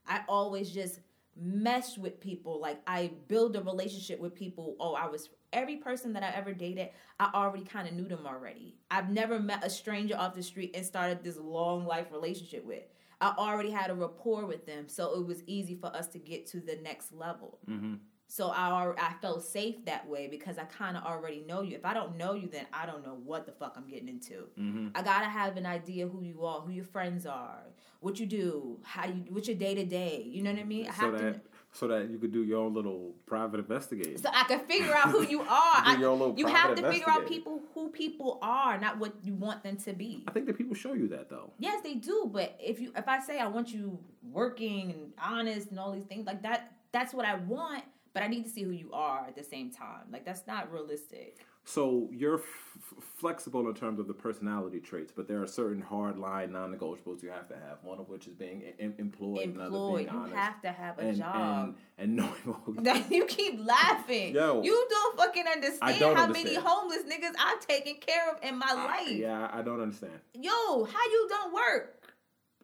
[0.07, 0.99] I always just
[1.41, 2.59] mesh with people.
[2.59, 4.75] Like I build a relationship with people.
[4.79, 8.25] Oh, I was every person that I ever dated, I already kind of knew them
[8.25, 8.75] already.
[8.91, 12.83] I've never met a stranger off the street and started this long life relationship with.
[13.21, 16.47] I already had a rapport with them, so it was easy for us to get
[16.47, 17.59] to the next level.
[17.69, 17.95] Mm-hmm.
[18.27, 21.75] So I I felt safe that way because I kind of already know you.
[21.75, 24.47] If I don't know you, then I don't know what the fuck I'm getting into.
[24.57, 24.89] Mm-hmm.
[24.93, 27.63] I gotta have an idea who you are, who your friends are,
[27.99, 30.23] what you do, how you, what's your day to day.
[30.25, 30.87] You know what I mean?
[30.87, 31.41] I so have that to.
[31.73, 34.17] so that you could do your own little private investigating.
[34.17, 35.47] So I can figure out who you are.
[35.49, 39.33] I, your little you have to figure out people who people are, not what you
[39.33, 40.23] want them to be.
[40.27, 41.51] I think that people show you that though.
[41.59, 42.29] Yes, they do.
[42.31, 46.05] But if you if I say I want you working and honest and all these
[46.05, 47.83] things like that, that's what I want.
[48.13, 50.07] But I need to see who you are at the same time.
[50.11, 51.45] Like that's not realistic.
[51.69, 56.17] So you're f- flexible in terms of the personality traits, but there are certain hard
[56.17, 57.77] line non-negotiables you have to have.
[57.83, 60.35] One of which is being em- employed, Employed, being you honest.
[60.35, 61.75] have to have a and, job.
[61.97, 63.03] and and knowing.
[63.11, 64.33] You keep laughing.
[64.33, 64.63] Yo.
[64.63, 66.55] you don't fucking understand don't how understand.
[66.55, 69.11] many homeless niggas I've taken care of in my life.
[69.11, 70.13] yeah, I don't understand.
[70.33, 70.51] Yo,
[70.85, 72.15] how you don't work?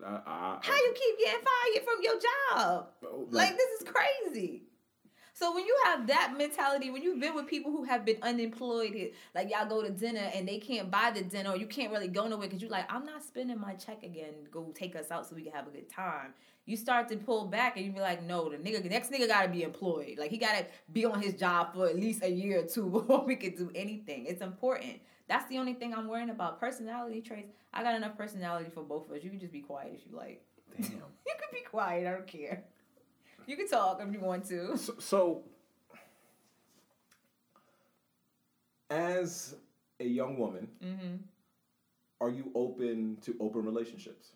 [0.04, 2.88] I, I, How you keep getting fired from your job?
[3.06, 4.64] Oh, Like, like- this is crazy.
[5.38, 9.12] So when you have that mentality, when you've been with people who have been unemployed,
[9.36, 12.08] like y'all go to dinner and they can't buy the dinner, or you can't really
[12.08, 14.34] go nowhere because you're like, I'm not spending my check again.
[14.50, 16.34] Go take us out so we can have a good time.
[16.66, 19.28] You start to pull back and you be like, no, the nigga, the next nigga
[19.28, 20.16] gotta be employed.
[20.18, 23.26] Like he gotta be on his job for at least a year or two before
[23.26, 24.28] we can do anything.
[24.28, 25.02] It's important.
[25.28, 26.62] That's the only thing I'm worrying about.
[26.62, 27.52] Personality traits.
[27.74, 29.22] I got enough personality for both of us.
[29.22, 30.42] You can just be quiet if you like.
[30.80, 30.92] Damn.
[31.28, 32.08] You can be quiet.
[32.08, 32.64] I don't care.
[33.48, 34.76] You can talk if you want to.
[34.78, 35.44] So, so,
[38.90, 39.56] as
[40.00, 41.16] a young woman, Mm-hmm.
[42.22, 44.32] are you open to open relationships,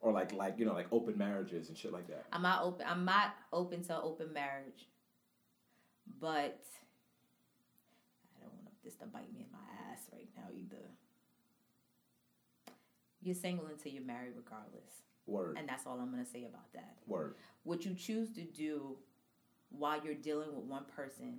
[0.00, 2.26] or like like you know like open marriages and shit like that?
[2.32, 2.86] I'm not open.
[2.88, 4.88] I'm not open to open marriage,
[6.20, 6.60] but
[8.36, 10.82] I don't want this to bite me in my ass right now either.
[13.22, 16.96] You're single until you're married, regardless, Word, and that's all I'm gonna say about that.
[17.06, 17.34] word.
[17.64, 18.96] What you choose to do
[19.70, 21.38] while you're dealing with one person,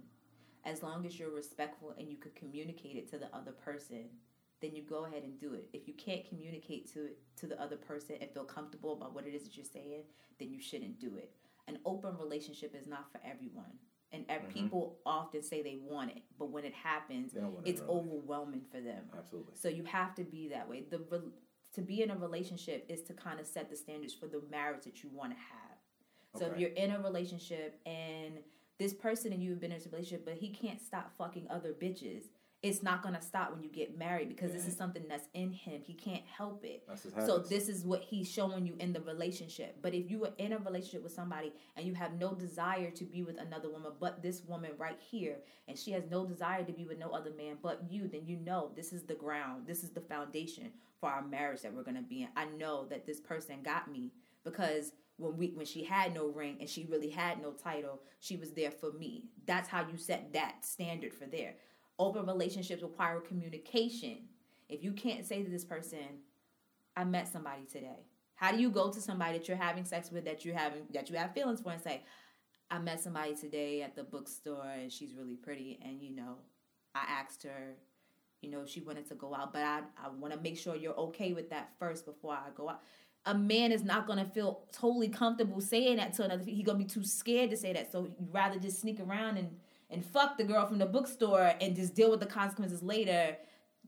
[0.66, 4.06] as long as you're respectful and you could communicate it to the other person,
[4.62, 5.70] then you go ahead and do it.
[5.74, 9.28] If you can't communicate to it to the other person and feel comfortable about what
[9.28, 10.04] it is that you're saying,
[10.40, 11.32] then you shouldn't do it.
[11.68, 13.80] An open relationship is not for everyone.
[14.12, 14.52] And ev- mm-hmm.
[14.52, 18.80] people often say they want it, but when it happens, They it it's overwhelming for
[18.80, 19.04] them.
[19.18, 19.54] Absolutely.
[19.56, 20.84] So you have to be that way.
[20.90, 21.02] The
[21.74, 24.86] to be in a relationship is to kind of set the standards for the marriage
[24.86, 25.65] that you want to have.
[26.38, 28.40] So if you're in a relationship and
[28.78, 31.74] this person and you have been in a relationship, but he can't stop fucking other
[31.74, 32.24] bitches,
[32.64, 35.82] it's not gonna stop when you get married because this is something that's in him.
[35.86, 36.84] He can't help it.
[37.28, 39.78] So this is what he's showing you in the relationship.
[39.84, 43.04] But if you are in a relationship with somebody and you have no desire to
[43.04, 45.38] be with another woman but this woman right here,
[45.68, 48.38] and she has no desire to be with no other man but you, then you
[48.38, 52.02] know this is the ground, this is the foundation for our marriage that we're gonna
[52.02, 52.30] be in.
[52.36, 54.12] I know that this person got me
[54.44, 58.36] because when we when she had no ring and she really had no title, she
[58.36, 59.26] was there for me.
[59.46, 61.56] That's how you set that standard for there.
[61.98, 64.18] Open relationships require communication.
[64.68, 66.20] If you can't say to this person,
[66.98, 68.06] I met somebody today.
[68.36, 71.10] How do you go to somebody that you're having sex with that you having that
[71.10, 72.04] you have feelings for and say,
[72.70, 76.36] I met somebody today at the bookstore and she's really pretty and you know,
[76.94, 77.76] I asked her,
[78.42, 81.00] you know, she wanted to go out, but I I want to make sure you're
[81.00, 82.82] okay with that first before I go out.
[83.26, 86.44] A man is not gonna feel totally comfortable saying that to another.
[86.44, 87.92] He gonna be too scared to say that.
[87.92, 89.50] So you rather just sneak around and
[89.90, 93.38] and fuck the girl from the bookstore and just deal with the consequences later.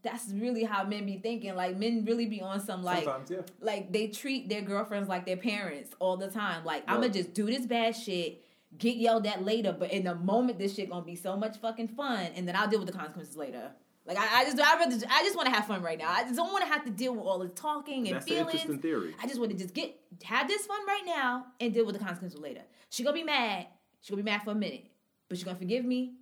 [0.03, 1.55] That's really how men be thinking.
[1.55, 3.41] Like men really be on some like yeah.
[3.59, 6.65] like they treat their girlfriends like their parents all the time.
[6.65, 8.43] Like I'ma just do this bad shit,
[8.77, 11.89] get yelled at later, but in the moment this shit gonna be so much fucking
[11.89, 13.71] fun, and then I'll deal with the consequences later.
[14.07, 16.09] Like I, I just I rather I just want to have fun right now.
[16.09, 18.47] I just don't want to have to deal with all the talking and That's feelings.
[18.53, 19.13] interesting theory.
[19.21, 22.03] I just want to just get have this fun right now and deal with the
[22.03, 22.61] consequences later.
[22.89, 23.67] She gonna be mad.
[24.01, 24.85] She gonna be mad for a minute,
[25.27, 26.13] but she gonna forgive me,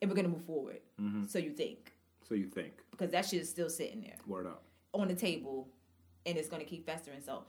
[0.00, 0.78] and we're gonna move forward.
[1.00, 1.24] Mm-hmm.
[1.26, 1.92] So you think
[2.28, 2.74] So you think?
[2.92, 4.62] because that shit is still sitting there Word up.
[4.94, 5.68] on the table
[6.24, 7.20] and it's going to keep festering.
[7.20, 7.42] So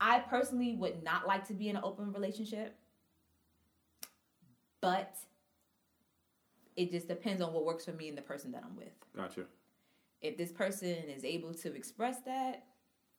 [0.00, 2.76] I personally would not like to be in an open relationship,
[4.80, 5.16] but
[6.80, 8.94] it just depends on what works for me and the person that I'm with.
[9.14, 9.42] Gotcha.
[10.22, 12.64] If this person is able to express that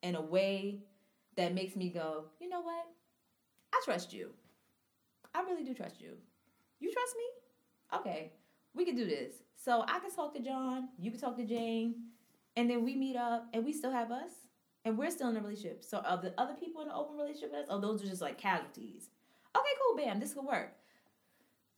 [0.02, 0.80] in a way
[1.36, 2.88] that makes me go, you know what?
[3.72, 4.32] I trust you.
[5.36, 6.14] I really do trust you.
[6.80, 8.00] You trust me?
[8.00, 8.32] Okay,
[8.74, 9.36] we can do this.
[9.56, 11.96] So I can talk to John, you can talk to Jane,
[12.56, 14.32] and then we meet up and we still have us.
[14.84, 15.84] And we're still in a relationship.
[15.84, 17.68] So are the other people in an open relationship with us?
[17.70, 19.10] Oh, those are just like casualties.
[19.56, 20.74] Okay, cool, bam, this could work.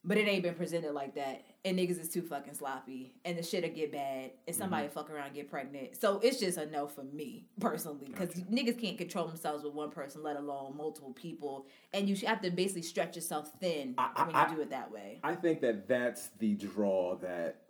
[0.06, 1.46] But it ain't been presented like that.
[1.66, 3.14] And niggas is too fucking sloppy.
[3.24, 4.32] And the shit'll get bad.
[4.48, 4.94] And somebody mm-hmm.
[4.94, 6.00] fuck around and get pregnant.
[6.00, 8.08] So it's just a no for me, personally.
[8.08, 11.68] Because niggas can't control themselves with one person, let alone multiple people.
[11.94, 14.70] And you have to basically stretch yourself thin I- I- when you I- do it
[14.72, 15.20] that way.
[15.24, 17.63] I think that that's the draw that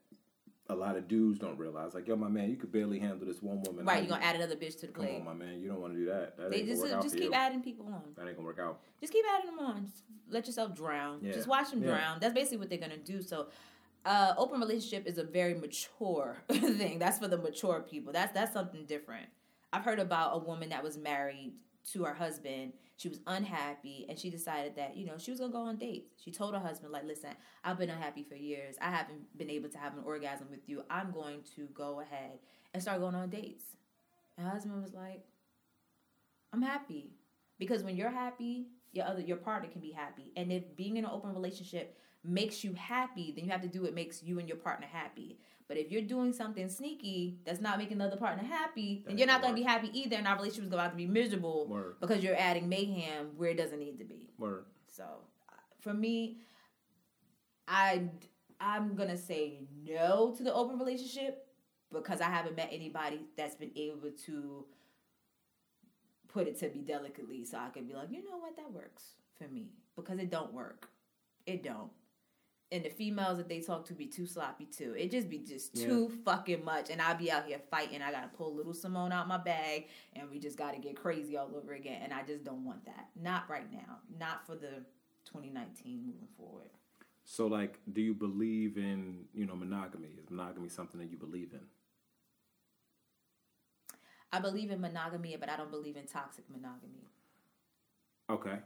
[0.69, 1.93] a lot of dudes don't realize.
[1.93, 3.85] Like, yo, my man, you could barely handle this one woman.
[3.85, 5.15] Right, you're gonna add another bitch to the Come plate.
[5.17, 5.59] on, my man.
[5.59, 6.37] You don't want to do that.
[6.37, 7.33] That They just just keep you.
[7.33, 8.01] adding people on.
[8.15, 8.79] That ain't gonna work out.
[9.01, 9.85] Just keep adding them on.
[9.85, 11.19] Just let yourself drown.
[11.21, 11.33] Yeah.
[11.33, 11.89] Just watch them Yeah.
[11.89, 12.17] drown.
[12.21, 13.21] That's basically what they're gonna do.
[13.21, 13.47] So,
[14.05, 16.97] uh, open relationship is a very mature thing.
[16.99, 18.13] That's for the mature people.
[18.13, 19.27] That's that's something different.
[19.73, 21.53] I've heard about a woman that was married
[21.91, 22.73] to her husband.
[23.03, 26.13] She was unhappy, and she decided that you know she was gonna go on dates.
[26.23, 27.31] She told her husband like, "Listen,
[27.61, 28.77] I've been unhappy for years.
[28.79, 30.85] I haven't been able to have an orgasm with you.
[30.89, 32.39] I'm going to go ahead
[32.73, 33.65] and start going on dates."
[34.37, 35.25] And her husband was like,
[36.53, 37.11] I'm happy
[37.59, 40.31] because when you're happy, your other your partner can be happy.
[40.37, 43.81] And if being in an open relationship makes you happy, then you have to do
[43.81, 45.39] what makes you and your partner happy.
[45.67, 49.19] But if you're doing something sneaky that's not making the other partner happy, then That
[49.19, 51.67] you're not going to be happy either, and our relationship is going to be miserable
[51.67, 51.95] Word.
[51.99, 54.29] because you're adding mayhem where it doesn't need to be.
[54.37, 54.65] Word.
[54.87, 55.05] So
[55.79, 56.37] for me,
[57.67, 58.09] I
[58.59, 61.47] I'm gonna say no to the open relationship
[61.91, 64.65] because I haven't met anybody that's been able to
[66.27, 69.03] put it to me delicately so I can be like, you know what, that works
[69.37, 70.89] for me because it don't work.
[71.45, 71.91] It don't.
[72.73, 74.95] And the females that they talk to be too sloppy too.
[74.97, 75.85] It just be just Yeah.
[75.85, 76.89] too fucking much.
[76.89, 78.01] And I be out here fighting.
[78.01, 81.55] I gotta pull little Samone out my bag and we just gotta get crazy all
[81.55, 82.01] over again.
[82.01, 83.11] And I just don't want that.
[83.15, 83.99] Not right now.
[84.17, 84.83] Not for the
[85.25, 86.71] 2019 moving forward.
[87.25, 90.07] So, like, do you believe in you know monogamy?
[90.17, 91.61] Is monogamy something that you believe in?
[94.31, 97.07] I believe in monogamy, but I don't believe in toxic monogamy.
[98.31, 98.57] Okay.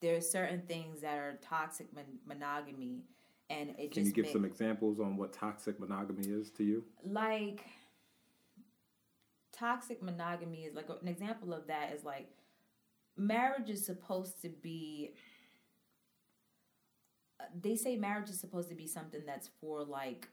[0.00, 3.04] There are certain things that are toxic mon- monogamy,
[3.50, 6.84] and it Can just you give some examples on what toxic monogamy is to you?
[7.04, 7.64] like
[9.52, 12.28] toxic monogamy is like an example of that is like
[13.16, 15.14] marriage is supposed to be
[17.40, 20.28] uh, they say marriage is supposed to be something that's for like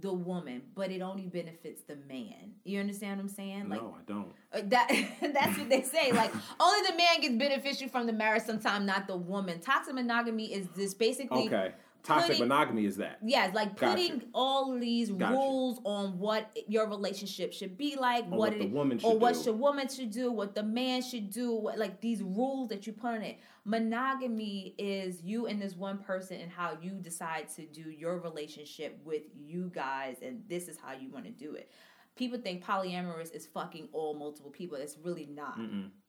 [0.00, 3.96] the woman but it only benefits the man you understand what i'm saying like no,
[3.96, 4.32] I don't.
[4.52, 4.88] uh, That
[5.32, 6.10] that's what they say.
[6.12, 9.60] Like only the man gets beneficial from the marriage, sometimes not the woman.
[9.60, 11.72] Toxic monogamy is this basically Okay.
[12.06, 13.18] Toxic putting- monogamy is that.
[13.24, 13.96] Yes, like Gotcha.
[13.96, 15.32] putting all these Gotcha.
[15.34, 19.12] rules on what your relationship should be like, Or what, what it, the woman or
[19.12, 19.42] should what do.
[19.42, 22.92] the woman should do, what the man should do, what like these rules that you
[22.92, 23.38] put on it.
[23.64, 29.00] Monogamy is you and this one person and how you decide to do your relationship
[29.04, 31.70] with you guys, and this is how you want to do it.
[32.14, 34.78] People think polyamorous is fucking all multiple people.
[34.78, 35.58] It's really not.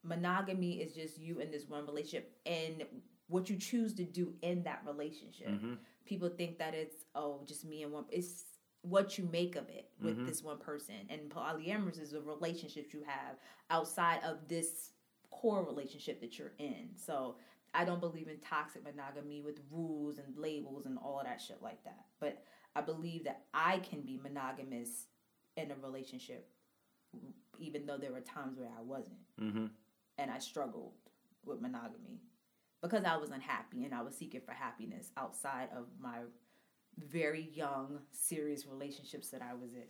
[0.03, 2.85] Monogamy is just you and this one relationship and
[3.27, 5.49] what you choose to do in that relationship.
[6.05, 8.05] People think that it's oh just me and one.
[8.09, 8.43] It's
[8.81, 10.95] what you make of it with this one person.
[11.09, 13.35] And polyamorous is a relationship you have
[13.69, 14.91] outside of this
[15.29, 16.89] core relationship that you're in.
[16.95, 17.35] So
[17.73, 21.61] I don't believe in toxic monogamy with rules and labels and all of that shit
[21.61, 22.05] like that.
[22.19, 22.43] But
[22.75, 25.07] I believe that I can be monogamous
[25.57, 26.47] in a relationship,
[27.59, 29.17] even though there were times where I wasn't.
[29.41, 29.65] Mm-hmm.
[30.17, 30.93] And I struggled
[31.45, 32.21] with monogamy
[32.81, 36.19] because I was unhappy and I was seeking for happiness outside of my
[36.97, 39.87] very young, serious relationships that I was in.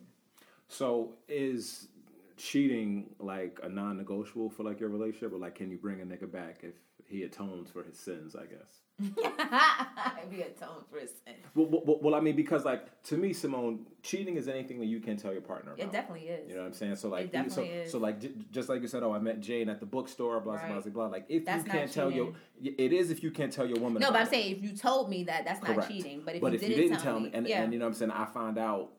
[0.68, 1.88] So is
[2.36, 6.30] cheating like a non-negotiable for like your relationship, or like can you bring a nigga
[6.30, 6.74] back if
[7.06, 8.36] he atones for his sins?
[8.36, 8.82] I guess.
[9.00, 11.34] Be atoned for his sin.
[11.54, 15.00] Well, well, well, I mean, because like to me, Samone, cheating is anything that you
[15.00, 15.72] can tell your partner.
[15.72, 15.84] About.
[15.86, 16.48] It definitely is.
[16.48, 16.96] You know what I'm saying?
[16.96, 17.92] So like, so, is.
[17.92, 20.54] so like, j- just like you said, oh, I met Jane at the bookstore, blah
[20.54, 20.82] blah Right.
[20.82, 21.06] blah blah.
[21.06, 24.02] Like, if That's you can't tell your, it is if you can't tell your woman.
[24.02, 24.30] No, but I'm it.
[24.30, 26.22] saying if you told me that, that's not cheating.
[26.24, 27.62] But if, but you, if didn't you didn't tell, me, and, yeah.
[27.62, 28.90] and you know what I'm saying, I find out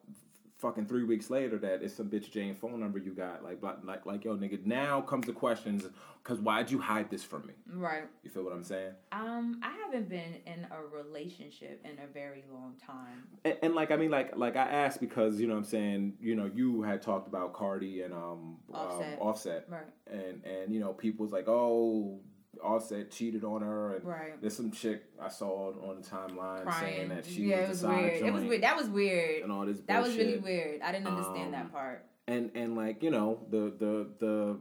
[0.60, 3.44] fucking three weeks later that it's some bitch Jane phone number you got.
[3.44, 4.66] Like, like, like, yo, nigga.
[4.66, 5.86] Now comes the questions,
[6.22, 7.54] because why'd you hide this from me?
[7.74, 8.04] right.
[8.24, 8.92] You feel what I'm saying?
[9.14, 13.24] Um, I haven't been in a relationship in a very long time.
[13.46, 16.14] And, and like I mean, like like I asked because you know what I'm saying
[16.20, 19.14] you know you had talked about Cardi and um Offset.
[19.14, 19.82] um, Offset Right.
[20.12, 22.20] and and you know people was like oh
[22.64, 24.42] Offset cheated on her and Right.
[24.42, 27.96] there's some chick I saw on the timeline saying that she yeah, was it was
[27.98, 28.14] weird.
[28.24, 28.64] It was weird.
[28.64, 29.44] That was weird.
[29.44, 30.82] and all this That was really weird.
[30.82, 32.06] I didn't understand Um, that part.
[32.28, 34.60] and and like you know the the the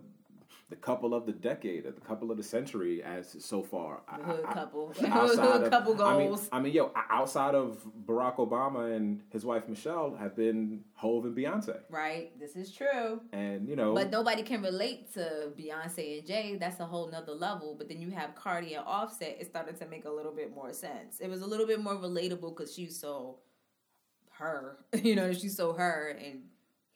[0.71, 4.03] the couple of the decade, or the couple of the century, as so far.
[4.19, 4.93] The hood couple.
[5.07, 6.39] outside Hood of- couple I mean.
[6.53, 11.35] I mean, yo, outside of Barack Obama and his wife Michelle have been Hov and
[11.37, 12.39] Beyonce, Right.
[12.39, 13.21] This is true.
[13.33, 16.57] and you know, But nobody can relate to Beyonce and Jay.
[16.61, 17.75] That's a whole nother level.
[17.79, 19.39] But then you have Cardi and Offset.
[19.41, 21.19] It started to make a little bit more sense.
[21.21, 23.39] It was a little bit more relatable because she's so
[24.33, 24.79] her.
[25.03, 26.43] You know, she's so her and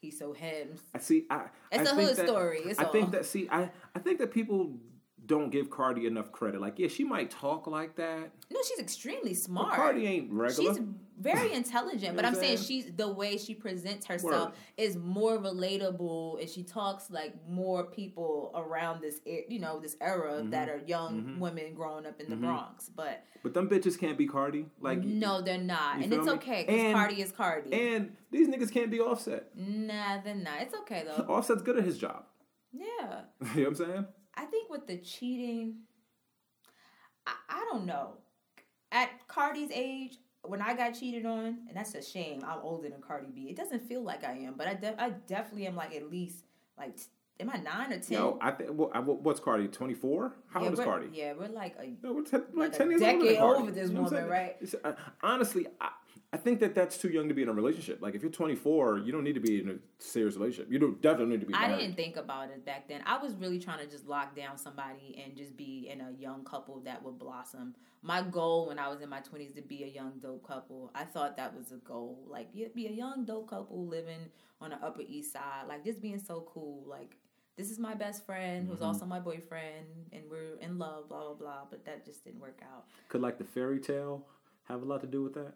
[0.03, 0.75] he's so him.
[0.93, 1.25] I see.
[1.29, 4.19] I, It's I a hood that- story, it's I think that see, I I think
[4.19, 4.77] that people
[5.25, 6.59] don't give Cardi enough credit.
[6.59, 8.29] Like, yeah, she might talk like that.
[8.51, 9.73] No, she's extremely But smart.
[9.75, 10.73] Cardi ain't regular.
[10.75, 10.83] She's
[11.19, 12.83] very intelligent, but I'm saying saying?
[12.83, 14.53] she's the way she presents herself Word.
[14.77, 20.33] is more relatable, and she talks like more people around this, you know, this era
[20.33, 20.49] Mm-hmm.
[20.51, 22.89] that are young women growing up in the Bronx.
[22.89, 24.65] But but them bitches can't be Cardi.
[24.79, 26.31] Like, no, they're not, and it's me?
[26.33, 27.73] okay because Cardi is Cardi.
[27.73, 29.49] and these niggas can't be Offset.
[29.55, 30.61] nah, they're not.
[30.61, 31.23] It's okay though.
[31.33, 32.23] Offset's good at his job.
[32.71, 32.83] yeah,
[33.55, 34.05] you know what I'm saying?
[34.35, 35.75] I think with the cheating,
[37.27, 38.15] I, I don't know.
[38.91, 42.43] At Cardi's age, when I got cheated on, and that's a shame.
[42.45, 43.49] I'm older than Cardi B.
[43.49, 46.43] It doesn't feel like I am, but I de- I definitely am like at least
[46.77, 46.97] like
[47.39, 48.17] am I nine or ten?
[48.17, 48.71] Yo, I think.
[48.73, 49.67] Well, I- what's Cardi?
[49.67, 50.33] 24?
[50.47, 51.07] How yeah, old is Cardi?
[51.13, 53.95] Yeah, we're like a No, we're ten, Like a 10 years decade over this You
[53.95, 54.57] know woman, right?
[54.83, 55.89] Uh, honestly, I,
[56.33, 58.01] I think that that's too young to be in a relationship.
[58.01, 60.71] Like, if you're 24, you don't need to be in a serious relationship.
[60.71, 63.03] You don't definitely need to be I didn't think about it back then.
[63.05, 66.43] I was really trying to just lock down somebody and just be in a young
[66.43, 67.75] couple that would blossom.
[68.01, 70.89] My goal when I was in my 20s to be a young dope couple.
[70.95, 72.17] I thought that was a goal.
[72.27, 75.67] Like be a young dope couple living on the Upper East Side.
[75.69, 76.83] Like just being so cool.
[76.87, 77.15] Like
[77.57, 78.85] this is my best friend who's mm-hmm.
[78.85, 81.61] also my boyfriend and we're in love, blah blah blah.
[81.69, 82.85] But that just didn't work out.
[83.09, 84.25] Could, like, the fairy tale
[84.63, 85.53] have a lot to do with that?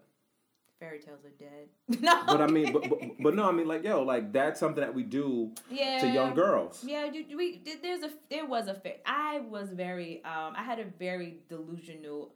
[0.79, 1.69] Fairy tales are dead.
[2.01, 2.23] no.
[2.25, 4.93] But I mean, but, but, but no, I mean, like, yo, like, that's something that
[4.93, 5.99] we do yeah.
[5.99, 6.83] to young girls.
[6.85, 10.85] Yeah, we there's a there was a fa- I was very um I had a
[10.85, 12.33] very delusional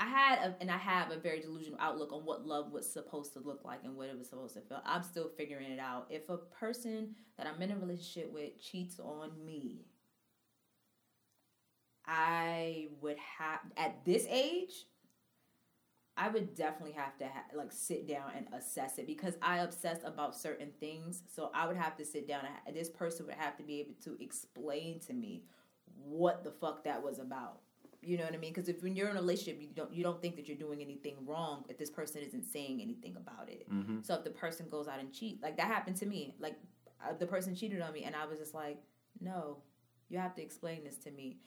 [0.00, 3.34] I had a, and I have a very delusional outlook on what love was supposed
[3.34, 4.80] to look like and what it was supposed to feel.
[4.86, 6.06] I'm still figuring it out.
[6.08, 9.84] If a person that I'm in a relationship with cheats on me,
[12.06, 14.86] I would have at this age
[16.20, 20.00] I would definitely have to ha- like sit down and assess it because I obsess
[20.04, 21.22] about certain things.
[21.34, 23.94] So I would have to sit down and this person would have to be able
[24.04, 25.44] to explain to me
[25.96, 27.60] what the fuck that was about.
[28.02, 28.52] You know what I mean?
[28.52, 30.82] Because if when you're in a relationship, you don't you don't think that you're doing
[30.82, 33.66] anything wrong if this person isn't saying anything about it.
[34.02, 36.56] So if the person goes out and cheat, like that happened to me, like
[37.02, 38.78] uh, the person cheated on me, and I was just like,
[39.22, 39.62] no,
[40.10, 41.38] you have to explain this to me.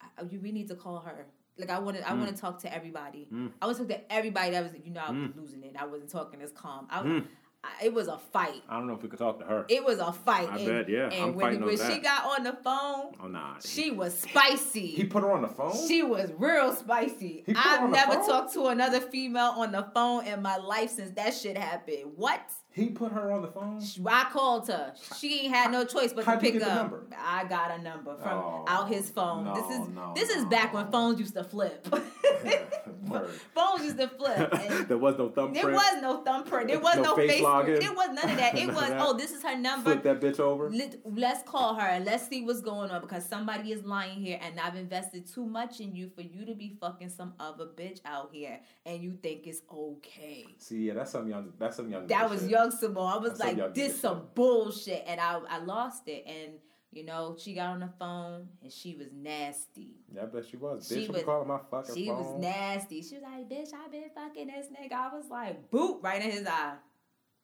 [0.00, 1.26] I, you, we need to call her.
[1.58, 2.18] Like I wanted, I mm.
[2.18, 3.28] want to talk to everybody.
[3.32, 3.52] Mm.
[3.60, 5.36] I want to talk to everybody that was, you know, I was mm.
[5.36, 5.76] losing it.
[5.78, 6.86] I wasn't talking as calm.
[6.90, 7.22] I,
[7.64, 8.60] I, it was a fight.
[8.68, 9.64] I don't know if we could talk to her.
[9.68, 10.48] It was a fight.
[10.50, 11.10] I and, bet, yeah.
[11.10, 13.54] And I'm when, when she got on the phone, oh, nah.
[13.64, 14.88] she was spicy.
[14.88, 15.72] he put her on the phone?
[15.86, 17.44] She was real spicy.
[17.54, 21.56] I've never talked to another female on the phone in my life since that shit
[21.56, 22.12] happened.
[22.16, 22.42] What?
[22.74, 23.80] He put her on the phone?
[24.06, 24.94] I called her.
[25.18, 26.68] She ain't had no choice but to How'd you pick up.
[26.76, 27.04] number?
[27.18, 29.44] I got a number from Oh, out his phone.
[29.44, 30.48] no, this is no, this is no.
[30.50, 31.86] back when phones used to flip.
[33.54, 34.52] Phones used to flip.
[34.88, 35.54] There was no thumbprint.
[35.54, 36.68] there was no thumbprint.
[36.68, 37.42] There was No face face.
[37.42, 37.80] login?
[37.80, 38.56] There was none of that.
[38.56, 39.90] It was oh, this is her number.
[39.92, 40.70] Flip that bitch over.
[40.70, 44.38] Let, let's call her and let's see what's going on because somebody is lying here
[44.42, 48.00] and I've invested too much in you for you to be fucking some other bitch
[48.04, 50.46] out here and you think it's okay.
[50.58, 51.52] See, yeah, that's some young.
[51.58, 52.06] That's some young.
[52.06, 52.50] That was shit.
[52.62, 53.12] Young Samone.
[53.12, 55.04] I was That's some young like, this some bullshit.
[55.06, 56.24] And I, I lost it.
[56.26, 56.52] And,
[56.90, 59.96] you know, she got on the phone and she was nasty.
[60.14, 60.86] Yeah, I bet she was.
[60.88, 62.18] She Bitch, I'm was- calling my fucking She phone.
[62.18, 63.02] was nasty.
[63.02, 64.92] She was like, bitch, I been fucking this nigga.
[64.92, 66.74] I was like, boot right in his eye.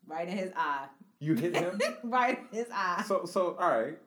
[0.07, 0.86] right in his eye.
[1.20, 3.05] You hit him right in his eye.
[3.07, 3.99] So so all right.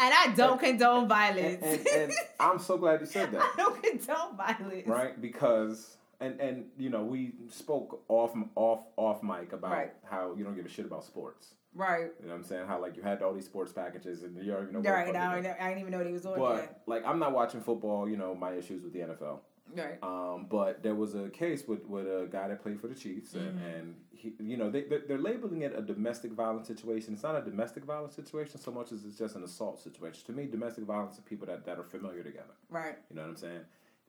[0.00, 1.62] And I don't and, condone violence.
[1.62, 3.42] And, and, and, I'm so glad you said that.
[3.42, 4.86] I don't condone violence.
[4.88, 5.20] Right?
[5.20, 9.92] Because and and you know we spoke off off off mic about right.
[10.04, 11.54] how you don't give a shit about sports.
[11.74, 12.12] Right.
[12.20, 12.66] You know what I'm saying?
[12.68, 14.90] How like you had all these sports packages and you don't even know.
[14.90, 15.14] Right.
[15.14, 16.38] I, I didn't even know what he was on.
[16.38, 16.82] But yet.
[16.86, 18.08] like I'm not watching football.
[18.08, 19.40] You know my issues with the NFL.
[19.74, 19.98] Right.
[20.02, 23.32] Um, but there was a case with, with a guy that played for the Chiefs,
[23.32, 23.46] mm-hmm.
[23.46, 27.14] and, and he, you know, they they're labeling it a domestic violence situation.
[27.14, 30.22] It's not a domestic violence situation so much as it's just an assault situation.
[30.26, 32.54] To me, domestic violence are people that, that are familiar together.
[32.70, 32.96] Right.
[33.10, 33.60] You know what I'm saying?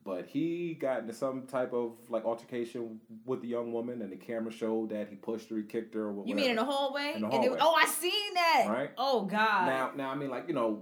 [0.06, 4.16] But he got into some type of like altercation with the young woman, and the
[4.16, 6.12] camera showed that he pushed her, he kicked her.
[6.12, 6.30] Whatever.
[6.30, 7.14] You mean in the hallway?
[7.16, 7.50] In the hallway.
[7.50, 8.66] Was, oh, I seen that.
[8.70, 8.92] Right.
[9.00, 9.66] Oh God.
[9.66, 10.80] Now, now, I mean, like you know,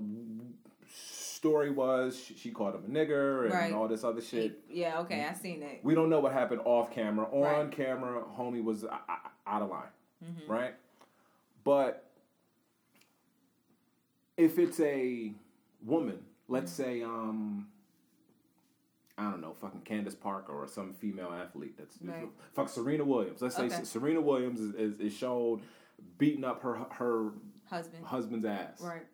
[0.89, 3.73] story was she, she called him a nigger and right.
[3.73, 4.59] all this other shit.
[4.69, 5.79] Yeah, okay, I seen it.
[5.83, 7.25] We don't know what happened off camera.
[7.31, 7.71] On right.
[7.71, 8.83] camera, homie was
[9.47, 9.83] out of line,
[10.21, 10.51] mm-hmm.
[10.51, 10.73] right?
[11.63, 12.09] But
[14.35, 15.31] if it's a
[15.85, 16.19] woman,
[16.49, 16.83] let's mm-hmm.
[16.83, 17.67] say, um,
[19.17, 22.27] I don't know, fucking Candace Parker or some female athlete that's right.
[22.53, 23.41] fuck Serena Williams.
[23.41, 23.69] Let's okay.
[23.69, 25.61] say Serena Williams is, is, is shown
[26.17, 27.31] beating up her her
[27.69, 28.81] husband husband's ass.
[28.81, 29.05] Right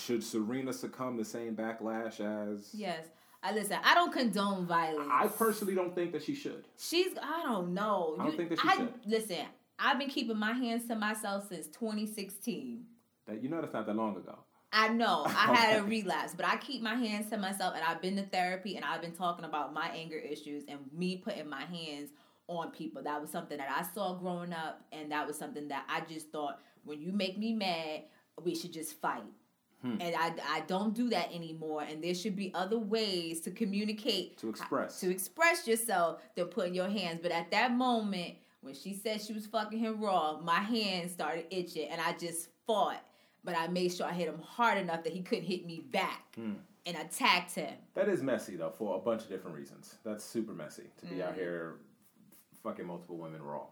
[0.00, 2.70] should Serena succumb the same backlash as?
[2.72, 3.04] Yes.
[3.42, 3.78] I listen.
[3.82, 5.08] I don't condone violence.
[5.10, 6.64] I personally don't think that she should.
[6.78, 7.16] She's.
[7.22, 8.16] I don't know.
[8.18, 8.92] I don't you, think that she I, should.
[9.06, 9.46] Listen.
[9.78, 12.84] I've been keeping my hands to myself since 2016.
[13.26, 14.40] That you know that's not that long ago.
[14.72, 15.24] I know.
[15.26, 18.22] I had a relapse, but I keep my hands to myself, and I've been to
[18.22, 22.10] therapy, and I've been talking about my anger issues and me putting my hands
[22.46, 23.02] on people.
[23.02, 26.30] That was something that I saw growing up, and that was something that I just
[26.30, 28.02] thought when you make me mad,
[28.42, 29.22] we should just fight.
[29.82, 29.96] Hmm.
[30.00, 31.82] And I, I don't do that anymore.
[31.82, 36.74] And there should be other ways to communicate, to express, to express yourself than putting
[36.74, 37.20] your hands.
[37.22, 41.46] But at that moment, when she said she was fucking him raw, my hands started
[41.50, 43.02] itching, and I just fought.
[43.44, 46.34] But I made sure I hit him hard enough that he couldn't hit me back.
[46.36, 46.54] Hmm.
[46.86, 47.74] And attacked him.
[47.92, 49.96] That is messy though, for a bunch of different reasons.
[50.02, 51.22] That's super messy to be mm.
[51.22, 51.74] out here
[52.62, 53.64] fucking multiple women raw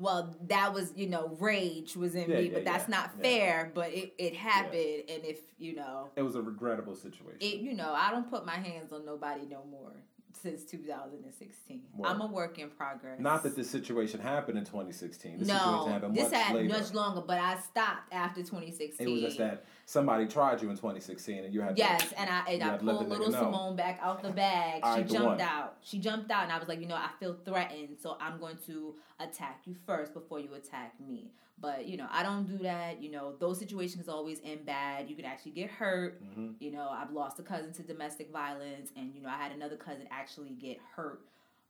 [0.00, 3.20] well, that was, you know, rage was in yeah, me, yeah, but that's yeah, not
[3.20, 3.70] fair.
[3.74, 7.38] But it, it happened, and if you know, it was a regrettable situation.
[7.40, 9.92] It, you know, I don't put my hands on nobody no more
[10.32, 11.82] since 2016.
[11.96, 12.08] Word.
[12.08, 13.20] I'm a work in progress.
[13.20, 15.38] Not that this situation happened in 2016.
[15.38, 16.68] This no, this had later.
[16.68, 19.06] much longer, but I stopped after 2016.
[19.06, 22.30] It was just that somebody tried you in 2016 and you had yes, to, and
[22.30, 24.82] I and I pulled little Samone back out the bag.
[24.96, 25.76] she jumped out.
[25.82, 28.56] She jumped out, and I was like, you know, I feel threatened, so I'm going
[28.66, 31.32] to attack you first before you attack me.
[31.60, 33.02] But you know, I don't do that.
[33.02, 35.10] You know, those situations always end bad.
[35.10, 36.22] You can actually get hurt.
[36.24, 36.52] Mm-hmm.
[36.58, 39.76] You know, I've lost a cousin to domestic violence, and you know, I had another
[39.76, 41.20] cousin actually get hurt.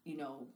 [0.04, 0.46] You know,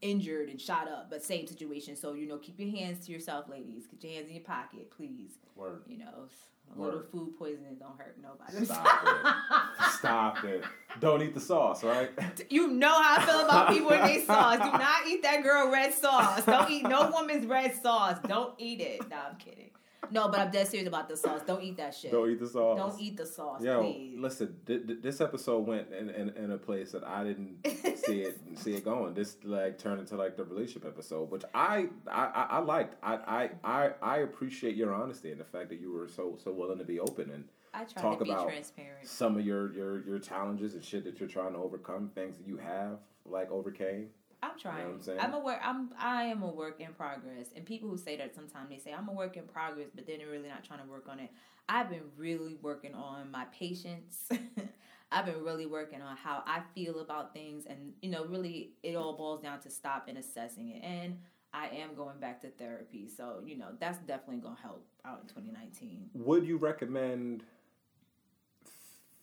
[0.00, 1.96] injured and shot up, but same situation.
[1.96, 3.86] So you know, keep your hands to yourself, ladies.
[3.86, 5.32] Get your hands in your pocket, please.
[5.56, 5.82] Word.
[5.86, 6.28] You know,
[6.74, 6.86] a Word.
[6.86, 8.64] little food poisoning don't hurt nobody.
[8.64, 9.90] Stop it.
[9.92, 10.64] Stop it.
[11.00, 12.10] Don't eat the sauce, right?
[12.48, 14.56] You know how I feel about people and they sauce.
[14.58, 16.44] Do not eat that girl red sauce.
[16.44, 18.18] Don't eat no woman's red sauce.
[18.26, 19.08] Don't eat it.
[19.08, 19.69] No, I'm kidding.
[20.10, 21.42] No, but I'm dead serious about the sauce.
[21.46, 22.10] Don't eat that shit.
[22.10, 22.78] Don't eat the sauce.
[22.78, 24.18] Don't eat the sauce, Yo, please.
[24.18, 27.58] listen, th- th- this episode went in, in, in, a place that I didn't
[28.06, 29.14] see it see it going.
[29.14, 32.96] This like turned into like the relationship episode, which I I, I, I liked.
[33.02, 36.50] I, I I I appreciate your honesty and the fact that you were so so
[36.50, 39.06] willing to be open and I try talk to be about transparent.
[39.06, 42.46] some of your your your challenges and shit that you're trying to overcome, things that
[42.46, 44.08] you have like overcame.
[44.42, 44.86] I'm trying.
[44.86, 45.60] You know I'm, I'm, a work.
[45.62, 45.90] I'm.
[45.98, 47.48] I am a work in progress.
[47.54, 50.18] And people who say that sometimes they say I'm a work in progress, but then
[50.18, 51.30] they're really not trying to work on it.
[51.68, 54.28] I've been really working on my patience.
[55.12, 58.94] I've been really working on how I feel about things, and you know, really, it
[58.94, 60.82] all boils down to stop and assessing it.
[60.84, 61.18] And
[61.52, 65.28] I am going back to therapy, so you know, that's definitely gonna help out in
[65.28, 66.10] 2019.
[66.14, 67.44] Would you recommend?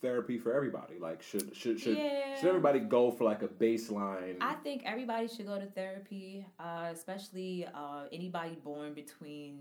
[0.02, 1.00] Therapy for everybody?
[1.00, 2.36] Like, should should should yeah.
[2.36, 4.38] should everybody go for like a baseline?
[4.42, 9.60] I think everybody should go to therapy, uh, especially uh, anybody born between.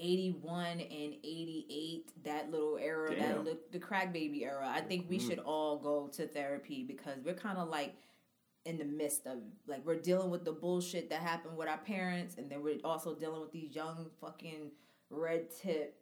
[0.00, 3.44] 81 and 88 that little era Damn.
[3.44, 5.28] that the crack baby era i think we mm.
[5.28, 7.96] should all go to therapy because we're kind of like
[8.64, 12.36] in the midst of like we're dealing with the bullshit that happened with our parents
[12.36, 14.70] and then we're also dealing with these young fucking
[15.10, 15.96] red tip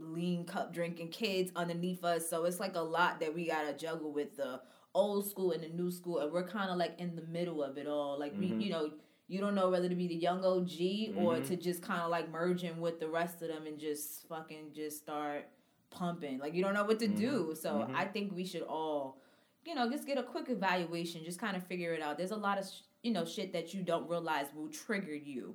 [0.00, 2.28] lean cup drinking kids underneath us.
[2.28, 4.60] So it's like a lot that we gotta juggle with the
[4.94, 7.78] old school and the new school, and we're kind of like in the middle of
[7.78, 8.18] it all.
[8.18, 8.58] Like mm-hmm.
[8.58, 8.90] we, you know,
[9.28, 11.18] you don't know whether to be the young OG mm-hmm.
[11.18, 14.26] or to just kind of like merge in with the rest of them and just
[14.28, 15.48] fucking just start
[15.90, 16.38] pumping.
[16.38, 17.18] Like you don't know what to mm-hmm.
[17.18, 17.56] do.
[17.60, 17.96] So mm-hmm.
[17.96, 19.20] I think we should all,
[19.64, 22.18] you know, just get a quick evaluation, just kind of figure it out.
[22.18, 25.54] There's a lot of sh- you know shit that you don't realize will trigger you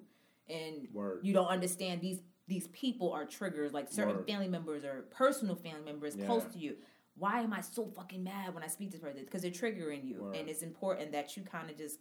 [0.49, 1.19] and Word.
[1.23, 4.27] you don't understand these these people are triggers like certain Word.
[4.27, 6.26] family members or personal family members Yeah.
[6.26, 6.76] close to you
[7.17, 10.05] why am i so fucking mad when i speak to this person because they're triggering
[10.05, 10.35] you Word.
[10.35, 11.99] and it's important that you kind of just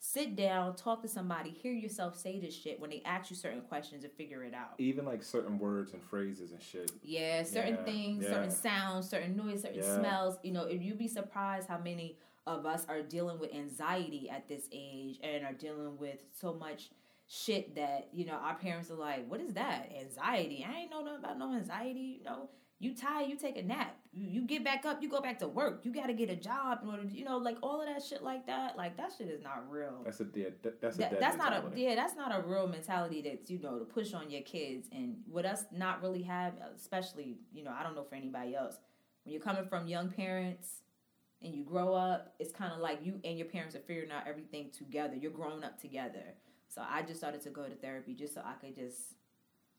[0.00, 3.60] sit down talk to somebody hear yourself say this shit when they ask you certain
[3.62, 6.90] questions and figure it out Even like certain words and phrases and shit.
[7.02, 8.30] yeah, certain Yeah, things, yeah.
[8.30, 9.98] certain sounds, certain noise, certain Yeah.
[9.98, 10.36] smells.
[10.42, 14.46] You know, if you'd be surprised how many of us are dealing with anxiety at
[14.46, 16.90] this age and are dealing with so much
[17.26, 19.90] shit that, you know, our parents are like, What is that?
[20.00, 20.66] Anxiety.
[20.68, 22.50] I ain't know nothing about no anxiety, you know.
[22.80, 23.96] You tired, you take a nap.
[24.12, 25.80] You, you get back up, you go back to work.
[25.84, 28.22] You gotta get a job in order to, you know, like all of that shit
[28.22, 28.76] like that.
[28.76, 30.54] Like that shit is not real That's a dead.
[30.62, 31.82] that- That's a that, dead that's not a mentality.
[31.82, 35.16] yeah that's not a real mentality that you know to push on your kids and
[35.30, 38.76] with us not really have especially you know i don't know for anybody else
[39.24, 40.82] when you're coming from young parents
[41.42, 44.22] and you grow up it's kind of like you and your parents are figuring out
[44.26, 46.34] everything together you're growing up together
[46.68, 49.14] so i just started to go to therapy just so i could just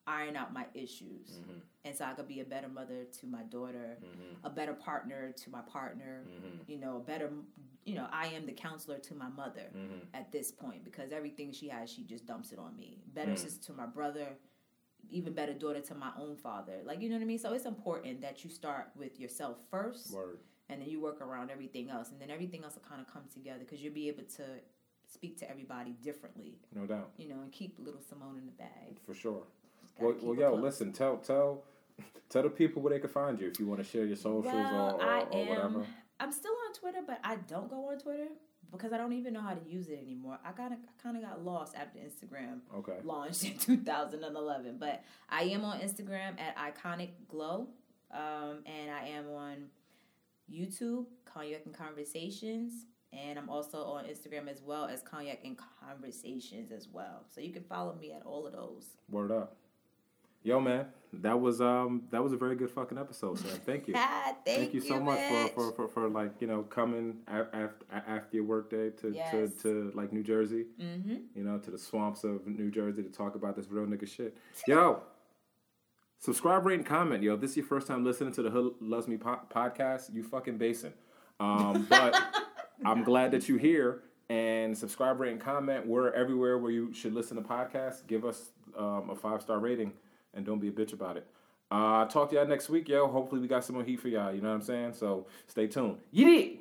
[0.07, 1.59] iron out my issues Mm-hmm.
[1.83, 3.97] and so i could be a better mother to my daughter
[4.43, 6.71] a better partner to my partner Mm-hmm.
[6.71, 7.29] you know a better
[7.85, 9.99] you know i am the counselor to my mother Mm-hmm.
[10.13, 13.37] at this point because everything she has she just dumps it on me better Mm.
[13.39, 14.27] sister to my brother
[15.09, 17.65] even better daughter to my own father like you know what i mean so it's
[17.65, 20.39] important that you start with yourself first Word.
[20.69, 23.23] and then you work around everything else and then everything else will kind of come
[23.33, 24.43] together because you'll be able to
[25.11, 27.11] speak to everybody differently No doubt.
[27.17, 29.43] you know and keep little samone in the bag For sure.
[29.99, 30.61] Well, well, yo, close.
[30.63, 30.91] listen.
[30.91, 31.63] Tell tell
[32.29, 34.45] tell the people where they can find you if you want to share your socials
[34.53, 35.85] well or, or, i or whatever.
[36.19, 38.27] i'm still on twitter but i don't go on twitter
[38.71, 41.15] because i don't even know how to use it anymore i kind of i kind
[41.15, 42.97] of got lost after instagram Okay.
[43.05, 47.67] launched in 2011 but i am on instagram at iconic glow
[48.11, 49.55] um, and i am on
[50.51, 52.85] youtube cognac and conversations
[53.17, 57.51] and i'm also on instagram as well as cognac and conversations as well so you
[57.53, 59.55] can follow me at all of those Word up.
[60.43, 63.55] Yo, man, that was um that was a very good fucking episode, man.
[63.65, 63.95] Thank you.
[63.97, 68.27] ah, thank, you so much for, for, for, for like you know coming after after
[68.31, 69.31] your workday to, Yes.
[69.63, 71.15] to, to like New Jersey, mm-hmm.
[71.33, 74.37] you know, to the swamps of New Jersey to talk about this real nigga shit.
[74.67, 75.01] Yo,
[76.19, 77.23] subscribe, rate, and comment.
[77.23, 80.13] Yo, if this is your first time listening to the Hood Loves Me po- podcast,
[80.13, 80.93] you fucking basing.
[81.39, 82.15] Um, but
[82.83, 84.01] I'm glad that you're here.
[84.27, 85.85] And subscribe, rate, and comment.
[85.85, 88.05] We're everywhere where you should listen to podcasts.
[88.07, 89.93] Give us um, a five star rating
[90.33, 91.27] and don't be a bitch about it.
[91.69, 93.07] Uh, talk to y'all next week, yo.
[93.07, 94.33] Hopefully, we got some more heat for y'all.
[94.33, 94.93] You know what I'm saying?
[94.93, 95.97] So stay tuned.
[96.13, 96.59] Yeet!